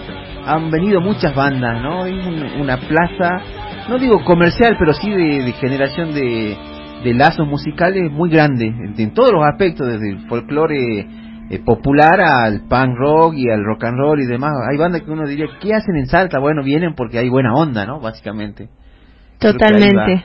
han 0.46 0.70
venido 0.70 1.00
muchas 1.00 1.34
bandas, 1.34 1.80
¿no? 1.82 2.04
Hay 2.04 2.14
una 2.60 2.76
plaza, 2.76 3.40
no 3.88 3.98
digo 3.98 4.24
comercial, 4.24 4.76
pero 4.78 4.92
sí 4.92 5.10
de 5.10 5.52
generación 5.52 6.14
de 6.14 6.56
de 7.04 7.12
lazos 7.12 7.46
musicales 7.46 8.10
muy 8.10 8.30
grandes 8.30 8.72
en, 8.98 9.12
todos 9.12 9.30
los 9.30 9.44
aspectos, 9.44 9.86
desde 9.86 10.08
el 10.08 10.26
folclore 10.26 11.00
eh, 11.50 11.58
popular 11.64 12.18
al 12.20 12.62
punk 12.62 12.96
rock 12.96 13.34
y 13.36 13.50
al 13.50 13.62
rock 13.62 13.84
and 13.84 13.98
roll 13.98 14.20
y 14.20 14.26
demás. 14.26 14.52
Hay 14.70 14.78
bandas 14.78 15.02
que 15.02 15.10
uno 15.10 15.26
diría, 15.26 15.46
¿qué 15.60 15.74
hacen 15.74 15.96
en 15.96 16.06
Salta? 16.06 16.38
Bueno, 16.38 16.62
vienen 16.64 16.94
porque 16.94 17.18
hay 17.18 17.28
buena 17.28 17.54
onda, 17.54 17.84
¿no? 17.84 18.00
Básicamente. 18.00 18.70
Totalmente. 19.38 20.24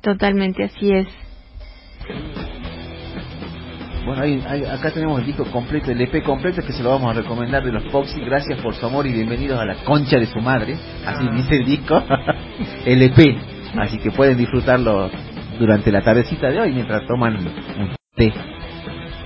Totalmente, 0.00 0.64
así 0.64 0.92
es. 0.92 1.08
Bueno, 4.04 4.22
acá 4.72 4.90
tenemos 4.90 5.20
el 5.20 5.26
disco 5.26 5.44
completo, 5.44 5.92
el 5.92 6.00
EP 6.00 6.24
completo 6.24 6.60
que 6.62 6.72
se 6.72 6.82
lo 6.82 6.90
vamos 6.90 7.16
a 7.16 7.20
recomendar 7.20 7.62
de 7.62 7.70
los 7.70 7.84
Foxy. 7.84 8.20
Gracias 8.20 8.60
por 8.60 8.74
su 8.74 8.84
amor 8.84 9.06
y 9.06 9.12
bienvenidos 9.12 9.60
a 9.60 9.64
la 9.64 9.76
concha 9.84 10.18
de 10.18 10.26
su 10.26 10.40
madre. 10.40 10.76
Así 11.06 11.28
dice 11.28 11.56
el 11.56 11.64
disco, 11.64 12.02
el 12.84 13.02
EP. 13.02 13.38
Así 13.78 13.98
que 13.98 14.10
pueden 14.10 14.36
disfrutarlo 14.36 15.08
durante 15.58 15.92
la 15.92 16.02
tardecita 16.02 16.50
de 16.50 16.60
hoy 16.60 16.72
mientras 16.72 17.06
toman 17.06 17.36
un 17.36 17.94
té. 18.16 18.32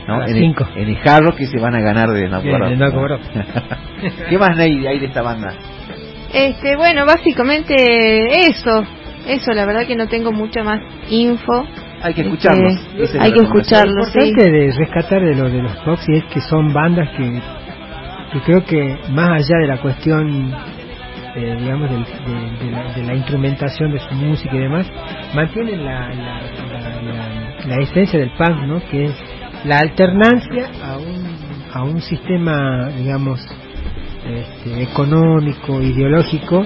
¿no? 0.06 0.24
En, 0.24 0.36
el, 0.36 0.54
en 0.76 0.88
el 0.88 0.96
jarro 0.98 1.34
que 1.34 1.46
se 1.46 1.58
van 1.58 1.74
a 1.74 1.80
ganar 1.80 2.10
de 2.10 2.28
no 2.28 2.42
¿Qué 4.28 4.38
más 4.38 4.58
hay, 4.58 4.98
de 4.98 5.06
esta 5.06 5.22
banda? 5.22 5.54
Este, 6.36 6.76
bueno, 6.76 7.06
básicamente 7.06 8.46
eso. 8.46 8.84
Eso, 9.26 9.52
la 9.52 9.64
verdad 9.64 9.86
que 9.86 9.96
no 9.96 10.06
tengo 10.06 10.32
mucha 10.32 10.62
más 10.62 10.82
info. 11.08 11.64
Hay 12.02 12.12
que 12.12 12.20
escucharlos. 12.20 12.74
Este, 12.98 13.18
hay 13.18 13.32
que 13.32 13.40
escucharlos. 13.40 14.14
Lo 14.14 14.26
importante 14.26 14.50
de 14.50 14.72
rescatar 14.76 15.22
de 15.22 15.34
lo 15.34 15.48
de 15.48 15.62
los 15.62 15.82
Foxy 15.82 16.12
es 16.12 16.24
que 16.24 16.42
son 16.42 16.74
bandas 16.74 17.08
que, 17.16 17.40
que 18.34 18.40
creo 18.44 18.64
que 18.66 18.98
más 19.12 19.30
allá 19.30 19.56
de 19.62 19.66
la 19.66 19.80
cuestión 19.80 20.54
eh, 21.36 21.56
digamos, 21.58 21.90
de, 21.90 23.02
la, 23.02 23.14
instrumentación 23.14 23.92
de 23.92 24.00
su 24.00 24.14
música 24.14 24.54
y 24.54 24.58
demás, 24.58 24.86
mantienen 25.34 25.84
la, 25.84 26.08
la, 27.66 27.76
esencia 27.82 28.18
del 28.18 28.30
punk, 28.32 28.62
¿no? 28.66 28.80
Que 28.90 29.06
es 29.06 29.14
la 29.64 29.78
alternancia 29.78 30.70
a 30.82 30.98
un, 30.98 31.36
a 31.72 31.82
un 31.82 32.00
sistema, 32.02 32.88
digamos, 32.88 33.40
este, 34.28 34.82
económico, 34.82 35.80
ideológico. 35.80 36.64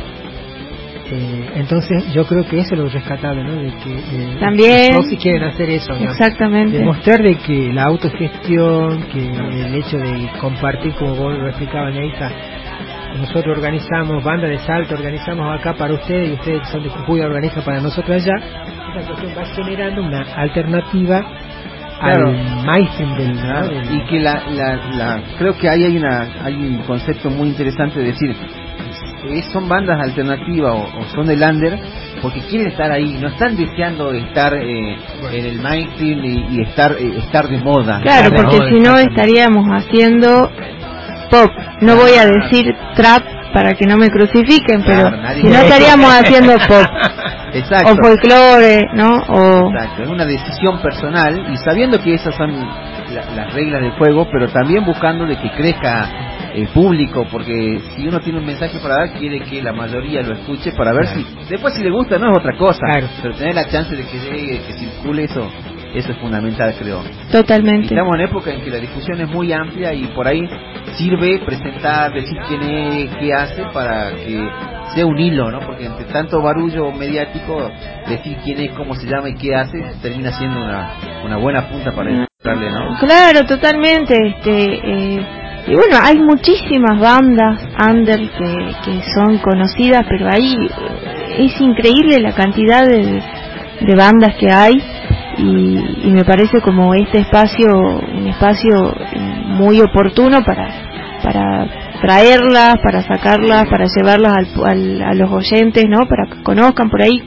Eh, 1.13 1.51
entonces 1.57 2.13
yo 2.15 2.25
creo 2.25 2.47
que 2.47 2.61
eso 2.61 2.75
es 2.75 2.81
lo 2.81 2.89
rescatable, 2.89 3.43
¿no? 3.43 3.57
De 3.57 3.73
que 3.83 3.93
eh, 3.93 4.37
también 4.39 5.03
si 5.09 5.17
quieren 5.17 5.43
hacer 5.43 5.69
eso, 5.71 5.93
exactamente, 5.95 6.79
demostrar 6.79 7.21
de 7.21 7.35
que 7.37 7.73
la 7.73 7.85
autogestión, 7.85 9.03
que 9.13 9.19
el 9.21 9.75
hecho 9.75 9.99
de 9.99 10.31
compartir, 10.41 10.95
como 10.95 11.17
vos 11.17 11.37
lo 11.37 11.49
explicabas, 11.49 11.93
Neisa, 11.93 12.31
nosotros 13.19 13.57
organizamos 13.57 14.23
banda 14.23 14.47
de 14.47 14.59
salto, 14.61 14.95
organizamos 14.95 15.59
acá 15.59 15.75
para 15.75 15.95
ustedes 15.95 16.31
y 16.31 16.33
ustedes 16.35 16.69
son 16.69 16.85
de 16.85 16.91
Jujuy 16.91 17.21
organizan 17.23 17.65
para 17.65 17.81
nosotros 17.81 18.23
allá, 18.23 18.37
esa 18.97 19.07
cuestión 19.09 19.35
va 19.37 19.45
generando 19.47 20.03
una 20.03 20.21
alternativa 20.37 21.27
al 22.01 22.65
del, 23.17 23.95
y 23.95 24.01
que 24.07 24.21
la, 24.21 24.43
la, 24.51 25.23
creo 25.39 25.57
que 25.57 25.69
ahí 25.69 25.85
hay 25.85 25.97
una 25.97 26.29
hay 26.43 26.55
un 26.55 26.79
concepto 26.87 27.31
muy 27.31 27.49
interesante 27.49 28.01
de 28.01 28.07
decir 28.07 28.35
son 29.53 29.69
bandas 29.69 30.01
alternativas 30.01 30.75
o, 30.75 31.05
son 31.15 31.27
del 31.27 31.43
under 31.43 31.79
porque 32.23 32.41
quieren 32.41 32.69
estar 32.69 32.91
ahí, 32.91 33.19
no 33.21 33.29
están 33.29 33.57
deseando 33.57 34.13
estar 34.13 34.55
eh, 34.55 34.97
en 35.33 35.47
el 35.47 35.61
mainstream 35.61 36.25
y, 36.25 36.63
estar 36.63 36.93
eh, 36.93 37.19
estar 37.19 37.49
de 37.49 37.59
moda. 37.59 38.01
Claro, 38.03 38.31
porque 38.35 38.59
si 38.69 38.81
no 38.81 38.99
estaríamos 38.99 39.65
haciendo 39.69 40.51
pop. 41.31 41.51
No 41.81 41.97
voy 41.97 42.13
a 42.13 42.27
decir 42.27 42.67
trap 42.95 43.23
para 43.53 43.75
que 43.75 43.87
no 43.87 43.97
me 43.97 44.11
crucifiquen, 44.11 44.83
pero 44.85 45.11
si 45.35 45.49
no 45.49 45.59
estaríamos 45.59 46.13
haciendo 46.13 46.55
pop. 46.67 46.87
O 47.53 47.97
folclore, 47.97 48.87
¿no? 48.95 49.11
O... 49.29 49.73
Exacto, 49.73 50.05
es 50.05 50.09
una 50.09 50.25
decisión 50.25 50.79
personal 50.81 51.53
y 51.53 51.57
sabiendo 51.57 52.01
que 52.01 52.15
esas 52.15 52.33
son 52.37 52.53
las 53.35 53.53
reglas 53.53 53.83
del 53.83 53.91
juego, 53.93 54.29
pero 54.31 54.49
también 54.51 54.85
buscando 54.85 55.27
de 55.27 55.37
que 55.37 55.51
crezca 55.51 56.09
el 56.55 56.69
público, 56.69 57.27
porque 57.31 57.81
si 57.97 58.07
uno 58.07 58.21
tiene 58.21 58.39
un 58.39 58.47
mensaje 58.47 58.79
para 58.81 58.99
dar, 58.99 59.13
quiere 59.15 59.41
que 59.41 59.63
la 59.63 59.73
mayoría 59.73 60.23
lo 60.23 60.35
escuche 60.35 60.71
para 60.73 60.93
ver 60.93 61.09
si 61.09 61.27
después 61.49 61.75
si 61.75 61.83
le 61.83 61.91
gusta 61.91 62.19
no 62.19 62.31
es 62.31 62.39
otra 62.39 62.57
cosa, 62.57 62.87
pero 63.21 63.35
tener 63.35 63.55
la 63.55 63.67
chance 63.69 63.97
de 63.97 64.05
que 64.05 64.19
llegue, 64.19 64.61
que 64.67 64.73
circule 64.75 65.25
eso 65.25 65.51
eso 65.95 66.13
es 66.13 66.19
fundamental, 66.19 66.75
creo. 66.79 67.03
Totalmente. 67.33 67.95
estamos 67.95 68.15
en 68.15 68.21
época 68.23 68.53
en 68.53 68.63
que 68.63 68.71
la 68.71 68.79
difusión 68.79 69.21
es 69.21 69.29
muy 69.29 69.53
amplia 69.53 69.93
y 69.93 70.07
por 70.09 70.27
ahí 70.27 70.49
sirve 70.97 71.41
presentar, 71.45 72.13
decir 72.13 72.39
quién 72.49 72.63
es, 72.63 73.11
qué 73.17 73.33
hace, 73.35 73.63
para 73.73 74.13
que 74.13 74.49
sea 74.95 75.07
un 75.07 75.19
hilo, 75.19 75.51
¿no? 75.51 75.61
Porque 75.61 75.87
entre 75.87 76.05
tanto 76.07 76.41
barullo 76.41 76.91
mediático, 76.93 77.71
decir 78.09 78.37
quién 78.45 78.61
es, 78.61 78.73
cómo 78.73 78.95
se 78.95 79.07
llama 79.07 79.31
y 79.31 79.35
qué 79.35 79.55
hace, 79.55 79.79
termina 80.03 80.33
siendo 80.33 80.61
una, 80.61 80.95
una 81.25 81.37
buena 81.37 81.69
punta 81.69 81.93
para 81.93 82.11
encontrarle, 82.11 82.71
¿no? 82.71 82.99
Claro, 83.01 83.47
totalmente. 83.47 84.15
Este, 84.15 84.75
eh, 84.75 85.27
y 85.67 85.75
bueno, 85.75 85.97
hay 86.03 86.19
muchísimas 86.19 87.01
bandas 87.01 87.61
under 87.89 88.21
que, 88.31 88.75
que 88.85 89.03
son 89.15 89.39
conocidas, 89.39 90.05
pero 90.09 90.29
ahí 90.33 90.55
eh, 90.55 91.45
es 91.47 91.61
increíble 91.61 92.21
la 92.21 92.33
cantidad 92.33 92.85
de, 92.87 93.23
de 93.81 93.97
bandas 93.97 94.37
que 94.37 94.51
hay 94.53 94.83
y, 95.41 96.11
me 96.11 96.25
parece 96.25 96.61
como 96.61 96.95
este 96.95 97.19
espacio 97.19 97.69
un 97.77 98.27
espacio 98.27 98.95
muy 99.47 99.81
oportuno 99.81 100.43
para, 100.45 100.69
para 101.23 101.69
traerlas, 102.01 102.77
para 102.83 103.03
sacarlas, 103.03 103.69
para 103.69 103.87
llevarlas 103.87 104.49
al, 104.65 105.03
a 105.03 105.15
los 105.15 105.31
oyentes, 105.31 105.85
¿no? 105.89 106.07
Para 106.09 106.27
que 106.27 106.43
conozcan 106.43 106.91
por 106.91 107.03
ahí. 107.03 107.23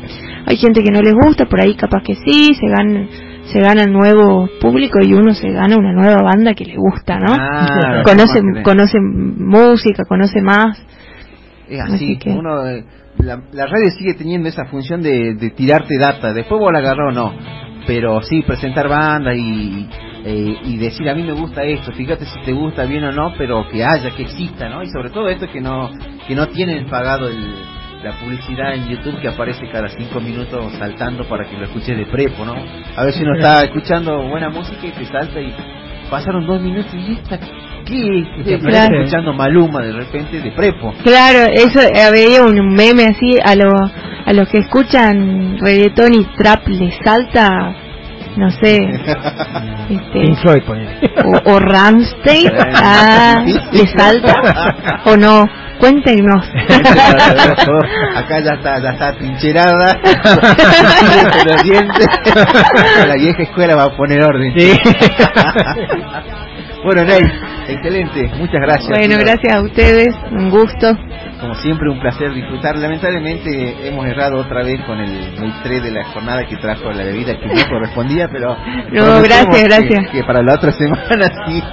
Hay 0.45 0.57
gente 0.57 0.83
que 0.83 0.91
no 0.91 1.01
les 1.01 1.13
gusta, 1.13 1.45
por 1.45 1.61
ahí 1.61 1.75
capaz 1.75 2.03
que 2.03 2.15
sí, 2.15 2.53
se 2.59 2.67
ganan 2.67 3.07
se 3.51 3.59
gana 3.59 3.85
nuevo 3.85 4.47
público 4.61 4.99
y 5.01 5.13
uno 5.13 5.33
se 5.33 5.51
gana 5.51 5.77
una 5.77 5.91
nueva 5.91 6.23
banda 6.23 6.53
que 6.53 6.65
le 6.65 6.75
gusta, 6.77 7.19
¿no? 7.19 7.33
conoce, 8.03 8.39
conoce 8.63 8.99
música, 8.99 10.03
conoce 10.07 10.41
más. 10.41 10.81
Es 11.67 11.79
así, 11.81 12.17
que... 12.17 12.29
uno, 12.29 12.65
eh, 12.67 12.85
la, 13.19 13.65
radio 13.65 13.91
sigue 13.91 14.13
teniendo 14.13 14.49
esa 14.49 14.65
función 14.65 15.01
de, 15.01 15.35
de 15.35 15.49
tirarte 15.51 15.97
data, 15.99 16.33
después 16.33 16.59
vos 16.59 16.71
la 16.71 16.79
agarró 16.79 17.09
o 17.09 17.11
no, 17.11 17.33
pero 17.85 18.21
sí, 18.21 18.41
presentar 18.43 18.87
bandas 18.87 19.35
y, 19.35 19.87
eh, 20.25 20.57
y 20.63 20.77
decir 20.77 21.09
a 21.09 21.15
mí 21.15 21.23
me 21.23 21.33
gusta 21.33 21.63
esto, 21.63 21.91
fíjate 21.91 22.25
si 22.25 22.39
te 22.41 22.53
gusta 22.53 22.85
bien 22.85 23.03
o 23.03 23.11
no, 23.11 23.33
pero 23.37 23.67
que 23.69 23.83
haya, 23.83 24.11
que 24.11 24.23
exista, 24.23 24.69
¿no? 24.69 24.83
Y 24.83 24.89
sobre 24.89 25.09
todo 25.09 25.29
esto 25.29 25.47
que 25.51 25.61
no, 25.61 25.91
que 26.27 26.35
no 26.35 26.47
tienen 26.47 26.85
pagado 26.87 27.27
el 27.27 27.53
la 28.03 28.11
publicidad 28.19 28.75
en 28.75 28.89
YouTube 28.89 29.19
que 29.21 29.29
aparece 29.29 29.69
cada 29.69 29.87
cinco 29.87 30.19
minutos 30.19 30.73
saltando 30.73 31.23
para 31.23 31.45
que 31.45 31.57
lo 31.57 31.65
escuches 31.65 31.97
de 31.97 32.05
prepo, 32.05 32.43
¿no? 32.43 32.53
A 32.97 33.05
ver 33.05 33.13
si 33.13 33.23
uno 33.23 33.35
está 33.35 33.63
escuchando 33.63 34.27
buena 34.27 34.49
música 34.49 34.85
y 34.85 34.91
te 34.91 35.05
salta 35.05 35.39
y 35.39 35.53
pasaron 36.13 36.45
dos 36.45 36.61
minutos 36.61 36.93
y 36.93 37.13
esta 37.13 37.39
¿qué? 37.39 38.23
Te 38.45 38.59
claro. 38.59 38.99
escuchando 38.99 39.33
Maluma 39.33 39.81
de 39.81 39.93
repente 39.93 40.41
de 40.41 40.51
prepo. 40.51 40.93
Claro, 41.03 41.51
eso 41.51 41.79
había 41.79 42.43
un 42.43 42.69
meme 42.69 43.05
así 43.05 43.39
a 43.43 43.55
los 43.55 43.73
a 44.23 44.31
los 44.31 44.47
que 44.47 44.59
escuchan 44.59 45.57
reggaetón 45.57 46.13
y 46.13 46.23
trap 46.37 46.67
les 46.67 46.95
salta 47.03 47.75
no 48.37 48.51
sé 48.51 48.77
este, 49.89 50.51
o, 51.25 51.51
o 51.51 51.59
Ramstein 51.59 52.51
ah, 52.75 53.43
le 53.71 53.87
salta 53.87 55.01
o 55.05 55.17
no 55.17 55.49
Cuéntenos. 55.79 56.45
Acá 58.15 58.39
ya 58.39 58.53
está, 58.53 58.81
ya 58.81 58.89
está 58.91 59.13
trincherada. 59.17 59.99
La 63.07 63.15
vieja 63.15 63.43
escuela 63.43 63.75
va 63.75 63.83
a 63.85 63.95
poner 63.97 64.23
orden. 64.23 64.53
Sí. 64.57 64.71
bueno, 66.83 67.03
Ney, 67.03 67.21
excelente. 67.67 68.31
Muchas 68.37 68.61
gracias. 68.61 68.89
Bueno, 68.89 69.15
gracias 69.19 69.55
a 69.55 69.61
ustedes. 69.61 70.09
Un 70.31 70.49
gusto. 70.49 70.97
Como 71.39 71.55
siempre, 71.55 71.89
un 71.89 71.99
placer 71.99 72.33
disfrutar. 72.33 72.77
Lamentablemente 72.77 73.87
hemos 73.87 74.05
errado 74.05 74.37
otra 74.37 74.63
vez 74.63 74.81
con 74.85 74.99
el 74.99 75.39
maitre 75.39 75.81
de 75.81 75.91
la 75.91 76.03
jornada 76.05 76.45
que 76.45 76.57
trajo 76.57 76.91
la 76.91 77.03
bebida 77.03 77.37
que 77.37 77.47
no 77.47 77.53
correspondía, 77.69 78.27
pero... 78.31 78.55
No, 78.91 79.21
gracias, 79.21 79.63
gracias. 79.63 80.09
Que 80.11 80.23
para 80.23 80.41
la 80.41 80.55
otra 80.55 80.71
semana 80.71 81.27
sí 81.47 81.63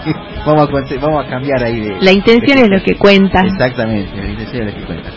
vamos 0.46 0.68
a, 0.68 1.00
vamos 1.00 1.26
a 1.26 1.28
cambiar 1.28 1.62
ahí 1.64 1.80
de... 1.80 1.96
La 2.00 2.12
intención 2.12 2.58
es 2.58 2.68
lo 2.68 2.82
que 2.82 2.96
cuenta. 2.96 3.40
Exactamente, 3.40 4.16
la 4.16 4.28
intención 4.28 4.68
es 4.68 4.74
lo 4.74 4.80
que 4.80 4.86
cuenta. 4.86 5.10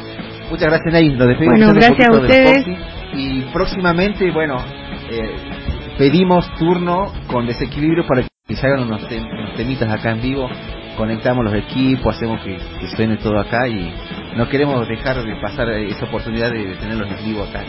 Muchas 0.49 0.67
gracias, 0.67 0.93
Nay. 0.93 1.09
Nos 1.09 1.27
despedimos. 1.27 1.59
Bueno, 1.59 1.73
gracias 1.73 2.09
a 2.09 2.11
ustedes. 2.11 2.65
Y 3.15 3.41
próximamente, 3.53 4.29
bueno, 4.31 4.57
eh, 5.09 5.35
pedimos 5.97 6.47
turno 6.59 7.11
con 7.27 7.47
desequilibrio 7.47 8.05
para 8.05 8.23
que 8.47 8.55
se 8.55 8.67
hagan 8.67 8.81
unos, 8.81 9.01
unos 9.01 9.42
temitas 9.55 9.89
acá 9.89 10.11
en 10.11 10.21
vivo 10.21 10.49
conectamos 10.95 11.43
los 11.43 11.55
equipos, 11.55 12.15
hacemos 12.15 12.39
que, 12.41 12.59
suene 12.95 13.17
todo 13.17 13.39
acá 13.39 13.67
y 13.67 13.91
no 14.35 14.47
queremos 14.47 14.87
dejar 14.87 15.23
de 15.23 15.35
pasar 15.35 15.69
esa 15.69 16.05
oportunidad 16.05 16.51
de, 16.51 16.75
tenerlos 16.75 17.09
en 17.09 17.25
vivo 17.25 17.43
acá. 17.43 17.63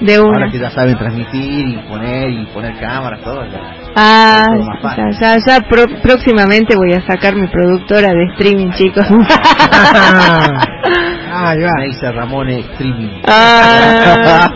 De 0.00 0.18
una. 0.18 0.38
Ahora 0.38 0.50
que 0.50 0.58
ya 0.58 0.70
saben 0.70 0.96
transmitir 0.96 1.68
y 1.68 1.76
poner 1.88 2.30
y 2.30 2.46
poner 2.46 2.80
cámaras, 2.80 3.20
todo. 3.22 3.44
ah, 3.96 4.46
ya, 4.96 5.10
ya, 5.20 5.36
ya 5.46 5.60
próximamente 6.02 6.74
voy 6.74 6.94
a 6.94 7.06
sacar 7.06 7.34
mi 7.34 7.46
productora 7.48 8.08
de 8.08 8.24
streaming, 8.32 8.70
chicos. 8.72 9.04
ah, 11.48 11.54
ya. 11.54 11.70
Me 11.78 11.86
dice 11.86 12.12
Ramón 12.12 12.48
Streaming. 12.50 13.22
Ah, 13.26 14.50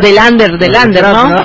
del 0.00 0.16
under, 0.30 0.58
del 0.58 0.74
under, 0.84 1.02
¿no? 1.02 1.34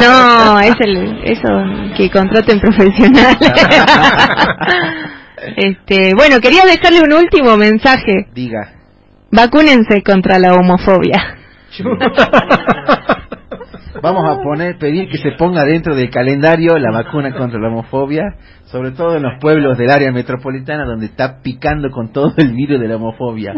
No, 0.00 0.60
es 0.60 0.76
el, 0.80 1.20
eso, 1.24 1.48
que 1.96 2.10
contraten 2.10 2.60
profesionales. 2.60 3.38
este, 5.56 6.14
bueno, 6.14 6.40
quería 6.40 6.64
dejarle 6.64 7.00
un 7.02 7.12
último 7.12 7.56
mensaje. 7.56 8.28
Diga. 8.32 8.72
Vacúnense 9.32 10.02
contra 10.02 10.38
la 10.38 10.54
homofobia. 10.54 11.36
Vamos 14.02 14.24
a 14.28 14.42
poner, 14.42 14.78
pedir 14.78 15.08
que 15.08 15.18
se 15.18 15.32
ponga 15.32 15.64
dentro 15.64 15.94
del 15.94 16.10
calendario 16.10 16.78
la 16.78 16.90
vacuna 16.90 17.32
contra 17.32 17.60
la 17.60 17.68
homofobia, 17.68 18.34
sobre 18.64 18.92
todo 18.92 19.16
en 19.16 19.22
los 19.22 19.38
pueblos 19.40 19.76
del 19.76 19.90
área 19.90 20.10
metropolitana 20.12 20.84
donde 20.84 21.06
está 21.06 21.40
picando 21.42 21.90
con 21.90 22.12
todo 22.12 22.32
el 22.38 22.52
virus 22.52 22.80
de 22.80 22.88
la 22.88 22.96
homofobia. 22.96 23.52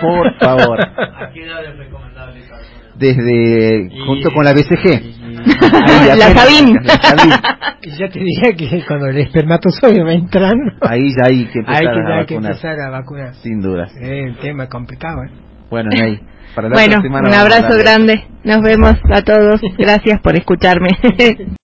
Por 0.00 0.38
favor. 0.38 0.80
¿A 0.80 1.30
qué 1.32 1.44
edad 1.44 1.64
es 1.64 1.76
recomendable 1.78 2.40
Desde, 2.96 3.90
junto 4.06 4.30
con 4.32 4.44
la 4.44 4.52
BCG. 4.52 5.20
la 6.16 6.28
Sabín. 6.34 6.76
Y 7.82 7.90
ya 7.90 8.08
te 8.10 8.20
dije 8.20 8.56
que 8.56 8.84
cuando 8.86 9.06
el 9.06 9.16
espermatozoide 9.18 10.04
va 10.04 10.12
entrando. 10.12 10.72
Ahí 10.82 11.08
ya 11.16 11.28
hay 11.28 11.46
que 11.46 11.60
empezar, 11.60 11.76
hay 11.76 11.94
que, 11.94 12.12
hay 12.12 12.26
que 12.26 12.34
empezar 12.34 12.80
a 12.80 12.90
vacunar. 12.90 13.34
Sin 13.36 13.60
duda. 13.62 13.84
Es 13.98 14.30
un 14.30 14.36
tema 14.42 14.68
complicado, 14.68 15.22
¿eh? 15.24 15.30
Bueno, 15.70 15.88
Ney. 15.90 16.20
Para 16.54 16.68
bueno, 16.68 17.00
un 17.02 17.34
abrazo 17.34 17.76
grande. 17.78 18.26
Nos 18.44 18.62
vemos 18.62 18.96
a 19.10 19.22
todos. 19.22 19.60
Gracias 19.78 20.20
por 20.20 20.36
escucharme. 20.36 20.90